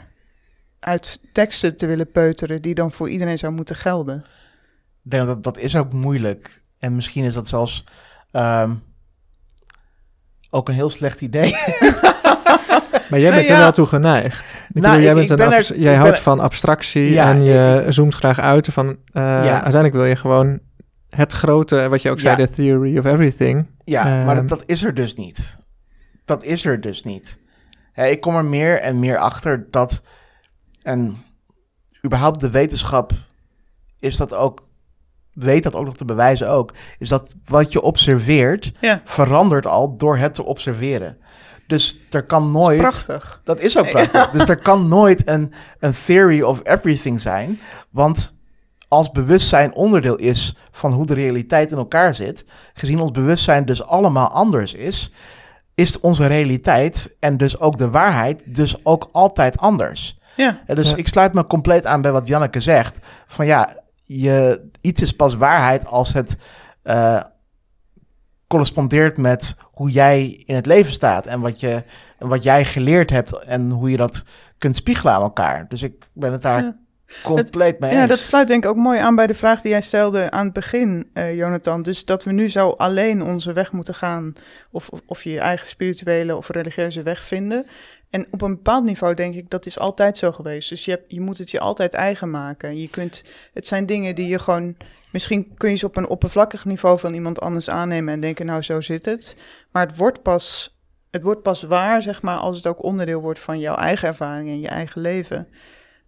uit 0.78 1.20
teksten 1.32 1.76
te 1.76 1.86
willen 1.86 2.10
peuteren, 2.10 2.62
die 2.62 2.74
dan 2.74 2.92
voor 2.92 3.08
iedereen 3.10 3.38
zou 3.38 3.52
moeten 3.52 3.76
gelden. 3.76 4.16
Ik 5.04 5.10
denk 5.10 5.26
dat 5.26 5.42
dat 5.42 5.58
is 5.58 5.76
ook 5.76 5.92
moeilijk. 5.92 6.62
En 6.78 6.94
misschien 6.94 7.24
is 7.24 7.34
dat 7.34 7.48
zelfs 7.48 7.84
ehm, 8.30 8.74
ook 10.50 10.68
een 10.68 10.74
heel 10.74 10.90
slecht 10.90 11.20
idee. 11.20 11.52
Maar 13.10 13.18
jij 13.20 13.30
bent 13.30 13.42
Nou 13.42 13.54
er 13.58 13.62
wel 13.62 13.72
toe 13.72 13.86
geneigd. 13.86 14.58
Ik 14.74 14.80
Nou, 14.82 14.96
bedoel, 14.96 15.00
jij 15.00 15.08
ik- 15.08 15.14
bent 15.14 15.30
ik 15.30 15.38
een 15.38 15.48
ben 15.48 15.56
abs- 15.58 15.70
er- 15.70 15.78
jij 15.78 15.92
ik 15.94 15.98
houdt 16.00 16.20
van 16.20 16.40
abstractie 16.40 17.10
Ja, 17.10 17.30
en 17.30 17.42
je 17.44 17.84
zoomt 17.88 18.14
graag 18.14 18.40
uit 18.40 18.66
van... 18.66 18.88
eh, 18.88 19.22
Ja. 19.22 19.50
Uiteindelijk 19.52 19.94
wil 19.94 20.04
je 20.04 20.16
gewoon 20.16 20.60
het 21.10 21.32
grote, 21.32 21.88
wat 21.88 22.02
je 22.02 22.10
ook 22.10 22.20
zei, 22.20 22.36
de 22.36 22.50
theory 22.50 22.98
of 22.98 23.04
everything. 23.04 23.66
Ja, 23.84 24.06
Ehm. 24.06 24.24
maar 24.24 24.34
dat, 24.34 24.48
dat 24.48 24.62
is 24.66 24.82
er 24.82 24.94
dus 24.94 25.14
niet. 25.14 25.56
Dat 26.28 26.44
is 26.44 26.64
er 26.64 26.80
dus 26.80 27.02
niet. 27.02 27.38
Ik 27.94 28.20
kom 28.20 28.36
er 28.36 28.44
meer 28.44 28.80
en 28.80 28.98
meer 28.98 29.18
achter 29.18 29.66
dat. 29.70 30.02
En 30.82 31.24
überhaupt 32.04 32.40
de 32.40 32.50
wetenschap 32.50 33.12
is 33.98 34.16
dat 34.16 34.34
ook. 34.34 34.66
Weet 35.32 35.62
dat 35.62 35.74
ook 35.74 35.84
nog 35.84 35.96
te 35.96 36.04
bewijzen 36.04 36.50
ook. 36.50 36.72
Is 36.98 37.08
dat 37.08 37.34
wat 37.44 37.72
je 37.72 37.80
observeert. 37.80 38.72
Ja. 38.80 39.00
verandert 39.04 39.66
al 39.66 39.96
door 39.96 40.16
het 40.16 40.34
te 40.34 40.44
observeren. 40.44 41.18
Dus 41.66 41.98
er 42.10 42.26
kan 42.26 42.50
nooit. 42.50 42.78
Prachtig. 42.78 43.40
Dat 43.44 43.60
is 43.60 43.78
ook 43.78 43.90
prachtig. 43.90 44.30
Dus 44.30 44.48
er 44.48 44.62
kan 44.62 44.88
nooit 44.88 45.28
een, 45.28 45.52
een 45.78 45.94
theory 46.04 46.42
of 46.42 46.60
everything 46.62 47.20
zijn. 47.20 47.60
Want 47.90 48.36
als 48.88 49.10
bewustzijn 49.10 49.74
onderdeel 49.74 50.16
is 50.16 50.56
van 50.70 50.92
hoe 50.92 51.06
de 51.06 51.14
realiteit 51.14 51.70
in 51.70 51.76
elkaar 51.76 52.14
zit, 52.14 52.44
gezien 52.74 53.00
ons 53.00 53.10
bewustzijn 53.10 53.64
dus 53.64 53.84
allemaal 53.84 54.28
anders 54.28 54.74
is, 54.74 55.12
is 55.78 56.00
onze 56.00 56.26
realiteit 56.26 57.16
en 57.20 57.36
dus 57.36 57.58
ook 57.60 57.78
de 57.78 57.90
waarheid 57.90 58.54
dus 58.54 58.84
ook 58.84 59.08
altijd 59.12 59.58
anders. 59.58 60.18
Ja, 60.36 60.60
Ja, 60.66 60.74
dus 60.74 60.90
Ja. 60.90 60.96
ik 60.96 61.08
sluit 61.08 61.34
me 61.34 61.46
compleet 61.46 61.86
aan 61.86 62.02
bij 62.02 62.12
wat 62.12 62.26
Janneke 62.26 62.60
zegt. 62.60 63.06
Van 63.26 63.46
ja, 63.46 63.76
je, 64.04 64.68
iets 64.80 65.02
is 65.02 65.12
pas 65.12 65.34
waarheid 65.34 65.86
als 65.86 66.12
het 66.12 66.36
eh, 66.82 67.20
correspondeert 68.46 69.16
met 69.18 69.56
hoe 69.62 69.90
jij 69.90 70.42
in 70.46 70.54
het 70.54 70.66
leven 70.66 70.92
staat. 70.92 71.26
En 71.26 71.40
wat, 71.40 71.60
je, 71.60 71.84
en 72.18 72.28
wat 72.28 72.42
jij 72.42 72.64
geleerd 72.64 73.10
hebt 73.10 73.32
en 73.44 73.70
hoe 73.70 73.90
je 73.90 73.96
dat 73.96 74.24
kunt 74.58 74.76
spiegelen 74.76 75.12
aan 75.14 75.22
elkaar. 75.22 75.68
Dus 75.68 75.82
ik 75.82 76.08
ben 76.12 76.32
het 76.32 76.42
daar 76.42 76.62
Ja. 76.62 76.76
Compleet 77.22 77.78
mee 77.78 77.92
ja, 77.92 78.06
dat 78.06 78.22
sluit 78.22 78.48
denk 78.48 78.64
ik 78.64 78.70
ook 78.70 78.76
mooi 78.76 78.98
aan 78.98 79.14
bij 79.14 79.26
de 79.26 79.34
vraag 79.34 79.60
die 79.60 79.70
jij 79.70 79.80
stelde 79.80 80.30
aan 80.30 80.44
het 80.44 80.52
begin, 80.52 81.10
eh, 81.12 81.36
Jonathan. 81.36 81.82
Dus 81.82 82.04
dat 82.04 82.24
we 82.24 82.32
nu 82.32 82.48
zo 82.48 82.70
alleen 82.70 83.22
onze 83.22 83.52
weg 83.52 83.72
moeten 83.72 83.94
gaan, 83.94 84.32
of, 84.70 84.88
of, 84.88 85.00
of 85.06 85.24
je 85.24 85.30
je 85.30 85.40
eigen 85.40 85.66
spirituele 85.66 86.36
of 86.36 86.48
religieuze 86.48 87.02
weg 87.02 87.24
vinden. 87.24 87.66
En 88.10 88.26
op 88.30 88.42
een 88.42 88.54
bepaald 88.54 88.84
niveau 88.84 89.14
denk 89.14 89.34
ik, 89.34 89.50
dat 89.50 89.66
is 89.66 89.78
altijd 89.78 90.16
zo 90.16 90.32
geweest. 90.32 90.68
Dus 90.68 90.84
je, 90.84 90.90
hebt, 90.90 91.04
je 91.08 91.20
moet 91.20 91.38
het 91.38 91.50
je 91.50 91.60
altijd 91.60 91.94
eigen 91.94 92.30
maken. 92.30 92.80
Je 92.80 92.88
kunt, 92.88 93.24
het 93.52 93.66
zijn 93.66 93.86
dingen 93.86 94.14
die 94.14 94.28
je 94.28 94.38
gewoon, 94.38 94.76
misschien 95.12 95.54
kun 95.54 95.70
je 95.70 95.76
ze 95.76 95.86
op 95.86 95.96
een 95.96 96.08
oppervlakkig 96.08 96.64
niveau 96.64 96.98
van 96.98 97.14
iemand 97.14 97.40
anders 97.40 97.70
aannemen 97.70 98.14
en 98.14 98.20
denken, 98.20 98.46
nou 98.46 98.62
zo 98.62 98.80
zit 98.80 99.04
het. 99.04 99.36
Maar 99.72 99.86
het 99.86 99.96
wordt 99.96 100.22
pas, 100.22 100.78
het 101.10 101.22
wordt 101.22 101.42
pas 101.42 101.62
waar, 101.62 102.02
zeg 102.02 102.22
maar, 102.22 102.36
als 102.36 102.56
het 102.56 102.66
ook 102.66 102.82
onderdeel 102.82 103.20
wordt 103.20 103.40
van 103.40 103.58
jouw 103.58 103.76
eigen 103.76 104.08
ervaring 104.08 104.48
en 104.48 104.60
je 104.60 104.68
eigen 104.68 105.00
leven. 105.00 105.48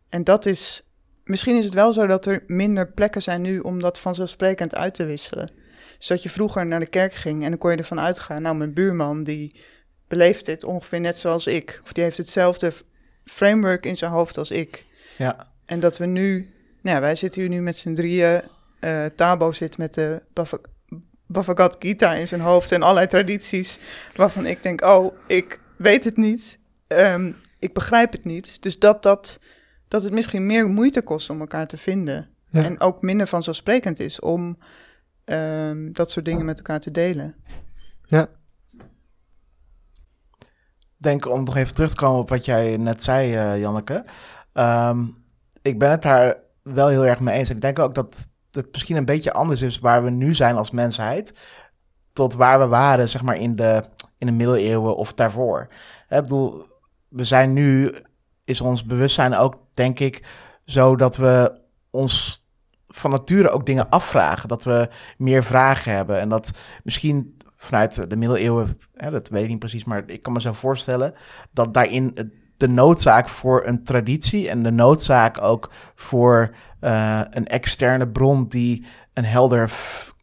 En 0.09 0.25
dat 0.25 0.47
is, 0.47 0.90
misschien 1.31 1.57
is 1.57 1.65
het 1.65 1.75
wel 1.75 1.93
zo 1.93 2.07
dat 2.07 2.27
er 2.27 2.45
minder 2.47 2.89
plekken 2.93 3.23
zijn 3.23 3.43
nu 3.43 3.59
om 3.59 3.81
dat 3.81 3.99
vanzelfsprekend 3.99 4.75
uit 4.75 4.95
te 4.95 5.05
wisselen. 5.05 5.51
Dus 5.99 6.07
dat 6.07 6.23
je 6.23 6.29
vroeger 6.29 6.67
naar 6.67 6.81
de 6.81 6.87
kerk 6.87 7.13
ging 7.13 7.43
en 7.43 7.49
dan 7.49 7.59
kon 7.59 7.71
je 7.71 7.77
ervan 7.77 8.01
uitgaan, 8.01 8.43
nou 8.43 8.57
mijn 8.57 8.73
buurman 8.73 9.25
die 9.25 9.61
beleeft 10.09 10.47
dit 10.47 10.65
ongeveer 10.65 11.01
net 11.01 11.17
zoals 11.17 11.47
ik. 11.47 11.81
Of 11.85 11.93
die 11.93 12.05
heeft 12.05 12.17
hetzelfde 12.17 12.73
framework 13.25 13.87
in 13.87 13.97
zijn 13.97 14.11
hoofd 14.11 14.39
als 14.39 14.51
ik. 14.51 14.85
Ja. 15.19 15.53
En 15.67 15.81
dat 15.81 15.99
we 15.99 16.07
nu, 16.07 16.39
nou 16.83 16.97
ja, 16.97 17.01
wij 17.01 17.15
zitten 17.15 17.41
hier 17.41 17.51
nu 17.51 17.61
met 17.61 17.77
z'n 17.77 17.95
drieën. 17.95 18.43
eh 18.81 19.05
Tabo 19.15 19.53
zit 19.53 19.79
met 19.79 19.95
de 19.95 20.23
Bhagavad 21.27 21.77
Gita 21.79 22.15
in 22.15 22.29
zijn 22.29 22.41
hoofd 22.41 22.73
en 22.73 22.83
allerlei 22.83 23.07
tradities 23.07 23.79
waarvan 24.15 24.47
ik 24.47 24.63
denk, 24.63 24.83
oh, 24.83 25.15
ik 25.27 25.61
weet 25.77 26.05
het 26.05 26.17
niet. 26.17 26.59
Ehm, 26.87 27.33
ik 27.59 27.73
begrijp 27.73 28.13
het 28.13 28.25
niet. 28.25 28.63
Dus 28.63 28.79
dat, 28.79 29.03
dat, 29.03 29.41
dat 29.91 30.03
het 30.03 30.13
misschien 30.13 30.47
meer 30.47 30.69
moeite 30.69 31.03
kost 31.03 31.31
om 31.31 31.41
elkaar 31.41 31.67
te 31.67 31.77
vinden. 31.77 32.29
Ja. 32.51 32.65
En 32.65 32.81
ook 32.81 33.03
minder 33.03 33.27
vanzelfsprekend 33.27 34.01
is 34.01 34.21
om 34.21 34.59
ehm, 35.25 35.93
dat 35.93 36.11
soort 36.11 36.25
dingen 36.25 36.45
met 36.45 36.59
elkaar 36.59 36.81
te 36.81 36.91
delen. 36.91 37.35
Ja, 38.07 38.29
denk 41.01 41.29
om 41.29 41.45
nog 41.45 41.57
even 41.57 41.75
terug 41.75 41.91
te 41.91 41.97
komen 41.97 42.21
op 42.21 42.29
wat 42.29 42.45
jij 42.45 42.77
net 42.77 43.03
zei, 43.03 43.35
eh, 43.35 43.61
Janneke. 43.61 44.05
Ehm, 44.53 45.05
ik 45.63 45.79
ben 45.79 45.91
het 45.91 46.03
daar 46.03 46.37
wel 46.63 46.89
heel 46.89 47.07
erg 47.07 47.21
mee 47.21 47.39
eens. 47.39 47.49
En 47.49 47.55
ik 47.55 47.61
denk 47.61 47.79
ook 47.79 47.95
dat 47.95 48.29
het 48.51 48.69
misschien 48.73 48.97
een 48.97 49.05
beetje 49.05 49.33
anders 49.33 49.63
is 49.63 49.79
waar 49.79 50.05
we 50.05 50.11
nu 50.11 50.35
zijn 50.35 50.57
als 50.57 50.71
mensheid. 50.71 51.39
Tot 52.13 52.35
waar 52.35 52.59
we 52.59 52.67
waren, 52.67 53.09
zeg 53.09 53.23
maar, 53.23 53.37
in 53.37 53.57
de, 53.57 53.85
in 54.19 54.27
de 54.27 54.33
middeleeuwen 54.33 54.97
of 54.97 55.15
daarvoor. 55.15 55.69
Ik 56.09 56.23
bedoel, 56.23 56.67
we 57.09 57.25
zijn 57.25 57.53
nu, 57.53 57.95
is 58.45 58.61
ons 58.61 58.85
bewustzijn 58.85 59.35
ook, 59.35 59.59
denk 59.81 59.99
ik, 59.99 60.23
zo 60.65 60.97
dat 60.97 61.17
we 61.17 61.61
ons 61.91 62.45
van 62.89 63.11
nature 63.11 63.51
ook 63.51 63.67
dingen 63.67 63.89
afvragen. 63.89 64.49
Dat 64.49 64.65
we 64.65 64.89
meer 65.17 65.45
vragen 65.45 65.93
hebben. 65.93 66.21
En 66.21 66.29
dat 66.29 66.51
misschien 66.85 67.37
vanuit 67.57 68.11
de 68.11 68.17
middeleeuwen, 68.17 68.79
hè, 68.95 69.11
dat 69.11 69.29
weet 69.29 69.43
ik 69.43 69.49
niet 69.49 69.59
precies, 69.59 69.85
maar 69.85 70.03
ik 70.07 70.23
kan 70.23 70.33
me 70.33 70.41
zo 70.41 70.53
voorstellen 70.53 71.15
dat 71.53 71.75
daarin 71.75 72.33
de 72.57 72.69
noodzaak 72.69 73.29
voor 73.29 73.67
een 73.67 73.85
traditie 73.85 74.49
en 74.49 74.63
de 74.63 74.71
noodzaak 74.71 75.43
ook 75.43 75.71
voor 75.95 76.55
eh, 76.81 77.21
een 77.31 77.47
externe 77.47 78.09
bron 78.09 78.49
die 78.49 78.87
een 79.15 79.25
helder 79.25 79.71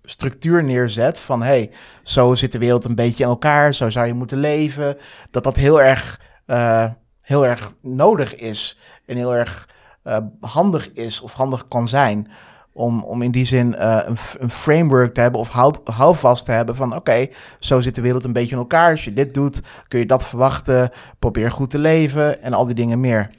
structuur 0.03 0.63
neerzet 0.63 1.19
van 1.19 1.41
hey, 1.41 1.71
zo 2.03 2.33
zit 2.33 2.51
de 2.51 2.59
wereld 2.59 2.85
een 2.85 2.95
beetje 2.95 3.23
in 3.23 3.29
elkaar, 3.29 3.73
zo 3.73 3.89
zou 3.89 4.07
je 4.07 4.13
moeten 4.13 4.39
leven, 4.39 4.97
dat 5.31 5.43
dat 5.43 5.55
heel 5.55 5.81
erg, 5.81 6.21
eh, 6.45 6.85
heel 7.21 7.45
erg 7.45 7.73
nodig 7.81 8.35
is 8.35 8.77
en 9.07 9.15
heel 9.15 9.35
erg 9.35 9.69
eh, 10.03 10.17
handig 10.39 10.93
is 10.93 11.21
of 11.21 11.33
handig 11.33 11.67
kan 11.67 11.87
zijn 11.87 12.31
om, 12.77 13.03
om 13.03 13.21
in 13.21 13.31
die 13.31 13.45
zin 13.45 13.75
eh, 13.75 13.99
een, 14.05 14.17
een 14.39 14.49
framework 14.49 15.13
te 15.13 15.21
hebben 15.21 15.39
of 15.39 15.49
houd, 15.49 15.79
houvast 15.83 16.45
te 16.45 16.51
hebben 16.51 16.75
van 16.75 16.95
oké, 16.95 17.27
zo 17.59 17.81
zit 17.81 17.95
de 17.95 18.01
wereld 18.01 18.23
een 18.23 18.33
beetje 18.33 18.51
in 18.51 18.57
elkaar. 18.57 18.91
Als 18.91 19.03
je 19.03 19.13
dit 19.13 19.33
doet, 19.33 19.61
kun 19.87 19.99
je 19.99 20.05
dat 20.05 20.27
verwachten. 20.27 20.89
Probeer 21.19 21.51
goed 21.51 21.69
te 21.69 21.79
leven 21.79 22.41
en 22.41 22.53
al 22.53 22.65
die 22.65 22.75
dingen 22.75 22.99
meer. 22.99 23.29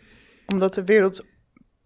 Omdat 0.46 0.74
de 0.74 0.84
wereld 0.84 1.26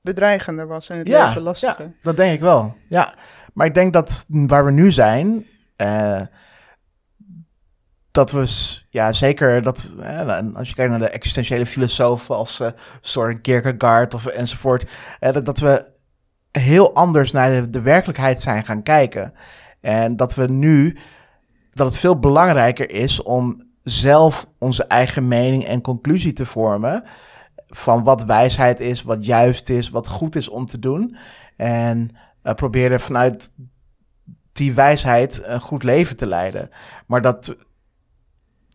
bedreigender 0.01 0.67
was 0.67 0.89
en 0.89 0.99
het 0.99 1.09
Ja, 1.09 1.27
leven 1.27 1.43
lastiger. 1.43 1.97
Dat 2.03 2.17
denk 2.17 2.35
ik 2.35 2.41
wel. 2.41 2.77
Ja, 2.89 3.15
maar 3.55 3.67
ik 3.67 3.75
denk 3.75 3.93
dat 3.93 4.27
waar 4.29 4.65
we 4.65 4.71
nu 4.71 4.93
zijn, 4.93 5.47
eh, 5.77 6.21
dat 8.13 8.31
we 8.31 8.77
ja 8.91 9.13
zeker 9.13 9.63
dat 9.63 9.93
eh, 10.01 10.39
als 10.55 10.69
je 10.69 10.75
kijkt 10.75 10.91
naar 10.91 11.01
de 11.01 11.09
existentiële 11.09 11.67
filosofen 11.67 12.37
als 12.37 12.61
eh 12.61 12.71
Soren 13.01 13.41
Kierkegaard 13.41 14.15
of 14.15 14.27
enzovoort, 14.27 14.91
eh, 15.21 15.33
dat, 15.33 15.45
dat 15.45 15.59
we 15.59 15.91
heel 16.51 16.95
anders 16.95 17.33
naar 17.33 17.71
de, 17.71 17.81
werkelijkheid 17.81 18.41
zijn 18.41 18.65
gaan 18.65 18.83
kijken 18.83 19.33
en 19.81 20.17
dat 20.17 20.35
we 20.35 20.47
nu 20.47 20.97
dat 21.71 21.87
het 21.87 21.97
veel 21.97 22.19
belangrijker 22.19 22.91
is 22.91 23.23
om 23.23 23.71
zelf 23.83 24.47
onze 24.59 24.85
eigen 24.85 25.29
mening 25.29 25.65
en 25.65 25.81
conclusie 25.81 26.33
te 26.33 26.47
vormen 26.47 27.05
van 27.69 28.05
wat 28.05 28.25
wijsheid 28.25 28.81
is, 28.81 29.03
wat 29.03 29.27
juist 29.27 29.69
is, 29.69 29.91
wat 29.91 30.09
goed 30.09 30.37
is 30.37 30.49
om 30.49 30.67
te 30.67 30.79
doen. 30.79 31.17
En 31.57 32.17
proberen 32.43 33.01
vanuit 33.01 33.53
die 34.53 34.73
wijsheid 34.73 35.43
een 35.45 35.61
goed 35.61 35.83
leven 35.83 36.17
te 36.17 36.27
leiden. 36.27 36.71
Maar 37.07 37.23
dat, 37.23 37.57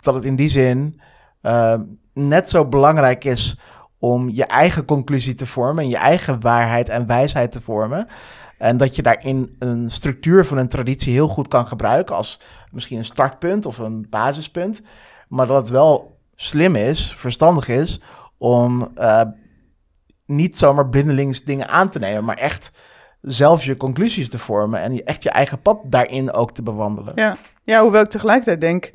dat 0.02 0.14
het 0.14 0.24
in 0.24 0.36
die 0.36 0.50
zin 0.50 1.02
eh, 1.42 1.80
net 2.14 2.50
zo 2.50 2.66
belangrijk 2.66 3.24
is 3.24 3.58
om 4.00 4.30
je 4.30 4.46
eigen 4.46 4.86
conclusie 4.86 5.36
te 5.36 5.46
vormen 5.46 5.84
en 5.84 5.90
je 5.90 5.98
eigen 5.98 6.42
waarheid 6.42 6.90
en 6.90 7.08
wijsheid 7.08 7.52
te 7.52 7.62
vormen. 7.62 8.08
En 8.58 8.78
dat 8.78 8.96
je 8.96 9.02
daarin 9.02 9.56
een 9.60 9.92
structuur 9.92 10.46
van 10.46 10.58
een 10.58 10.68
traditie 10.68 11.14
heel 11.14 11.28
goed 11.28 11.48
kan 11.48 11.68
gebruiken 11.68 12.16
als 12.16 12.40
misschien 12.72 12.98
een 12.98 13.06
startpunt 13.06 13.66
of 13.66 13.78
een 13.78 14.08
basispunt. 14.10 14.82
Maar 15.28 15.48
dat 15.48 15.58
het 15.58 15.70
wel 15.70 16.20
slim 16.36 16.76
is, 16.76 17.14
verstandig 17.14 17.68
is 17.68 18.02
om 18.38 18.92
eh, 18.96 19.22
niet 20.26 20.58
zomaar 20.58 20.90
blindelings 20.90 21.44
dingen 21.44 21.68
aan 21.68 21.90
te 21.90 22.00
nemen, 22.00 22.24
maar 22.24 22.38
echt 22.38 22.72
zelf 23.22 23.64
je 23.64 23.78
conclusies 23.78 24.30
te 24.30 24.40
vormen 24.40 24.82
en 24.82 25.04
echt 25.04 25.24
je 25.24 25.30
eigen 25.30 25.62
pad 25.62 25.80
daarin 25.84 26.34
ook 26.34 26.52
te 26.52 26.64
bewandelen. 26.64 27.12
Ja. 27.16 27.38
ja, 27.64 27.82
hoewel 27.82 28.02
ik 28.02 28.10
tegelijkertijd 28.10 28.62
denk, 28.62 28.92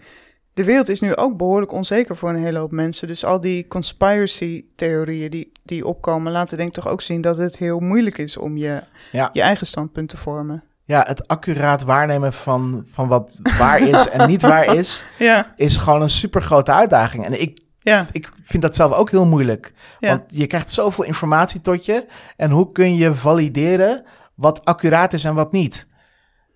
de 0.55 0.65
wereld 0.65 0.89
is 0.89 1.01
nu 1.01 1.17
ook 1.17 1.37
behoorlijk 1.37 1.73
onzeker 1.73 2.17
voor 2.17 2.29
een 2.29 2.43
hele 2.43 2.59
hoop 2.59 2.71
mensen. 2.71 3.09
Dus 3.09 3.25
al 3.25 3.41
die 3.41 3.69
conspiracy-theorieën 3.69 5.31
die, 5.31 5.53
die 5.65 5.87
opkomen, 5.87 6.33
laten 6.33 6.57
denk 6.57 6.69
ik 6.69 6.75
toch 6.75 6.89
ook 6.89 7.01
zien 7.03 7.21
dat 7.21 7.37
het 7.37 7.59
heel 7.59 7.81
moeilijk 7.81 8.19
is 8.19 8.37
om 8.37 8.57
je, 8.57 8.83
Ja. 9.13 9.31
je 9.33 9.43
eigen 9.43 9.67
standpunt 9.67 10.09
te 10.09 10.17
vormen. 10.17 10.63
Ja, 10.85 11.05
het 11.09 11.29
accuraat 11.29 11.83
waarnemen 11.83 12.33
van, 12.33 12.85
van 12.91 13.09
wat 13.09 13.41
waar 13.59 13.81
is 13.81 14.09
en 14.09 14.29
niet 14.29 14.43
waar 14.43 14.75
is, 14.77 15.05
Ja, 15.19 15.53
is 15.57 15.77
gewoon 15.77 16.03
een 16.03 16.09
super 16.11 16.43
grote 16.43 16.73
uitdaging. 16.73 17.25
En 17.25 17.41
ik, 17.41 17.61
ja, 17.79 18.07
ik 18.13 18.29
vind 18.43 18.63
dat 18.63 18.75
zelf 18.75 18.93
ook 18.93 19.11
heel 19.11 19.27
moeilijk. 19.27 19.73
Want 20.01 20.23
je 20.27 20.47
krijgt 20.47 20.69
zoveel 20.71 21.05
informatie 21.05 21.61
tot 21.61 21.85
je. 21.85 22.07
En 22.37 22.51
hoe 22.51 22.73
kun 22.73 22.97
je 22.97 23.15
valideren 23.15 24.05
wat 24.35 24.65
accuraat 24.65 25.13
is 25.13 25.25
en 25.25 25.35
wat 25.35 25.53
niet. 25.53 25.87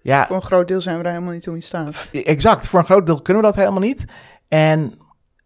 Ja, 0.06 0.26
Voor 0.26 0.36
een 0.36 0.42
groot 0.42 0.68
deel 0.68 0.80
zijn 0.80 0.96
we 0.96 1.02
daar 1.02 1.12
helemaal 1.12 1.32
niet 1.32 1.42
toe 1.42 1.54
in 1.54 1.62
staat. 1.62 2.10
exact. 2.12 2.66
Voor 2.66 2.78
een 2.78 2.84
groot 2.84 3.06
deel 3.06 3.22
kunnen 3.22 3.42
we 3.42 3.48
dat 3.48 3.58
helemaal 3.58 3.80
niet. 3.80 4.04
En, 4.48 4.94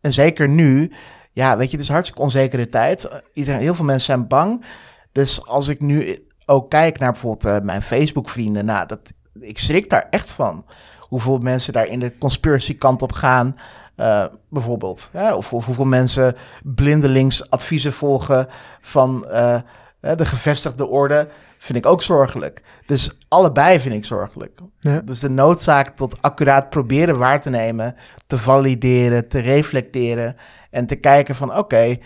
en 0.01 0.13
zeker 0.13 0.49
nu, 0.49 0.93
ja, 1.33 1.57
weet 1.57 1.71
je, 1.71 1.77
het 1.77 1.85
is 1.85 1.91
hartstikke 1.93 2.23
onzekere 2.23 2.69
tijd. 2.69 3.09
Iedereen, 3.33 3.61
heel 3.61 3.75
veel 3.75 3.85
mensen 3.85 4.07
zijn 4.07 4.29
bang. 4.29 4.65
Dus 5.13 5.47
als 5.47 5.69
ik 5.69 5.81
nu 5.81 6.27
ook 6.47 6.71
kijk 6.71 6.99
naar 6.99 7.13
bijvoorbeeld 7.13 7.45
eh, 7.45 7.65
mijn 7.67 7.83
Facebook-vrienden, 7.83 8.65
nou, 8.65 8.87
dat, 8.87 9.13
ik 9.41 9.59
schrik 9.59 9.91
daar 9.91 10.07
echt 10.11 10.31
van. 10.31 10.65
Hoeveel 10.99 11.39
mensen 11.39 11.73
daar 11.73 11.87
in 11.87 11.99
de 11.99 12.19
conspiracy 12.19 12.79
kant 12.79 13.03
op 13.03 13.13
gaan, 13.13 13.57
eh, 13.97 14.25
bijvoorbeeld. 14.49 15.11
Ja, 15.13 15.35
of, 15.35 15.53
of 15.53 15.65
hoeveel 15.67 15.85
mensen 15.85 16.37
blindelings 16.65 17.51
adviezen 17.51 17.93
volgen 17.93 18.47
van 18.81 19.27
eh, 19.29 19.61
de 20.01 20.25
gevestigde 20.25 20.87
orde, 20.87 21.29
vind 21.63 21.79
ik 21.79 21.87
ook 21.87 22.03
zorgelijk. 22.03 22.63
Dus 22.87 23.11
allebei 23.29 23.81
vind 23.81 23.95
ik 23.95 24.05
zorgelijk. 24.05 24.59
Ja. 24.79 25.01
Dus 25.01 25.19
de 25.19 25.29
noodzaak 25.29 25.89
tot 25.97 26.23
accuraat 26.23 26.71
proberen 26.71 27.19
waar 27.19 27.41
te 27.41 27.51
nemen, 27.51 27.95
te 28.27 28.39
valideren, 28.39 29.29
te 29.29 29.39
reflecteren 29.39 30.37
en 30.71 30.87
te 30.87 30.97
kijken 30.97 31.35
van 31.35 31.57
oké, 31.57 31.97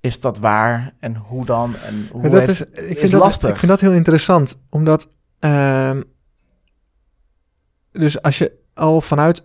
is 0.00 0.20
dat 0.20 0.38
waar 0.38 0.94
en 1.00 1.16
hoe 1.16 1.44
dan 1.44 1.74
en 1.76 2.08
hoe 2.12 2.20
Maar 2.20 2.30
dat 2.30 2.46
heeft- 2.46 2.60
is, 2.72 2.82
ik, 2.84 2.88
is 2.94 2.98
vind 3.00 3.12
dat, 3.12 3.20
lastig. 3.20 3.50
ik 3.50 3.56
vind 3.56 3.70
dat 3.70 3.80
heel 3.80 3.92
interessant, 3.92 4.58
omdat. 4.70 5.08
ehm, 5.38 6.02
dus 7.92 8.22
als 8.22 8.38
je 8.38 8.52
al 8.74 9.00
vanuit. 9.00 9.42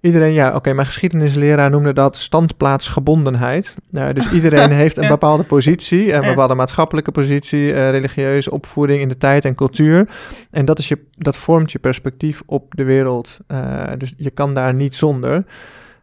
Iedereen, 0.00 0.32
ja, 0.32 0.54
oké, 0.54 0.72
mijn 0.72 0.86
geschiedenisleraar 0.86 1.70
noemde 1.70 1.92
dat 1.92 2.16
standplaatsgebondenheid. 2.16 3.76
Nou, 3.90 4.12
dus 4.12 4.30
iedereen 4.30 4.70
heeft 4.82 4.96
een 4.96 5.08
bepaalde 5.08 5.42
positie, 5.42 6.12
een 6.12 6.20
bepaalde 6.20 6.54
maatschappelijke 6.54 7.10
positie, 7.10 7.72
eh, 7.72 7.90
religieuze 7.90 8.50
opvoeding 8.50 9.00
in 9.00 9.08
de 9.08 9.16
tijd 9.16 9.44
en 9.44 9.54
cultuur. 9.54 10.08
En 10.50 10.64
dat, 10.64 10.78
is 10.78 10.88
je, 10.88 11.06
dat 11.10 11.36
vormt 11.36 11.72
je 11.72 11.78
perspectief 11.78 12.42
op 12.46 12.74
de 12.74 12.84
wereld. 12.84 13.38
Eh, 13.46 13.82
dus 13.98 14.14
je 14.16 14.30
kan 14.30 14.54
daar 14.54 14.74
niet 14.74 14.94
zonder. 14.94 15.44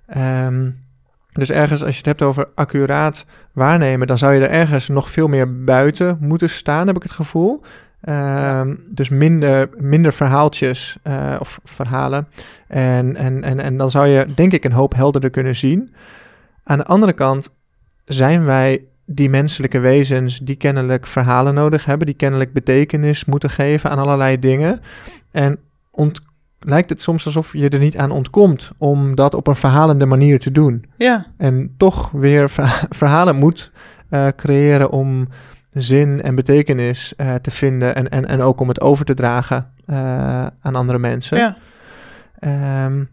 Ehm, 0.07 0.69
dus 1.31 1.51
ergens, 1.51 1.83
als 1.83 1.91
je 1.91 1.97
het 1.97 2.05
hebt 2.05 2.21
over 2.21 2.47
accuraat 2.55 3.25
waarnemen, 3.53 4.07
dan 4.07 4.17
zou 4.17 4.33
je 4.33 4.41
er 4.41 4.49
ergens 4.49 4.87
nog 4.87 5.09
veel 5.09 5.27
meer 5.27 5.63
buiten 5.63 6.17
moeten 6.19 6.49
staan, 6.49 6.87
heb 6.87 6.95
ik 6.95 7.03
het 7.03 7.11
gevoel. 7.11 7.61
Ehm, 8.04 8.76
Dus 8.89 9.10
minder, 9.10 9.70
minder 9.78 10.14
verhaaltjes 10.14 10.97
eh, 11.04 11.36
of 11.39 11.60
verhalen. 11.64 12.28
En, 12.68 13.16
en, 13.16 13.43
en, 13.43 13.60
en 13.60 13.78
dan 13.78 13.91
zou 13.91 14.08
je, 14.08 14.28
denk 14.36 14.51
ik, 14.54 14.64
een 14.64 14.72
hoop 14.72 14.93
helderder 14.95 15.30
kunnen 15.30 15.56
zien. 15.56 15.93
Aan 16.64 16.78
de 16.78 16.86
andere 16.86 17.14
kant 17.14 17.49
zijn 18.06 18.43
wij 18.45 18.84
die 19.06 19.30
menselijke 19.30 19.80
wezens 19.80 20.39
die 20.39 20.56
kennelijk 20.56 21.08
verhalen 21.08 21.54
nodig 21.54 21.86
hebben, 21.86 22.06
die 22.06 22.16
kennelijk 22.16 22.54
betekenis 22.54 23.26
moeten 23.26 23.49
geven 23.49 23.89
aan 23.89 23.99
allerlei 23.99 24.39
dingen. 24.39 24.82
En 25.32 25.60
ont- 25.91 26.22
lijkt 26.60 26.89
het 26.89 27.01
soms 27.01 27.26
alsof 27.26 27.54
je 27.54 27.70
er 27.70 27.80
niet 27.80 27.97
aan 27.97 28.12
ontkomt 28.12 28.72
om 28.78 29.16
dat 29.16 29.34
op 29.34 29.47
een 29.47 29.56
verhalende 29.56 30.06
manier 30.06 30.39
te 30.39 30.51
doen. 30.51 30.86
Ja, 30.97 31.26
En 31.38 31.74
toch 31.78 32.12
weer 32.12 32.49
verha- 32.49 32.86
verhalen 32.89 33.36
moet 33.36 33.72
eh, 34.10 34.28
creëren 34.36 34.91
om 34.91 35.28
zin 35.74 36.21
en 36.21 36.36
betekenis 36.36 37.13
eh, 37.15 37.36
te 37.36 37.51
vinden 37.51 37.95
en, 37.95 38.09
en, 38.09 38.26
en 38.28 38.41
ook 38.41 38.59
om 38.59 38.67
het 38.67 38.82
over 38.82 39.05
te 39.05 39.13
dragen 39.13 39.71
eh, 39.86 40.45
aan 40.61 40.76
andere 40.76 40.99
mensen. 40.99 41.38
ja. 41.38 41.57
Ehm, 42.39 43.03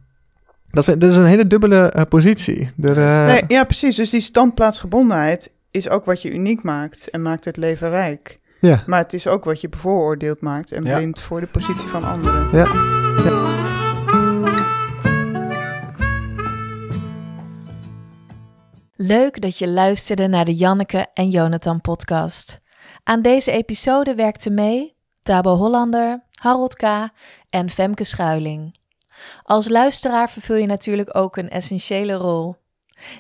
dat, 0.69 0.85
vind- 0.85 1.01
dat 1.01 1.11
is 1.11 1.17
een 1.17 1.25
hele 1.27 1.47
dubbele 1.47 1.79
eh, 1.91 2.03
positie. 2.09 2.69
Er, 2.83 2.97
Nee, 3.27 3.43
ja, 3.49 3.65
precies. 3.65 3.97
Dus 3.97 4.11
die 4.11 4.21
standplaatsgebondenheid 4.21 5.53
is 5.71 5.89
ook 5.89 6.05
wat 6.05 6.23
je 6.23 6.31
uniek 6.33 6.63
maakt 6.63 7.09
en 7.11 7.23
maakt 7.23 7.45
het 7.45 7.57
leven 7.57 7.91
rijk. 7.91 8.41
ja. 8.61 8.83
Maar 8.87 8.99
het 9.03 9.13
is 9.13 9.27
ook 9.27 9.45
wat 9.45 9.61
je 9.61 9.69
bevooroordeeld 9.69 10.41
maakt 10.41 10.73
en 10.73 10.85
Ja. 10.85 10.97
blind 10.97 11.21
voor 11.21 11.41
de 11.41 11.47
positie 11.47 11.89
van 11.89 12.05
anderen. 12.05 12.49
Ja. 12.53 12.65
Leuk 19.03 19.41
dat 19.41 19.59
je 19.59 19.69
luisterde 19.69 20.27
naar 20.27 20.45
de 20.45 20.55
Janneke 20.55 21.07
en 21.15 21.31
Jonathan 21.31 21.81
podcast. 21.81 22.61
Aan 23.03 23.23
deze 23.23 23.51
episode 23.51 24.15
werkten 24.15 24.55
mee 24.55 24.97
Tabo 25.23 25.55
Hollander, 25.57 26.25
Harold 26.41 26.75
K. 26.75 26.83
en 27.51 27.71
Femke 27.71 28.05
Schuiling. 28.05 28.79
Als 29.43 29.69
luisteraar 29.69 30.31
vervul 30.31 30.57
je 30.57 30.67
natuurlijk 30.67 31.17
ook 31.17 31.37
een 31.37 31.51
essentiële 31.51 32.13
rol. 32.13 32.57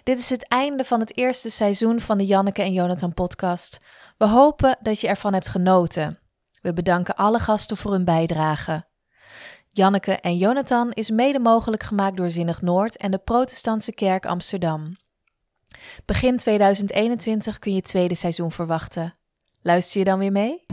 Dit 0.02 0.18
is 0.18 0.30
het 0.30 0.48
einde 0.48 0.84
van 0.84 1.00
het 1.00 1.16
eerste 1.16 1.50
seizoen 1.50 2.00
van 2.00 2.18
de 2.18 2.26
Janneke 2.26 2.62
en 2.62 2.72
Jonathan 2.72 3.14
podcast. 3.14 3.80
We 4.18 4.26
hopen 4.26 4.78
dat 4.80 5.00
je 5.00 5.08
ervan 5.08 5.32
hebt 5.32 5.48
genoten. 5.48 6.18
We 6.62 6.72
bedanken 6.72 7.16
alle 7.16 7.38
gasten 7.38 7.76
voor 7.76 7.92
hun 7.92 8.04
bijdrage. 8.04 8.84
Janneke 9.68 10.12
en 10.12 10.36
Jonathan 10.36 10.92
is 10.92 11.10
mede 11.10 11.38
mogelijk 11.38 11.82
gemaakt 11.82 12.16
door 12.16 12.30
Zinnig 12.30 12.62
Noord 12.62 12.96
en 12.96 13.10
de 13.10 13.18
Protestantse 13.18 13.92
Kerk 13.92 14.26
Amsterdam. 14.26 14.96
Begin 16.04 16.36
2021 16.36 17.58
kun 17.58 17.70
je 17.70 17.76
het 17.76 17.86
tweede 17.86 18.14
seizoen 18.14 18.52
verwachten. 18.52 19.14
Luister 19.62 19.98
je 19.98 20.04
dan 20.04 20.18
weer 20.18 20.32
mee? 20.32 20.64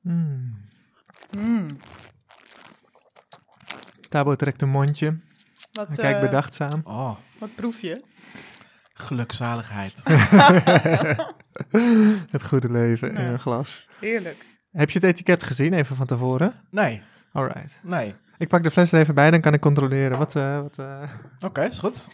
Mm. 0.00 0.56
Mm. 1.38 1.78
Tabo 4.08 4.36
trekt 4.36 4.62
een 4.62 4.68
mondje. 4.68 5.18
Wat, 5.72 5.86
Hij 5.86 5.96
kijkt 5.96 6.18
eh, 6.18 6.24
bedachtzaam. 6.24 6.80
Oh, 6.84 7.16
wat 7.38 7.54
proef 7.54 7.80
je? 7.80 8.02
gelukzaligheid. 8.94 10.02
Het 12.34 12.44
goede 12.46 12.70
leven 12.70 13.14
in 13.14 13.22
Ja. 13.24 13.30
een 13.30 13.38
glas. 13.40 13.86
Heerlijk. 14.00 14.44
Heb 14.72 14.90
je 14.90 14.98
het 14.98 15.08
etiket 15.08 15.42
gezien, 15.42 15.72
even 15.72 15.96
van 15.96 16.06
tevoren? 16.06 16.54
Nee, 16.70 17.02
Alright. 17.32 17.80
nee. 17.82 18.14
Ik 18.38 18.48
pak 18.48 18.62
de 18.62 18.70
fles 18.70 18.92
er 18.92 19.00
even 19.00 19.14
bij, 19.14 19.30
dan 19.30 19.40
kan 19.40 19.54
ik 19.54 19.60
controleren. 19.60 20.18
Wat, 20.18 20.36
eh, 20.36 20.60
wat, 20.60 20.78
eh, 20.78 21.02
Oké, 21.44 21.62
is 21.64 21.78
goed. 21.78 22.06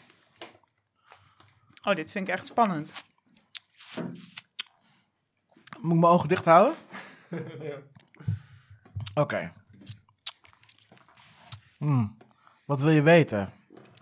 Oh, 1.82 1.94
dit 1.94 2.10
vind 2.12 2.28
ik 2.28 2.34
echt 2.34 2.46
spannend. 2.46 3.04
Moet 5.80 5.94
ik 5.94 6.00
mijn 6.00 6.04
ogen 6.12 6.28
dicht 6.28 6.44
houden? 6.44 6.74
Oké. 9.14 9.50
Hmm, 11.78 12.16
Wat 12.64 12.80
wil 12.80 12.90
je 12.90 13.02
weten? 13.02 13.48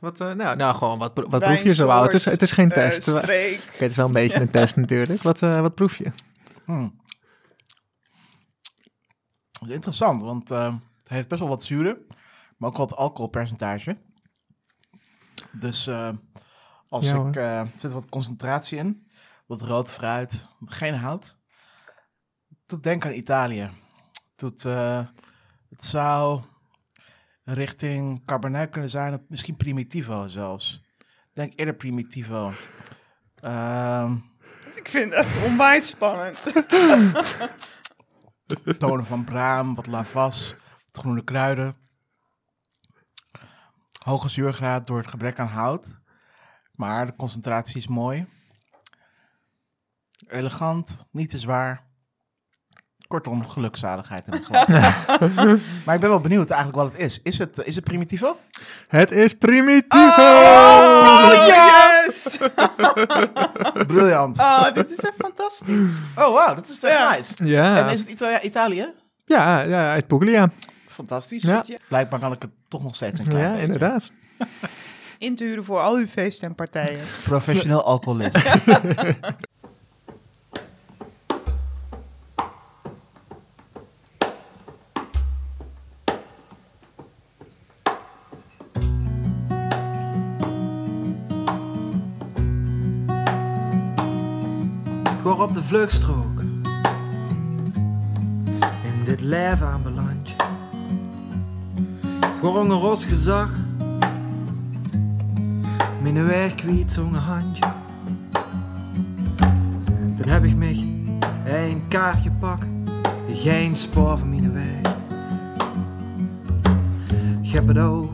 wat, 0.00 0.20
eh, 0.20 0.32
nou, 0.32 0.56
nou, 0.56 0.74
gewoon, 0.74 0.98
wat, 0.98 1.14
pro- 1.14 1.28
wat 1.28 1.42
proef 1.42 1.62
je 1.62 1.74
zo? 1.74 1.86
Wauw, 1.86 2.02
Het 2.02 2.14
is, 2.14 2.24
het 2.24 2.42
is 2.42 2.50
geen 2.52 2.68
test. 2.68 3.06
Het 3.06 3.80
is 3.80 3.96
wel 3.96 4.06
een 4.06 4.12
beetje 4.12 4.40
een 4.40 4.50
test 4.50 4.76
natuurlijk. 4.76 5.22
Wat, 5.22 5.42
eh, 5.42 5.60
wat 5.60 5.74
proef 5.74 5.96
je? 5.96 6.10
Hmm. 6.64 7.00
Dat 9.62 9.70
is 9.70 9.76
interessant, 9.76 10.22
want 10.22 10.50
eh, 10.50 10.74
het 11.02 11.08
heeft 11.08 11.28
best 11.28 11.40
wel 11.40 11.48
wat 11.48 11.62
zuren, 11.64 12.06
maar 12.56 12.68
ook 12.70 12.76
wat 12.76 12.96
alcoholpercentage. 12.96 13.98
Dus 15.52 15.86
eh, 15.86 16.12
als 16.88 17.04
Ja, 17.04 17.26
ik, 17.26 17.36
eh 17.36 17.62
zit 17.76 17.92
wat 17.92 18.08
concentratie 18.08 18.78
in, 18.78 19.10
wat 19.46 19.62
rood 19.62 19.92
fruit, 19.92 20.48
geen 20.64 20.94
hout. 20.94 21.38
Doet 22.66 22.82
denken 22.82 23.10
aan 23.10 23.16
Italië. 23.16 23.70
Doet, 24.36 24.64
eh, 24.64 25.06
het 25.68 25.84
zou 25.84 26.42
richting 27.44 28.24
Cabernet 28.24 28.70
kunnen 28.70 28.90
zijn, 28.90 29.24
misschien 29.28 29.56
Primitivo 29.56 30.28
zelfs. 30.28 30.82
Denk 31.32 31.52
eerder 31.56 31.74
Primitivo. 31.74 32.52
Ehm 33.40 34.16
Ik 34.74 34.88
vind 34.88 35.14
het 35.14 35.26
echt 35.26 35.44
onwijs 35.44 35.86
spannend. 35.86 36.38
tonen 38.78 39.04
van 39.04 39.24
braam, 39.24 39.74
wat 39.74 39.86
lavas, 39.86 40.54
wat 40.92 41.02
groene 41.02 41.24
kruiden. 41.24 41.76
Hoge 44.02 44.28
zuurgraad 44.28 44.86
door 44.86 44.98
het 44.98 45.06
gebrek 45.06 45.38
aan 45.38 45.46
hout. 45.46 45.86
Maar 46.72 47.06
de 47.06 47.16
concentratie 47.16 47.76
is 47.76 47.86
mooi. 47.86 48.26
Elegant, 50.28 51.06
niet 51.10 51.30
te 51.30 51.38
zwaar. 51.38 51.90
Kortom, 53.06 53.48
gelukzaligheid 53.48 54.26
in 54.26 54.32
het 54.32 54.44
glas. 54.44 54.66
maar 55.84 55.94
ik 55.94 56.00
ben 56.00 56.08
wel 56.08 56.20
benieuwd 56.20 56.50
eigenlijk 56.50 56.82
wat 56.82 56.92
het 56.92 57.02
is. 57.02 57.20
Is 57.22 57.38
het, 57.38 57.58
is 57.58 57.74
het 57.74 57.84
Primitivo? 57.84 58.38
Het 58.88 59.10
is 59.10 59.36
primitivo! 59.38 59.98
Oh, 59.98 61.91
yes! 62.12 62.38
Briljant. 63.86 64.38
Oh, 64.38 64.72
dit 64.74 64.90
is 64.90 64.98
echt 64.98 65.14
fantastisch. 65.18 65.88
Oh, 66.16 66.26
wow, 66.26 66.54
dat 66.56 66.68
is 66.68 66.78
echt 66.80 66.92
Ja. 66.98 67.10
nice. 67.16 67.44
Ja, 67.44 67.76
En 67.88 67.94
is 67.94 68.00
het 68.00 68.42
Italië? 68.42 68.92
ja, 69.24 69.60
ja, 69.60 69.92
uit 69.92 70.06
Puglia. 70.06 70.50
Fantastisch. 70.88 71.42
Ja. 71.42 71.64
Blijkbaar 71.88 72.20
kan 72.20 72.32
ik 72.32 72.42
het 72.42 72.50
toch 72.68 72.82
nog 72.82 72.94
steeds 72.94 73.18
een 73.18 73.28
klein 73.28 73.44
Ja, 73.44 73.50
beetje. 73.50 73.64
inderdaad. 73.64 74.10
In 75.18 75.34
te 75.36 75.44
huren 75.44 75.64
voor 75.64 75.78
al 75.80 75.94
uw 75.94 76.06
feesten 76.06 76.48
en 76.48 76.54
partijen. 76.54 77.00
Professioneel 77.24 77.82
alcoholist. 77.84 78.54
de 95.54 95.62
vluchtstrook. 95.62 96.40
In 98.84 99.04
dit 99.04 99.20
leven 99.20 99.66
aanbeland. 99.66 100.34
Ik 102.02 102.40
word 102.40 102.70
een 102.70 102.78
ros 102.78 103.04
gezag. 103.04 103.50
Mijn 106.02 106.26
weg 106.26 106.54
kwijt 106.54 106.92
zo'n 106.92 107.14
handje. 107.14 107.64
Toen 110.16 110.28
heb 110.28 110.44
ik 110.44 110.56
mij 110.56 110.86
een 111.44 111.82
kaart 111.88 112.18
gepakt. 112.18 112.66
Geen 113.28 113.76
spoor 113.76 114.18
van 114.18 114.28
mijn 114.28 114.52
weg. 114.52 114.94
Ik 117.42 117.50
heb 117.50 117.66
het 117.66 117.78
oog 117.78 118.10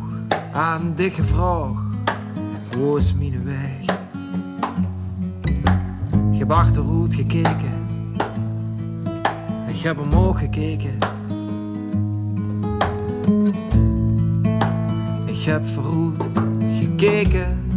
aan 0.53 0.93
dich 0.95 1.15
gevraagd. 1.15 1.81
Hoe 2.77 2.99
is 2.99 3.15
mijn 3.15 3.45
weg? 3.45 3.78
Heb 6.49 6.57
achteruit 6.57 7.15
gekeken. 7.15 7.73
Ik 9.67 9.79
heb 9.79 9.99
omhoog 9.99 10.39
gekeken. 10.39 10.99
Ik 15.25 15.45
heb 15.45 15.67
vooruit 15.67 16.29
gekeken. 16.79 17.68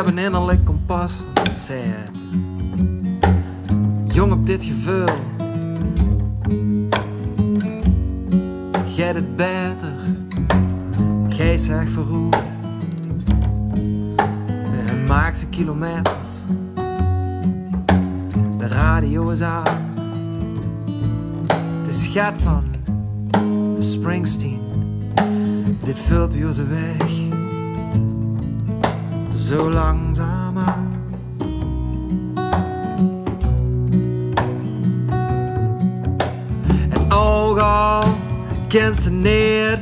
Ik 0.00 0.06
heb 0.06 0.14
een 0.14 0.24
innerlijk 0.24 0.64
kompas, 0.64 1.22
dat 1.32 1.58
zei 1.58 1.82
het. 1.84 2.10
Jong 4.14 4.32
op 4.32 4.46
dit 4.46 4.64
gevoel. 4.64 5.04
Jij 8.84 9.08
het 9.08 9.36
beter, 9.36 9.92
jij 11.28 11.58
zegt 11.58 11.90
verroerd. 11.90 12.42
En 14.86 15.04
maakt 15.08 15.38
ze 15.38 15.46
kilometers. 15.46 16.40
De 18.58 18.68
radio 18.68 19.28
is 19.28 19.40
aan. 19.40 19.92
Het 21.78 21.88
is 21.88 22.04
schat 22.04 22.42
van 22.42 22.64
Springsteen. 23.78 24.60
Dit 25.82 25.98
vult 25.98 26.34
weer 26.34 26.52
zijn 26.52 26.68
weg. 26.68 27.19
Zo 29.50 29.70
langzaam. 29.70 30.56
En 36.90 37.12
ook 37.12 37.58
al 37.58 38.02
kent 38.68 39.00
ze 39.00 39.10
neer. 39.10 39.80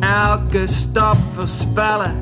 Elke 0.00 0.66
stap 0.66 1.16
voorspellen. 1.34 2.14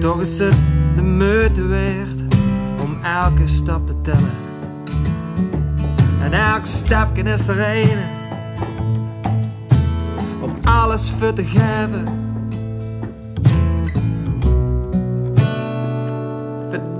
Toch 0.00 0.20
is 0.20 0.38
het 0.38 0.58
de 0.96 1.02
moeite 1.02 1.68
waard 1.68 2.34
om 2.82 2.96
elke 3.02 3.46
stap 3.46 3.86
te 3.86 4.00
tellen. 4.00 4.34
En 6.22 6.32
elk 6.32 6.66
stapje 6.66 7.22
is 7.22 7.48
er 7.48 7.68
een 7.68 7.98
om 10.40 10.52
alles 10.64 11.10
voor 11.10 11.32
te 11.32 11.44
geven. 11.44 12.19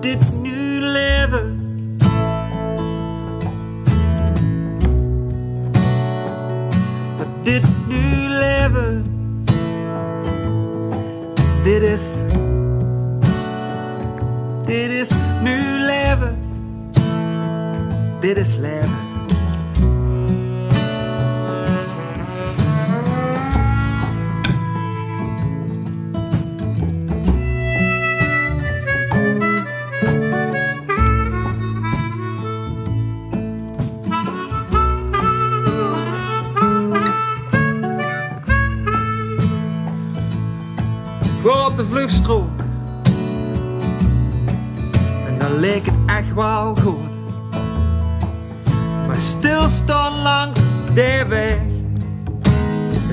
Voor 0.00 0.08
dit 0.08 0.32
nu 0.42 0.80
leven. 0.80 1.58
Voor 7.16 7.26
dit 7.42 7.70
nu 7.88 8.28
leven. 8.28 9.04
Dit 11.62 11.82
is 11.82 12.24
dit 14.64 14.90
is 14.90 15.10
nu 15.42 15.78
leven. 15.78 16.38
Dit 18.20 18.36
is 18.36 18.56
leven. 18.56 18.99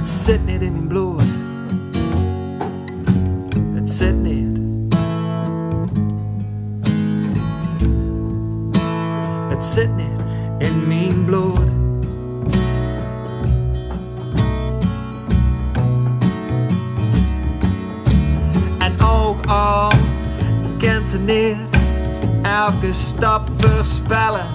Het 0.07 0.15
zit 0.15 0.45
niet 0.45 0.61
in 0.61 0.71
mijn 0.71 0.87
bloed. 0.87 1.23
Het 3.73 3.89
zit 3.89 4.21
niet. 4.21 4.57
Het 9.49 9.65
zit 9.65 9.95
niet 9.95 10.21
in 10.57 10.87
mijn 10.87 11.25
bloed. 11.25 11.69
En 18.77 18.93
ook 19.01 19.45
al 19.45 19.91
kent 20.77 21.09
ze 21.09 21.19
niet 21.19 21.57
elke 22.41 22.93
stap 22.93 23.49
voorspellen. 23.57 24.45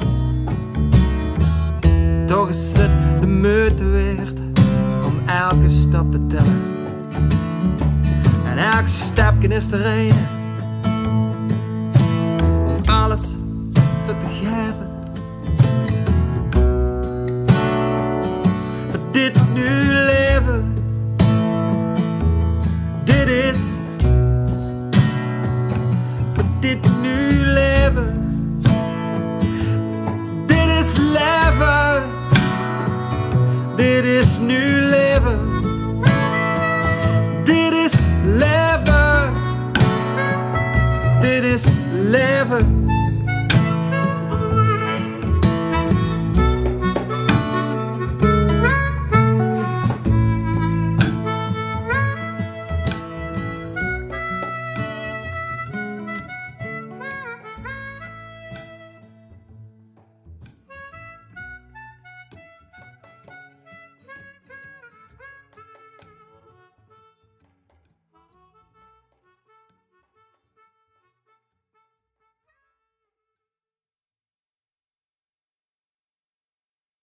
Toch 2.26 2.48
is 2.48 2.76
het 2.76 2.90
de 3.22 4.16
waard 4.16 4.40
om 4.40 4.41
elke 5.53 5.68
stap 5.68 6.12
te 6.12 6.26
tellen. 6.26 6.61
En 8.46 8.59
elk 8.59 8.88
stapje 8.88 9.48
is 9.48 9.72
er 9.72 9.86
een 9.86 10.41